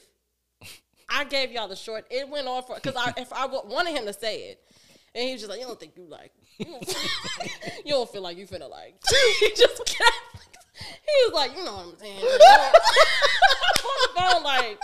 I 1.11 1.25
gave 1.25 1.51
y'all 1.53 1.69
the 1.69 1.77
short. 1.77 2.07
It 2.11 2.29
went 2.29 2.47
on 2.47 2.63
for 2.65 2.77
because 2.77 2.95
I 2.97 3.13
if 3.21 3.33
I 3.33 3.47
wanted 3.47 3.97
him 3.97 4.05
to 4.07 4.13
say 4.13 4.51
it, 4.51 4.61
and 5.15 5.25
he 5.25 5.33
was 5.33 5.41
just 5.41 5.51
like, 5.51 5.59
"You 5.61 5.67
don't 5.67 5.81
think 5.81 5.97
you 5.97 6.05
like, 6.05 6.33
you 7.85 7.93
don't, 7.93 8.11
feel 8.11 8.23
like 8.23 8.37
you 8.37 8.47
finna 8.47 8.69
like." 8.71 8.95
he 9.41 9.51
just 9.57 9.85
kept. 9.87 10.47
He 10.75 11.25
was 11.27 11.33
like, 11.35 11.57
"You 11.57 11.65
know 11.65 11.73
what 11.75 11.87
I'm 11.87 11.99
saying?" 11.99 12.19
on 12.19 12.33
the 14.03 14.21
phone, 14.21 14.43
like, 14.43 14.79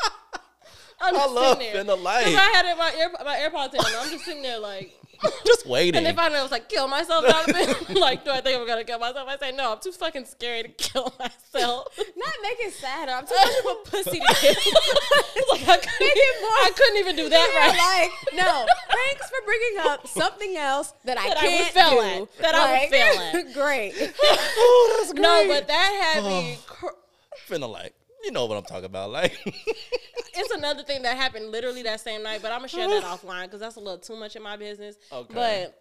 I'm 1.00 1.16
I 1.16 1.26
love 1.26 1.58
sitting 1.58 1.72
there. 1.72 1.84
finna 1.84 2.02
light. 2.02 2.24
'Cause 2.24 2.34
I 2.36 2.50
had 2.54 2.66
it, 2.66 2.78
my 2.78 2.94
ear, 2.98 3.10
my 3.24 3.36
AirPods 3.36 3.74
in, 3.74 3.80
and 3.84 3.96
I'm 3.96 4.10
just 4.10 4.24
sitting 4.24 4.42
there 4.42 4.58
like, 4.58 4.92
Just 5.46 5.66
waiting. 5.66 5.96
and 5.96 6.06
they 6.06 6.12
finally 6.12 6.38
I 6.40 6.42
was 6.42 6.50
like, 6.52 6.68
kill 6.68 6.88
myself, 6.88 7.24
Donovan. 7.26 7.94
like, 8.00 8.24
do 8.24 8.30
I 8.30 8.40
think 8.40 8.58
I'm 8.60 8.66
gonna 8.66 8.84
kill 8.84 8.98
myself? 8.98 9.28
I 9.28 9.36
say, 9.38 9.52
no, 9.52 9.72
I'm 9.72 9.80
too 9.80 9.92
fucking 9.92 10.24
scary 10.26 10.62
to 10.62 10.68
kill 10.68 11.12
myself. 11.18 11.88
Not 12.16 12.34
make 12.42 12.58
it 12.60 12.72
sadder. 12.72 13.12
I'm 13.12 13.26
too 13.26 13.34
much 13.34 13.58
of 13.58 13.66
a 13.66 13.90
pussy 13.90 14.18
to 14.20 14.34
kill. 14.34 14.54
like, 15.50 15.68
I 15.68 15.76
couldn't, 15.76 16.44
I 16.66 16.70
couldn't 16.76 16.96
even 16.98 17.16
do 17.16 17.28
that 17.28 17.48
right. 17.56 18.10
like, 18.10 18.34
no. 18.34 18.66
Thanks 18.88 19.28
for 19.28 19.44
bringing 19.44 19.78
up 19.80 20.06
something 20.06 20.56
else 20.56 20.92
that 21.04 21.18
I 21.18 21.28
That 21.28 21.36
I 21.38 21.42
would 21.42 21.50
can't 21.50 21.74
fail 21.74 21.90
do. 21.90 22.00
at. 22.00 22.38
That 22.42 22.54
I 22.54 22.80
would 22.80 22.90
fail 22.90 23.20
at. 23.20 23.54
Great. 23.54 24.14
oh, 24.22 24.96
that's 24.98 25.12
great. 25.12 25.22
no, 25.22 25.44
but 25.48 25.68
that 25.68 26.12
had 26.14 26.24
me. 26.24 26.58
Cr- 26.66 26.86
finna 27.48 27.68
like, 27.70 27.94
you 28.22 28.30
know 28.32 28.46
what 28.46 28.56
I'm 28.56 28.64
talking 28.64 28.86
about. 28.86 29.10
Like, 29.10 29.36
it's 30.36 30.50
another 30.52 30.82
thing 30.82 31.02
that 31.02 31.16
happened 31.16 31.50
literally 31.50 31.82
that 31.84 32.00
same 32.00 32.22
night, 32.22 32.40
but 32.42 32.50
I'm 32.52 32.58
gonna 32.58 32.68
share 32.68 32.88
that 32.88 33.02
offline 33.04 33.44
because 33.44 33.60
that's 33.60 33.76
a 33.76 33.80
little 33.80 33.98
too 33.98 34.16
much 34.16 34.36
in 34.36 34.42
my 34.42 34.56
business. 34.56 34.96
Okay. 35.12 35.34
But 35.34 35.80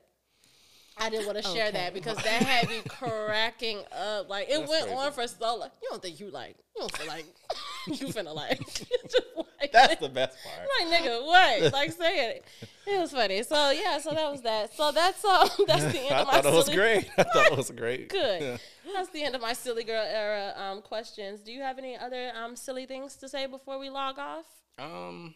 I 0.98 1.10
didn't 1.10 1.26
want 1.26 1.38
to 1.40 1.44
share 1.44 1.68
Okay. 1.70 1.72
that 1.78 1.94
because 1.94 2.18
that 2.18 2.44
had 2.44 2.70
me 2.70 2.82
cracking 2.88 3.80
up. 3.92 4.30
Like 4.30 4.48
it 4.50 4.58
That's 4.60 4.70
went 4.70 4.84
crazy. 4.86 4.98
on 4.98 5.12
for 5.12 5.28
so 5.28 5.56
long. 5.58 5.70
You 5.82 5.90
don't 5.90 6.02
think 6.02 6.20
you 6.20 6.30
like? 6.30 6.56
You 6.76 6.82
don't 6.82 6.98
feel 6.98 7.08
like 7.08 7.26
you 7.88 8.08
finna 8.08 8.34
like? 8.36 8.60
Just 9.72 9.74
like 9.90 9.90
that's 9.90 10.02
the 10.02 10.10
best 10.10 10.38
part. 10.44 10.68
I'm 10.82 10.90
like 10.92 11.02
nigga, 11.04 11.26
what? 11.26 11.74
Like 11.74 11.92
say 11.92 12.30
it. 12.30 12.46
It 12.86 13.00
was 13.00 13.12
funny. 13.12 13.44
So 13.44 13.72
yeah, 13.72 13.98
so 14.00 14.12
that 14.12 14.32
was 14.32 14.42
that. 14.42 14.74
So 14.74 14.92
that's 14.92 15.24
um 15.24 15.48
that's 15.68 15.92
the 15.94 16.00
end 16.02 16.14
I 16.16 16.20
of 16.22 16.28
my 16.28 16.34
thought 16.42 16.46
it 16.46 16.54
was 16.54 16.66
silly- 16.66 16.78
great. 16.78 17.10
I 17.18 17.24
thought 17.24 17.52
it 17.52 17.58
was 17.58 17.72
great. 17.76 18.10
Good. 18.10 18.42
Yeah. 18.42 18.58
That's 18.94 19.10
the 19.10 19.24
end 19.24 19.36
of 19.36 19.42
my 19.42 19.54
silly 19.54 19.84
girl 19.84 20.04
era 20.06 20.54
um 20.58 20.82
questions. 20.82 21.42
Do 21.42 21.52
you 21.52 21.62
have 21.62 21.78
any 21.78 21.98
other 21.98 22.32
um 22.36 22.56
silly 22.56 22.86
things 22.86 23.16
to 23.18 23.30
say 23.30 23.46
before 23.48 23.80
we 23.80 23.90
log 23.90 24.20
off? 24.20 24.46
Um. 24.78 25.36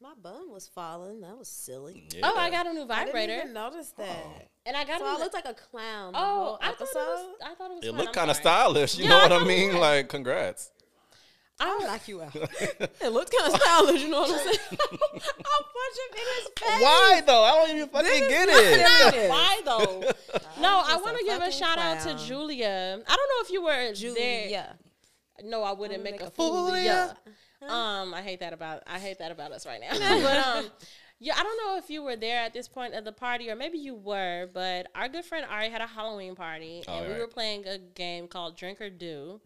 My 0.00 0.12
bun 0.22 0.52
was 0.52 0.68
falling. 0.68 1.22
That 1.22 1.36
was 1.36 1.48
silly. 1.48 2.06
Yeah. 2.14 2.20
Oh, 2.22 2.36
I 2.38 2.50
got 2.50 2.68
a 2.68 2.72
new 2.72 2.86
vibrator. 2.86 3.18
I 3.18 3.26
didn't 3.26 3.40
even 3.50 3.52
notice 3.54 3.90
that. 3.98 4.48
and 4.64 4.76
I 4.76 4.84
got 4.84 5.00
So 5.00 5.06
a 5.06 5.08
I 5.08 5.14
new- 5.14 5.18
looked 5.22 5.34
like 5.34 5.44
a 5.44 5.54
clown. 5.54 6.12
The 6.12 6.18
Oh, 6.20 6.22
whole 6.22 6.58
I 6.62 6.66
thought, 6.70 6.82
it 6.82 6.94
was, 6.94 7.26
I 7.44 7.54
thought 7.56 7.70
it 7.72 7.74
was. 7.74 7.84
It 7.84 7.88
fun. 7.88 7.96
looked 7.96 8.12
kind 8.14 8.30
of 8.30 8.36
stylish. 8.36 8.96
You 8.96 9.06
Yeah, 9.06 9.10
know 9.10 9.18
I 9.18 9.28
what 9.28 9.42
I 9.42 9.44
mean? 9.44 9.76
Like, 9.76 10.08
congrats. 10.08 10.70
I 11.60 11.78
like 11.86 12.06
you 12.06 12.22
out. 12.22 12.34
it 12.36 13.12
looks 13.12 13.30
kind 13.36 13.52
of 13.52 13.60
stylish. 13.60 14.02
You 14.02 14.10
know 14.10 14.20
what 14.20 14.30
I'm 14.30 14.38
saying? 14.38 14.58
I'll 14.70 15.66
punch 15.74 15.96
him 15.98 16.12
in 16.12 16.26
his 16.36 16.48
face. 16.56 16.82
Why 16.82 17.22
though? 17.26 17.42
I 17.42 17.50
don't 17.52 17.76
even 17.76 17.88
fucking 17.88 18.10
is 18.12 18.28
get 18.28 18.48
not 18.48 18.56
it. 18.56 19.12
serious. 19.12 19.30
Why 19.30 19.60
though? 19.64 20.00
no, 20.62 20.82
I 20.86 20.96
want 20.96 21.18
to 21.18 21.24
give 21.24 21.36
a 21.36 21.38
fucking 21.40 21.52
shout 21.58 21.78
out 21.78 22.00
to 22.00 22.14
Julia. 22.26 23.00
I 23.06 23.16
don't 23.16 23.28
know 23.28 23.40
if 23.44 23.50
you 23.50 23.62
were 23.62 23.70
there. 23.70 23.94
Julia. 23.94 24.78
No, 25.44 25.62
I 25.62 25.72
wouldn't 25.72 25.98
Wanna 25.98 26.02
make, 26.04 26.12
make 26.12 26.20
a 26.22 26.26
a 26.26 26.30
fool 26.30 26.50
fool 26.50 26.68
of 26.68 26.74
of 26.74 26.82
ya. 26.82 27.12
ya? 27.62 27.68
Um, 27.68 28.14
I 28.14 28.22
hate 28.22 28.40
that 28.40 28.52
about 28.52 28.82
I 28.86 28.98
hate 28.98 29.18
that 29.18 29.32
about 29.32 29.52
us 29.52 29.66
right 29.66 29.80
now. 29.80 29.90
but 30.22 30.46
um, 30.46 30.70
yeah, 31.20 31.34
I 31.36 31.42
don't 31.42 31.56
know 31.66 31.76
if 31.78 31.90
you 31.90 32.02
were 32.02 32.16
there 32.16 32.38
at 32.38 32.52
this 32.52 32.68
point 32.68 32.94
of 32.94 33.04
the 33.04 33.12
party, 33.12 33.50
or 33.50 33.56
maybe 33.56 33.78
you 33.78 33.94
were. 33.94 34.48
But 34.52 34.86
our 34.94 35.08
good 35.08 35.24
friend 35.24 35.44
Ari 35.50 35.68
had 35.70 35.80
a 35.80 35.86
Halloween 35.86 36.34
party, 36.36 36.84
and 36.86 37.08
we 37.12 37.18
were 37.18 37.26
playing 37.26 37.66
a 37.66 37.78
game 37.78 38.28
called 38.28 38.56
Drink 38.56 38.80
or 38.80 38.90
Do. 38.90 39.40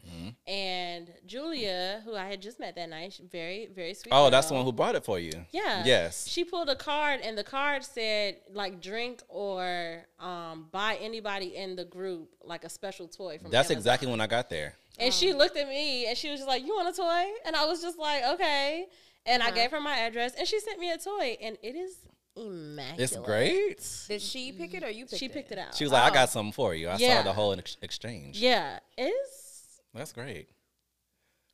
And 0.47 1.11
Julia, 1.27 2.03
who 2.05 2.15
I 2.15 2.27
had 2.27 2.43
just 2.43 2.59
met 2.61 2.75
that 2.77 2.89
night, 2.91 3.19
very 3.31 3.69
very 3.75 3.95
sweet. 3.95 4.11
Oh, 4.13 4.29
that's 4.31 4.49
the 4.49 4.55
one 4.55 4.65
who 4.65 4.73
bought 4.73 4.95
it 4.95 5.05
for 5.05 5.19
you. 5.19 5.33
Yeah. 5.51 5.83
Yes. 5.85 6.29
She 6.29 6.45
pulled 6.45 6.69
a 6.69 6.77
card 6.77 7.21
and 7.23 7.37
the 7.39 7.45
card 7.45 7.85
said 7.85 8.37
like 8.53 8.81
drink 8.81 9.23
or 9.29 10.05
um 10.21 10.67
buy 10.73 10.99
anybody 11.01 11.57
in 11.57 11.77
the 11.77 11.85
group 11.85 12.31
like 12.45 12.65
a 12.65 12.69
special 12.69 13.09
toy 13.09 13.39
from 13.39 13.51
That's 13.51 13.71
Amazon. 13.71 13.77
exactly 13.79 14.11
when 14.11 14.21
I 14.21 14.27
got 14.27 14.51
there. 14.51 14.75
And 14.99 15.13
she 15.15 15.33
looked 15.33 15.57
at 15.57 15.69
me 15.69 16.07
and 16.07 16.19
she 16.19 16.31
was 16.31 16.41
just 16.41 16.49
like, 16.49 16.63
"You 16.67 16.75
want 16.75 16.89
a 16.89 16.93
toy?" 16.93 17.25
And 17.47 17.57
I 17.57 17.65
was 17.65 17.81
just 17.81 17.99
like, 17.99 18.23
"Okay." 18.35 18.87
And 19.27 19.43
I 19.43 19.47
Uh-huh. 19.47 19.55
gave 19.55 19.71
her 19.71 19.81
my 19.81 19.97
address 19.99 20.35
and 20.37 20.47
she 20.49 20.59
sent 20.61 20.79
me 20.81 20.91
a 20.91 20.99
toy 20.99 21.37
and 21.41 21.57
it 21.63 21.77
is 21.77 21.97
immaculate. 22.37 23.01
It's 23.01 23.17
great. 23.17 23.87
Did 24.09 24.23
she 24.23 24.53
pick 24.53 24.75
it 24.75 24.83
or 24.83 24.91
you 24.91 25.05
picked 25.07 25.19
She 25.21 25.27
it? 25.27 25.33
picked 25.33 25.53
it 25.53 25.59
out. 25.59 25.75
She 25.77 25.85
was 25.85 25.93
like, 25.93 26.03
"I 26.05 26.09
Oh. 26.11 26.15
got 26.15 26.31
something 26.31 26.53
for 26.53 26.75
you." 26.75 26.89
I 26.89 26.97
Yeah. 26.97 27.19
saw 27.19 27.23
the 27.25 27.33
whole 27.35 27.53
ex- 27.53 27.77
exchange. 27.83 28.39
yeah, 28.39 28.79
it's 28.97 29.81
That's 29.95 30.13
great. 30.13 30.49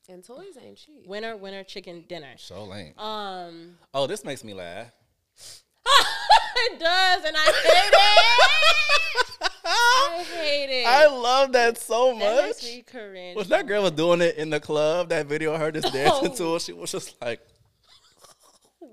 And 0.08 0.24
toys 0.24 0.56
ain't 0.58 0.78
cheap. 0.78 1.06
winner 1.06 1.36
winner 1.36 1.62
chicken 1.64 2.04
dinner. 2.08 2.34
So 2.38 2.64
lame. 2.64 2.98
Um, 2.98 3.78
Oh, 3.92 4.06
this 4.06 4.24
makes 4.24 4.42
me 4.42 4.54
laugh. 4.54 4.90
it 5.86 6.78
does, 6.78 7.24
and 7.24 7.36
I 7.36 7.44
hate 7.44 7.92
it. 7.92 9.50
I 9.70 10.24
hate 10.34 10.70
it. 10.82 10.86
I 10.86 11.06
love 11.08 11.52
that 11.52 11.76
so 11.76 12.16
that 12.18 12.48
much. 12.48 12.62
me 12.62 12.82
cringe. 12.82 13.46
That 13.48 13.66
girl 13.66 13.82
was 13.82 13.92
doing 13.92 14.20
it 14.22 14.36
in 14.36 14.48
the 14.50 14.60
club, 14.60 15.10
that 15.10 15.26
video 15.26 15.52
of 15.52 15.60
her 15.60 15.70
just 15.70 15.92
dancing 15.92 16.34
to 16.36 16.44
Oh. 16.44 16.54
it, 16.56 16.62
she 16.62 16.72
was 16.72 16.90
just 16.92 17.20
like, 17.20 17.40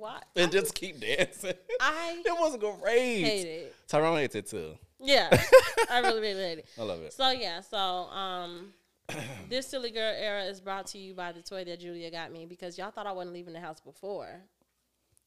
Why? 0.05 0.19
and 0.35 0.51
just 0.51 0.75
keep 0.75 0.99
dancing. 0.99 1.53
I 1.81 2.21
it 2.25 2.31
was 2.39 2.57
great. 2.57 3.23
hate 3.23 3.47
it. 3.47 3.75
Tyrone 3.87 4.17
hates 4.17 4.35
it 4.35 4.47
too. 4.47 4.77
Yeah, 4.99 5.27
I 5.91 5.99
really, 5.99 6.21
really 6.21 6.43
hate 6.43 6.57
it. 6.59 6.65
I 6.79 6.83
love 6.83 7.01
it. 7.01 7.11
So 7.13 7.29
yeah, 7.31 7.61
so 7.61 7.77
um, 7.77 8.73
this 9.49 9.67
silly 9.67 9.91
girl 9.91 10.13
era 10.17 10.43
is 10.43 10.61
brought 10.61 10.87
to 10.87 10.97
you 10.97 11.13
by 11.13 11.31
the 11.31 11.41
toy 11.41 11.63
that 11.65 11.79
Julia 11.79 12.09
got 12.11 12.31
me 12.31 12.45
because 12.45 12.77
y'all 12.77 12.91
thought 12.91 13.07
I 13.07 13.11
wasn't 13.11 13.33
leaving 13.33 13.53
the 13.53 13.59
house 13.61 13.79
before. 13.81 14.27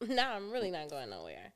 Now 0.07 0.33
I'm 0.33 0.49
really 0.49 0.71
not 0.71 0.89
going 0.89 1.09
nowhere. 1.09 1.51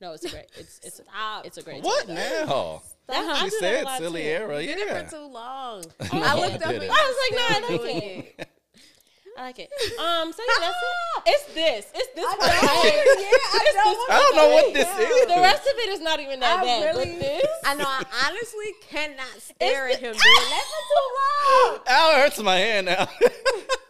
No, 0.00 0.14
it's 0.14 0.28
great. 0.28 0.46
It's 0.58 0.80
it's 0.82 0.96
Stop. 0.96 1.46
it's 1.46 1.58
a 1.58 1.62
great. 1.62 1.84
What 1.84 2.08
toy. 2.08 2.14
now? 2.14 2.82
That- 3.06 3.16
I 3.30 3.44
She 3.44 3.50
do 3.50 3.58
that 3.60 3.86
said 3.86 3.98
silly 3.98 4.22
too. 4.22 4.28
era. 4.28 4.60
You 4.60 4.66
did 4.66 4.78
it 4.78 4.86
Yeah. 4.88 5.04
for 5.04 5.10
too 5.10 5.26
long. 5.28 5.84
I 6.00 6.08
I 6.20 6.34
looked 6.34 6.62
up 6.64 6.72
and 6.72 6.82
it. 6.82 6.90
I 6.90 7.12
was 7.12 7.16
like, 7.22 7.38
no, 7.38 7.44
I 7.46 7.62
still 7.62 7.78
like 7.78 8.02
doing 8.02 8.24
it. 8.38 8.48
I 9.36 9.42
like 9.42 9.58
it. 9.58 9.70
Um, 9.98 10.32
so 10.32 10.42
yeah, 10.42 10.60
that's 10.60 10.76
it. 10.76 11.22
It's 11.26 11.44
this. 11.54 11.86
It's 11.94 12.14
this. 12.14 12.24
I 12.24 12.36
part 12.36 12.52
don't, 12.52 13.20
yeah, 13.20 13.28
I 13.52 13.72
don't 13.74 13.94
this 13.96 14.06
I 14.10 14.18
don't 14.18 14.36
know 14.36 14.48
what 14.54 14.74
this 14.74 14.86
Yeah. 14.86 15.06
is. 15.06 15.26
The 15.26 15.40
rest 15.40 15.62
of 15.66 15.76
it 15.78 15.88
is 15.88 16.00
not 16.00 16.20
even 16.20 16.40
that 16.40 16.60
I 16.60 16.64
bad. 16.64 16.84
really, 16.96 17.10
but 17.12 17.20
this, 17.20 17.46
I 17.64 17.74
know. 17.74 17.84
I 17.86 18.04
honestly 18.28 18.66
cannot 18.90 19.40
stare 19.40 19.88
It's 19.88 19.96
at 19.96 20.02
him 20.02 20.12
the- 20.16 20.18
doing 20.22 20.50
that 20.50 20.64
for 20.70 20.82
too 20.92 21.08
long. 21.16 21.78
Ow, 21.88 22.10
it 22.12 22.20
hurts 22.22 22.38
my 22.40 22.56
hand 22.56 22.86
now. 22.86 23.08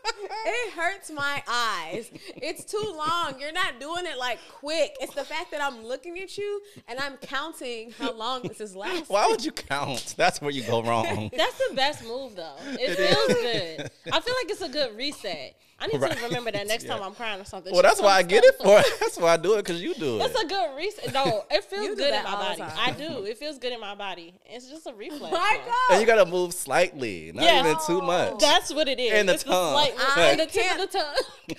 It 0.06 0.72
hurts 0.74 1.10
my 1.10 1.42
eyes. 1.48 2.10
It's 2.36 2.64
too 2.64 2.82
long. 2.96 3.34
You're 3.40 3.52
not 3.52 3.80
doing 3.80 4.04
it 4.06 4.18
like 4.18 4.38
quick. 4.50 4.94
It's 5.00 5.14
the 5.14 5.24
fact 5.24 5.50
that 5.52 5.62
I'm 5.62 5.84
looking 5.84 6.18
at 6.18 6.36
you 6.36 6.60
and 6.88 6.98
I'm 6.98 7.16
counting 7.18 7.92
how 7.92 8.12
long 8.12 8.42
this 8.42 8.60
is 8.60 8.76
lasting. 8.76 9.04
Why 9.08 9.26
would 9.28 9.44
you 9.44 9.52
count? 9.52 10.14
That's 10.16 10.40
where 10.40 10.50
you 10.50 10.62
go 10.62 10.82
wrong. 10.82 11.30
That's 11.34 11.68
the 11.68 11.74
best 11.74 12.04
move, 12.04 12.36
though. 12.36 12.56
It, 12.72 12.90
It 12.90 12.96
feels 12.96 13.30
is. 13.38 13.76
good. 13.76 13.90
I 14.12 14.20
feel 14.20 14.34
like 14.34 14.50
it's 14.50 14.60
a 14.62 14.68
good 14.68 14.96
reset. 14.96 15.56
I 15.84 15.86
need 15.88 16.00
Right. 16.00 16.16
to 16.16 16.24
remember 16.24 16.50
that 16.50 16.66
next 16.66 16.84
time 16.88 17.02
I'm 17.02 17.14
crying 17.14 17.40
or 17.40 17.44
something. 17.44 17.72
Well, 17.72 17.82
that's 17.82 18.00
why 18.00 18.12
I 18.16 18.22
get 18.22 18.42
it 18.42 18.54
for. 18.56 18.64
That's 19.00 19.18
why 19.18 19.34
I 19.34 19.36
do 19.36 19.54
it 19.54 19.58
because 19.64 19.82
you 19.82 19.92
do 19.94 20.18
it. 20.18 20.30
It's 20.30 20.40
a 20.42 20.46
good 20.46 20.76
reason. 20.76 21.12
No, 21.12 21.44
it 21.50 21.62
feels 21.70 21.94
good 21.96 22.14
in 22.14 22.24
my 22.24 22.30
body. 22.32 22.60
time. 22.60 22.72
I 22.78 22.90
do. 22.92 23.24
It 23.24 23.36
feels 23.38 23.58
good 23.58 23.72
in 23.72 23.80
my 23.80 23.94
body. 23.94 24.34
It's 24.46 24.68
just 24.68 24.86
a 24.86 24.94
reflex. 24.94 25.30
My. 25.32 25.60
God. 25.64 25.74
and 25.92 26.00
you 26.00 26.06
gotta 26.06 26.24
move 26.24 26.54
slightly, 26.54 27.32
not 27.34 27.42
Yes. 27.44 27.66
even 27.66 27.78
too 27.86 28.00
much. 28.04 28.32
Oh. 28.32 28.38
That's 28.40 28.72
what 28.72 28.88
it 28.88 28.98
is. 28.98 29.12
And 29.12 29.28
the 29.28 29.34
it's 29.34 29.44
tongue. 29.44 29.72
slight 29.74 29.96
move. 29.96 30.06
I 30.16 30.20
and 30.30 30.40
the 30.40 30.46
tip 30.46 30.62
can't- 30.64 30.80
of 30.80 30.90
the 30.90 30.98
tongue. 30.98 31.58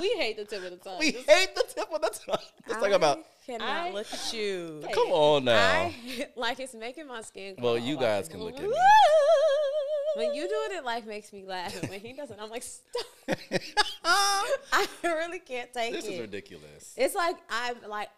we 0.00 0.08
hate 0.16 0.36
the 0.36 0.44
tip 0.44 0.62
of 0.64 0.70
the 0.70 0.76
tongue. 0.76 0.98
we 1.00 1.12
Just- 1.12 1.28
hate 1.28 1.54
the 1.56 1.64
tip 1.74 1.92
of 1.92 2.00
the 2.00 2.08
tongue. 2.10 2.44
Let's 2.68 2.80
talk 2.80 2.92
about. 2.92 3.18
I 3.18 3.46
cannot 3.46 3.68
I- 3.68 3.90
look 3.90 4.06
at 4.12 4.32
you. 4.32 4.82
Come 4.92 5.08
on 5.08 5.44
now. 5.44 5.56
I 5.56 5.94
like 6.36 6.60
it's 6.60 6.74
making 6.74 7.06
my 7.08 7.20
skin. 7.22 7.56
well, 7.58 7.76
you 7.76 7.96
guys 7.98 8.28
it. 8.28 8.30
can 8.30 8.40
look 8.42 8.56
at 8.56 8.62
me. 8.62 8.68
When 10.16 10.34
you 10.34 10.42
do 10.48 10.54
it, 10.70 10.72
it 10.76 10.84
like 10.84 11.06
makes 11.06 11.32
me 11.32 11.44
laugh, 11.44 11.80
and 11.80 11.90
when 11.90 12.00
he 12.00 12.12
doesn't, 12.12 12.38
I'm 12.40 12.50
like, 12.50 12.62
stop. 12.62 13.06
I 14.04 14.86
really 15.02 15.38
can't 15.38 15.72
take 15.72 15.90
it. 15.92 15.96
this 15.96 16.06
it. 16.06 16.12
is 16.14 16.20
ridiculous. 16.20 16.94
It's 16.96 17.14
like 17.14 17.36
I'm 17.50 17.76
like, 17.88 18.08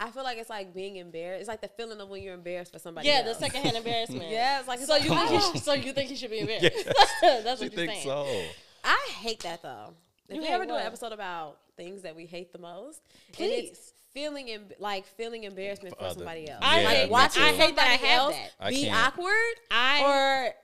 I 0.00 0.10
feel 0.10 0.24
like 0.24 0.38
it's 0.38 0.50
like 0.50 0.74
being 0.74 0.96
embarrassed. 0.96 1.40
It's 1.42 1.48
like 1.48 1.60
the 1.60 1.68
feeling 1.68 2.00
of 2.00 2.08
when 2.08 2.22
you're 2.22 2.34
embarrassed 2.34 2.72
for 2.72 2.78
somebody. 2.78 3.08
yeah, 3.08 3.22
the 3.22 3.34
secondhand 3.34 3.76
embarrassment. 3.84 4.30
Yeah, 4.30 4.58
it's 4.58 4.68
like 4.68 4.78
it's 4.78 4.88
So 4.88 4.94
like, 4.94 5.04
you 5.04 5.10
think 5.10 5.28
he 5.30 5.36
"Ah." 5.36 5.52
should, 5.52 5.62
so 5.62 5.72
you 5.74 5.92
think 5.92 6.10
he 6.10 6.16
should 6.16 6.30
be 6.30 6.40
embarrassed? 6.40 6.64
Yes. 7.22 7.44
That's 7.44 7.60
what 7.60 7.60
you're 7.60 7.70
think 7.70 7.92
saying. 7.92 8.02
so? 8.04 8.42
I 8.84 9.08
hate 9.20 9.40
that 9.40 9.62
though. 9.62 9.94
If 10.28 10.36
You 10.36 10.40
we 10.42 10.46
hate 10.48 10.54
ever 10.54 10.66
do 10.66 10.74
an 10.74 10.86
episode 10.86 11.12
about 11.12 11.58
things 11.76 12.02
that 12.02 12.16
we 12.16 12.26
hate 12.26 12.52
the 12.52 12.58
most, 12.58 13.00
and 13.38 13.50
it's 13.50 13.78
Please. 13.78 13.92
feeling 14.12 14.48
em- 14.50 14.68
like 14.78 15.04
feeling 15.06 15.44
embarrassment 15.44 15.96
For 15.98 16.08
for 16.08 16.14
somebody 16.14 16.48
else. 16.50 16.60
I 16.62 16.80
Yeah, 16.80 16.88
hate 16.88 17.10
watching. 17.10 17.42
I 17.42 17.52
hate 17.52 17.76
that 17.76 17.86
I 17.86 17.94
have 18.06 18.20
else 18.20 18.34
that. 18.34 18.50
I 18.60 18.70
be 18.70 18.84
can't. 18.84 19.06
awkward 19.06 19.54
I 19.70 20.02
or 20.48 20.54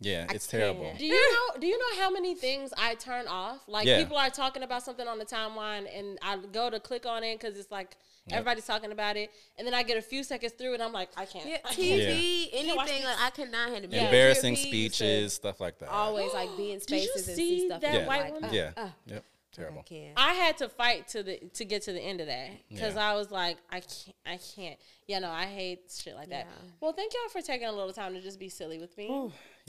Yeah, 0.00 0.26
it's 0.32 0.46
terrible. 0.46 0.92
Do 0.98 1.04
you 1.04 1.12
know? 1.32 1.60
Do 1.60 1.66
you 1.66 1.78
know 1.78 2.02
how 2.02 2.10
many 2.10 2.34
things 2.34 2.72
I 2.78 2.94
turn 2.94 3.26
off? 3.28 3.60
Like 3.68 3.86
Yeah. 3.86 3.98
people 4.02 4.16
are 4.16 4.30
talking 4.30 4.62
about 4.62 4.82
something 4.82 5.06
on 5.06 5.18
the 5.18 5.26
timeline, 5.26 5.86
and 5.94 6.18
I 6.22 6.38
go 6.38 6.70
to 6.70 6.80
click 6.80 7.04
on 7.06 7.22
it 7.22 7.38
because 7.38 7.58
it's 7.58 7.70
like 7.70 7.96
everybody's 8.30 8.64
talking 8.66 8.92
about 8.92 9.16
it, 9.18 9.30
and 9.58 9.66
then 9.66 9.74
I 9.74 9.82
get 9.82 9.98
a 9.98 10.02
few 10.02 10.24
seconds 10.24 10.54
through, 10.54 10.72
and 10.74 10.82
I'm 10.82 10.92
like, 10.92 11.10
I 11.18 11.26
can't. 11.26 11.46
yeah, 11.46 11.58
I 11.64 11.74
can't. 11.74 11.78
TV, 11.78 12.50
Can't 12.50 12.64
anything. 12.80 13.04
Like 13.04 13.16
I 13.20 13.30
cannot 13.30 13.70
handle. 13.70 13.92
Yeah. 13.92 14.04
Embarrassing 14.06 14.54
GOP 14.54 14.62
speeches, 14.68 15.34
stuff 15.34 15.60
like 15.60 15.78
that. 15.80 15.90
Always 15.90 16.32
like 16.32 16.56
be 16.56 16.72
in 16.72 16.78
Did 16.78 16.90
you 17.02 17.08
spaces 17.08 17.28
and 17.28 17.36
see 17.36 17.58
see 17.60 17.66
stuff. 17.66 17.80
that 17.82 17.94
and 17.94 18.06
white 18.06 18.22
like, 18.22 18.32
woman? 18.32 18.50
uh, 18.50 18.52
yeah. 18.52 18.70
uh, 18.78 18.88
Yep. 19.06 19.24
Terrible. 19.52 19.82
can't. 19.82 20.12
I 20.16 20.32
had 20.34 20.56
to 20.58 20.68
fight 20.68 21.08
to 21.08 21.24
the 21.24 21.38
to 21.54 21.64
get 21.64 21.82
to 21.82 21.92
the 21.92 22.00
end 22.00 22.20
of 22.20 22.28
that 22.28 22.50
because 22.70 22.94
Yeah. 22.94 23.10
I 23.10 23.14
was 23.16 23.32
like, 23.32 23.58
I 23.68 23.80
can't, 23.80 24.16
I 24.24 24.38
can't. 24.54 24.78
Yeah, 25.08 25.18
no, 25.18 25.28
I 25.30 25.44
hate 25.46 25.92
shit 25.92 26.14
like 26.14 26.30
that. 26.30 26.46
Yeah. 26.48 26.68
Well, 26.80 26.92
thank 26.92 27.12
y'all 27.12 27.28
for 27.32 27.42
taking 27.44 27.66
a 27.66 27.72
little 27.72 27.92
time 27.92 28.14
to 28.14 28.20
just 28.20 28.38
be 28.38 28.48
silly 28.48 28.78
with 28.78 28.96
me. 28.96 29.08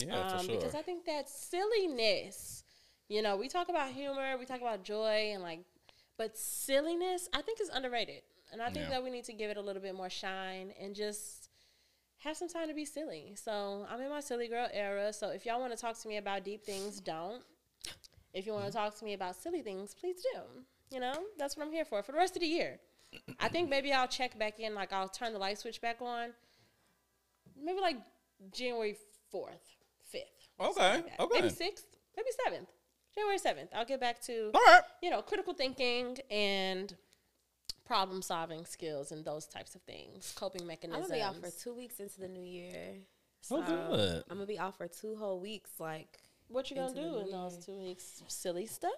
Yeah, 0.08 0.20
um, 0.20 0.39
for 0.39 0.45
sure. 0.45 0.56
Because 0.58 0.76
I 0.76 0.82
think 0.82 1.06
that 1.06 1.30
silliness, 1.30 2.64
you 3.08 3.22
know, 3.22 3.36
we 3.36 3.47
talk 3.47 3.70
about 3.70 3.91
humor, 3.91 4.38
we 4.38 4.45
talk 4.45 4.62
about 4.62 4.84
joy, 4.84 5.32
and 5.34 5.41
like, 5.43 5.60
but 6.18 6.38
silliness, 6.38 7.28
I 7.34 7.41
think 7.41 7.60
is 7.62 7.70
underrated, 7.70 8.22
and 8.52 8.62
I 8.62 8.70
think 8.70 8.86
yeah. 8.86 8.91
that 8.91 9.04
we 9.04 9.10
need 9.10 9.26
to 9.26 9.34
give 9.34 9.49
it 9.49 9.58
a 9.58 9.62
little 9.62 9.82
bit 9.82 9.95
more 9.95 10.10
shine 10.10 10.74
and 10.80 10.95
just 10.95 11.49
have 12.20 12.38
some 12.38 12.47
time 12.47 12.68
to 12.68 12.74
be 12.74 12.86
silly. 12.86 13.34
So 13.36 13.86
I'm 13.89 13.99
in 14.02 14.10
my 14.10 14.20
silly 14.20 14.47
girl 14.47 14.68
era. 14.72 15.12
So 15.12 15.30
if 15.30 15.45
y'all 15.45 15.60
want 15.60 15.74
to 15.74 15.80
talk 15.80 15.99
to 16.02 16.08
me 16.08 16.18
about 16.18 16.43
deep 16.43 16.64
things, 16.64 16.99
don't. 16.99 17.41
If 18.34 18.45
you 18.45 18.54
want 18.54 18.66
to 18.66 18.72
mm-hmm. 18.72 18.78
talk 18.78 18.97
to 18.99 19.06
me 19.06 19.14
about 19.14 19.36
silly 19.36 19.62
things, 19.62 19.95
please 19.99 20.18
do. 20.34 20.39
You 20.91 20.99
know, 20.99 21.14
that's 21.38 21.58
what 21.58 21.66
I'm 21.66 21.72
here 21.72 21.86
for 21.86 22.04
for 22.04 22.12
the 22.12 22.18
rest 22.18 22.36
of 22.36 22.41
the 22.41 22.47
year. 22.47 22.80
I 23.39 23.49
think 23.49 23.70
maybe 23.70 23.91
I'll 23.91 24.08
check 24.08 24.38
back 24.38 24.60
in, 24.60 24.74
like 24.76 24.93
I'll 24.93 25.10
turn 25.10 25.34
the 25.34 25.39
light 25.39 25.58
switch 25.58 25.82
back 25.82 25.97
on. 26.02 26.30
Maybe 27.62 27.80
like 27.80 27.97
January 28.52 28.95
4th. 29.34 29.81
Okay. 30.62 30.95
Like 30.95 31.20
okay. 31.20 31.41
Maybe 31.41 31.49
sixth, 31.53 31.86
maybe 32.16 32.30
seventh. 32.45 32.70
January 33.16 33.38
seventh. 33.38 33.70
I'll 33.76 33.86
get 33.86 33.99
back 33.99 34.22
to 34.24 34.51
All 34.53 34.62
right. 34.62 34.82
you 35.01 35.09
know, 35.09 35.22
critical 35.22 35.53
thinking 35.53 36.18
and 36.30 36.95
problem 37.86 38.22
solving 38.22 38.66
skills 38.66 39.12
and 39.12 39.26
those 39.26 39.45
types 39.45 39.76
of 39.76 39.82
things, 39.82 40.34
coping 40.36 40.66
mechanisms. 40.66 41.05
I'm 41.05 41.09
gonna 41.09 41.20
be 41.20 41.26
off 41.26 41.51
for 41.51 41.64
two 41.64 41.76
weeks 41.76 41.99
into 41.99 42.20
the 42.22 42.30
new 42.30 42.43
year. 42.43 42.95
Oh, 43.49 43.62
so 43.62 43.64
oh, 43.68 43.95
good. 43.95 44.24
I'm 44.30 44.38
gonna 44.38 44.47
be 44.47 44.59
off 44.59 44.78
for 44.78 44.88
two 44.88 45.16
whole 45.16 45.39
weeks. 45.39 45.72
Like, 45.80 46.20
what 46.47 46.70
you 46.70 46.78
gonna 46.78 46.93
do 46.93 47.01
in 47.01 47.28
year. 47.28 47.32
those 47.32 47.66
two 47.66 47.78
weeks? 47.78 48.24
Silly 48.28 48.66
stuff. 48.66 48.91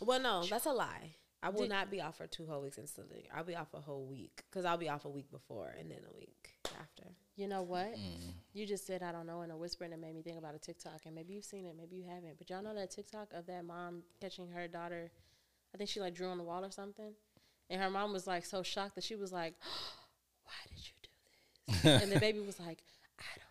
Well, 0.00 0.20
no, 0.20 0.44
that's 0.44 0.66
a 0.66 0.72
lie. 0.72 1.16
I 1.42 1.50
will 1.50 1.62
Did 1.62 1.70
not 1.70 1.90
be 1.90 2.00
off 2.00 2.16
for 2.16 2.26
two 2.26 2.46
whole 2.46 2.62
weeks 2.62 2.78
instantly. 2.78 3.28
I'll 3.34 3.44
be 3.44 3.54
off 3.54 3.74
a 3.74 3.80
whole 3.80 4.06
week 4.06 4.42
because 4.50 4.64
I'll 4.64 4.78
be 4.78 4.88
off 4.88 5.04
a 5.04 5.10
week 5.10 5.30
before 5.30 5.74
and 5.78 5.90
then 5.90 6.00
a 6.10 6.16
week 6.16 6.54
after. 6.80 7.10
You 7.36 7.48
know 7.48 7.62
what? 7.62 7.94
Mm. 7.94 8.32
You 8.52 8.64
just 8.66 8.86
said 8.86 9.02
I 9.02 9.10
don't 9.10 9.26
know 9.26 9.42
in 9.42 9.50
a 9.50 9.56
whisper 9.56 9.82
and 9.84 9.92
it 9.92 9.98
made 10.00 10.14
me 10.14 10.22
think 10.22 10.38
about 10.38 10.54
a 10.54 10.58
TikTok 10.58 11.00
and 11.06 11.14
maybe 11.14 11.34
you've 11.34 11.44
seen 11.44 11.66
it, 11.66 11.74
maybe 11.76 11.96
you 11.96 12.04
haven't. 12.04 12.38
But 12.38 12.48
y'all 12.48 12.62
know 12.62 12.74
that 12.74 12.92
TikTok 12.92 13.32
of 13.34 13.46
that 13.46 13.64
mom 13.64 14.02
catching 14.20 14.46
her 14.48 14.68
daughter. 14.68 15.10
I 15.74 15.78
think 15.78 15.90
she 15.90 15.98
like 16.00 16.14
drew 16.14 16.28
on 16.28 16.38
the 16.38 16.44
wall 16.44 16.64
or 16.64 16.70
something, 16.70 17.12
and 17.68 17.82
her 17.82 17.90
mom 17.90 18.12
was 18.12 18.28
like 18.28 18.44
so 18.44 18.62
shocked 18.62 18.94
that 18.94 19.02
she 19.02 19.16
was 19.16 19.32
like, 19.32 19.54
"Why 20.44 20.52
did 20.68 20.78
you 20.86 20.92
do 21.02 21.08
this?" 21.82 22.02
and 22.02 22.12
the 22.12 22.20
baby 22.20 22.38
was 22.38 22.60
like, 22.60 22.84
"I 23.18 23.24
don't 23.40 23.50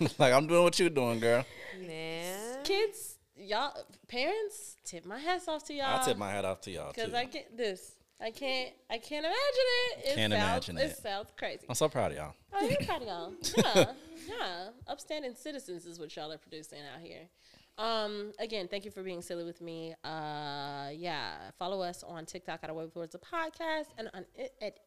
know." 0.00 0.08
like 0.18 0.34
I'm 0.34 0.46
doing 0.46 0.62
what 0.64 0.78
you're 0.78 0.90
doing, 0.90 1.20
girl. 1.20 1.46
Man, 1.86 2.62
Kids, 2.64 3.16
y'all, 3.36 3.72
parents, 4.08 4.76
tip 4.84 5.06
my 5.06 5.18
hats 5.18 5.48
off 5.48 5.64
to 5.64 5.72
y'all. 5.74 5.86
I'll 5.86 6.04
tip 6.04 6.18
my 6.18 6.30
hat 6.30 6.44
off 6.44 6.60
to 6.62 6.70
y'all 6.70 6.92
too. 6.92 7.00
because 7.00 7.14
I 7.14 7.24
can't 7.24 7.56
this. 7.56 7.92
I 8.20 8.30
can't. 8.30 8.70
I 8.90 8.98
can't 8.98 9.24
imagine 9.24 9.34
it. 9.34 9.98
it 10.10 10.14
Can't 10.14 10.32
sounds, 10.32 10.68
imagine 10.68 10.78
it. 10.78 10.90
it. 10.92 10.96
sounds 10.98 11.28
crazy. 11.36 11.64
I'm 11.68 11.74
so 11.74 11.88
proud 11.88 12.12
of 12.12 12.16
y'all. 12.18 12.34
Oh, 12.52 12.66
you're 12.66 12.78
proud 12.86 13.02
of 13.02 13.08
y'all. 13.08 13.32
Yeah, 13.56 13.84
yeah. 14.28 14.68
Upstanding 14.88 15.34
citizens 15.34 15.84
is 15.86 15.98
what 15.98 16.14
y'all 16.16 16.32
are 16.32 16.38
producing 16.38 16.78
out 16.94 17.00
here. 17.02 17.28
Um, 17.76 18.32
again, 18.38 18.68
thank 18.68 18.84
you 18.84 18.90
for 18.92 19.02
being 19.02 19.20
silly 19.20 19.42
with 19.44 19.60
me. 19.60 19.94
Uh, 20.04 20.90
yeah, 20.94 21.50
follow 21.58 21.80
us 21.82 22.04
on 22.04 22.24
TikTok 22.24 22.60
at 22.62 22.70
Away 22.70 22.84
with 22.84 22.94
Words 22.94 23.12
the 23.12 23.18
podcast 23.18 23.86
and 23.98 24.08
on 24.14 24.24
i- 24.38 24.50
at 24.64 24.78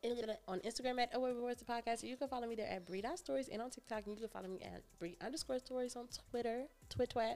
on 0.47 0.59
Instagram 0.61 0.99
at 0.99 1.13
Away 1.13 1.33
with 1.33 1.43
Words 1.43 1.59
the 1.61 1.65
podcast. 1.65 2.03
You 2.03 2.15
can 2.15 2.27
follow 2.29 2.47
me 2.47 2.55
there 2.55 2.69
at 2.69 2.85
Bree 2.85 3.03
Stories 3.15 3.49
and 3.49 3.61
on 3.61 3.69
TikTok. 3.69 4.05
And 4.05 4.15
you 4.15 4.21
can 4.21 4.29
follow 4.29 4.47
me 4.47 4.61
at 4.61 4.81
Bree 4.99 5.17
underscore 5.21 5.59
Stories 5.59 5.95
on 5.97 6.07
Twitter, 6.31 6.63
Twitwat. 6.89 7.35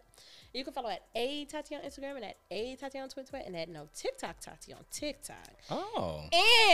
You 0.54 0.64
can 0.64 0.72
follow 0.74 0.90
at 0.90 1.02
A 1.16 1.46
Tati 1.46 1.76
on 1.76 1.82
Instagram 1.82 2.16
and 2.16 2.26
at 2.26 2.38
A 2.50 2.76
Tati 2.78 3.00
on 3.00 3.10
Twitwat 3.10 3.46
and 3.46 3.56
at 3.58 3.68
No 3.68 3.90
TikTok 3.94 4.40
Tati 4.40 4.72
on 4.74 4.86
TikTok. 4.90 5.36
Oh. 5.70 6.22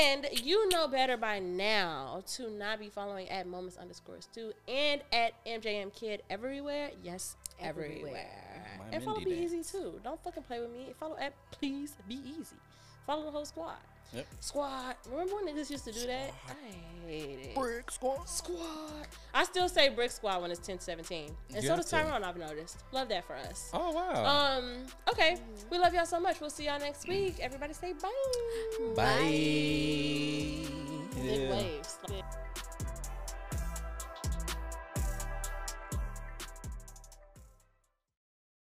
And 0.06 0.28
you 0.44 0.70
know 0.70 0.88
better 0.88 1.18
by 1.18 1.40
now 1.40 2.22
to 2.36 2.50
not 2.52 2.80
be 2.80 2.90
following 2.90 3.28
at 3.30 3.48
moments 3.48 3.78
underscore 3.78 4.22
stu 4.22 4.54
and 4.68 5.02
at 5.12 5.34
MJM 5.46 5.94
Kid 5.96 6.22
everywhere. 6.30 6.92
Yes, 7.04 7.36
everywhere. 7.60 7.96
Everywhere. 7.98 8.28
My 8.80 8.86
And 8.96 9.04
follow 9.04 9.20
Mindy 9.20 9.36
Be 9.36 9.42
Easy 9.42 9.64
too. 9.64 10.00
Don't 10.04 10.22
fucking 10.24 10.44
play 10.44 10.60
with 10.60 10.72
me. 10.72 10.94
Follow 11.00 11.18
at 11.18 11.34
Please 11.52 11.96
Be 12.08 12.16
Easy. 12.16 12.56
Follow 13.06 13.24
the 13.26 13.32
whole 13.32 13.46
squad. 13.46 13.78
Yep. 14.14 14.26
Squad. 14.40 14.96
Remember 15.12 15.36
when 15.36 15.48
niggas 15.48 15.70
used 15.70 15.84
to 15.86 15.92
do 15.92 16.08
that? 16.08 16.32
I 16.48 16.54
hate 17.08 17.40
it. 17.50 17.56
Brick 17.56 17.92
squad. 17.92 18.28
Squad. 18.28 19.08
I 19.34 19.44
still 19.44 19.68
say 19.68 19.90
Brick 19.90 20.12
Squad 20.12 20.42
when 20.42 20.50
it's 20.52 20.66
10 20.66 20.80
17. 20.80 21.30
And 21.54 21.64
You 21.64 21.70
so 21.70 21.76
does 21.76 21.86
to. 21.86 21.92
Tyrone, 21.92 22.24
I've 22.24 22.38
noticed. 22.38 22.84
Love 22.94 23.10
that 23.10 23.26
for 23.26 23.36
us. 23.36 23.70
Oh 23.74 23.92
wow. 23.92 24.58
Um, 24.60 24.86
okay. 25.10 25.38
We 25.70 25.78
love 25.78 25.94
y'all 25.94 26.06
so 26.06 26.20
much. 26.20 26.40
We'll 26.40 26.50
see 26.50 26.66
y'all 26.66 26.80
next 26.80 27.08
week. 27.08 27.40
Everybody 27.42 27.74
say 27.74 27.94
bye. 27.94 28.10
Bye. 28.96 29.28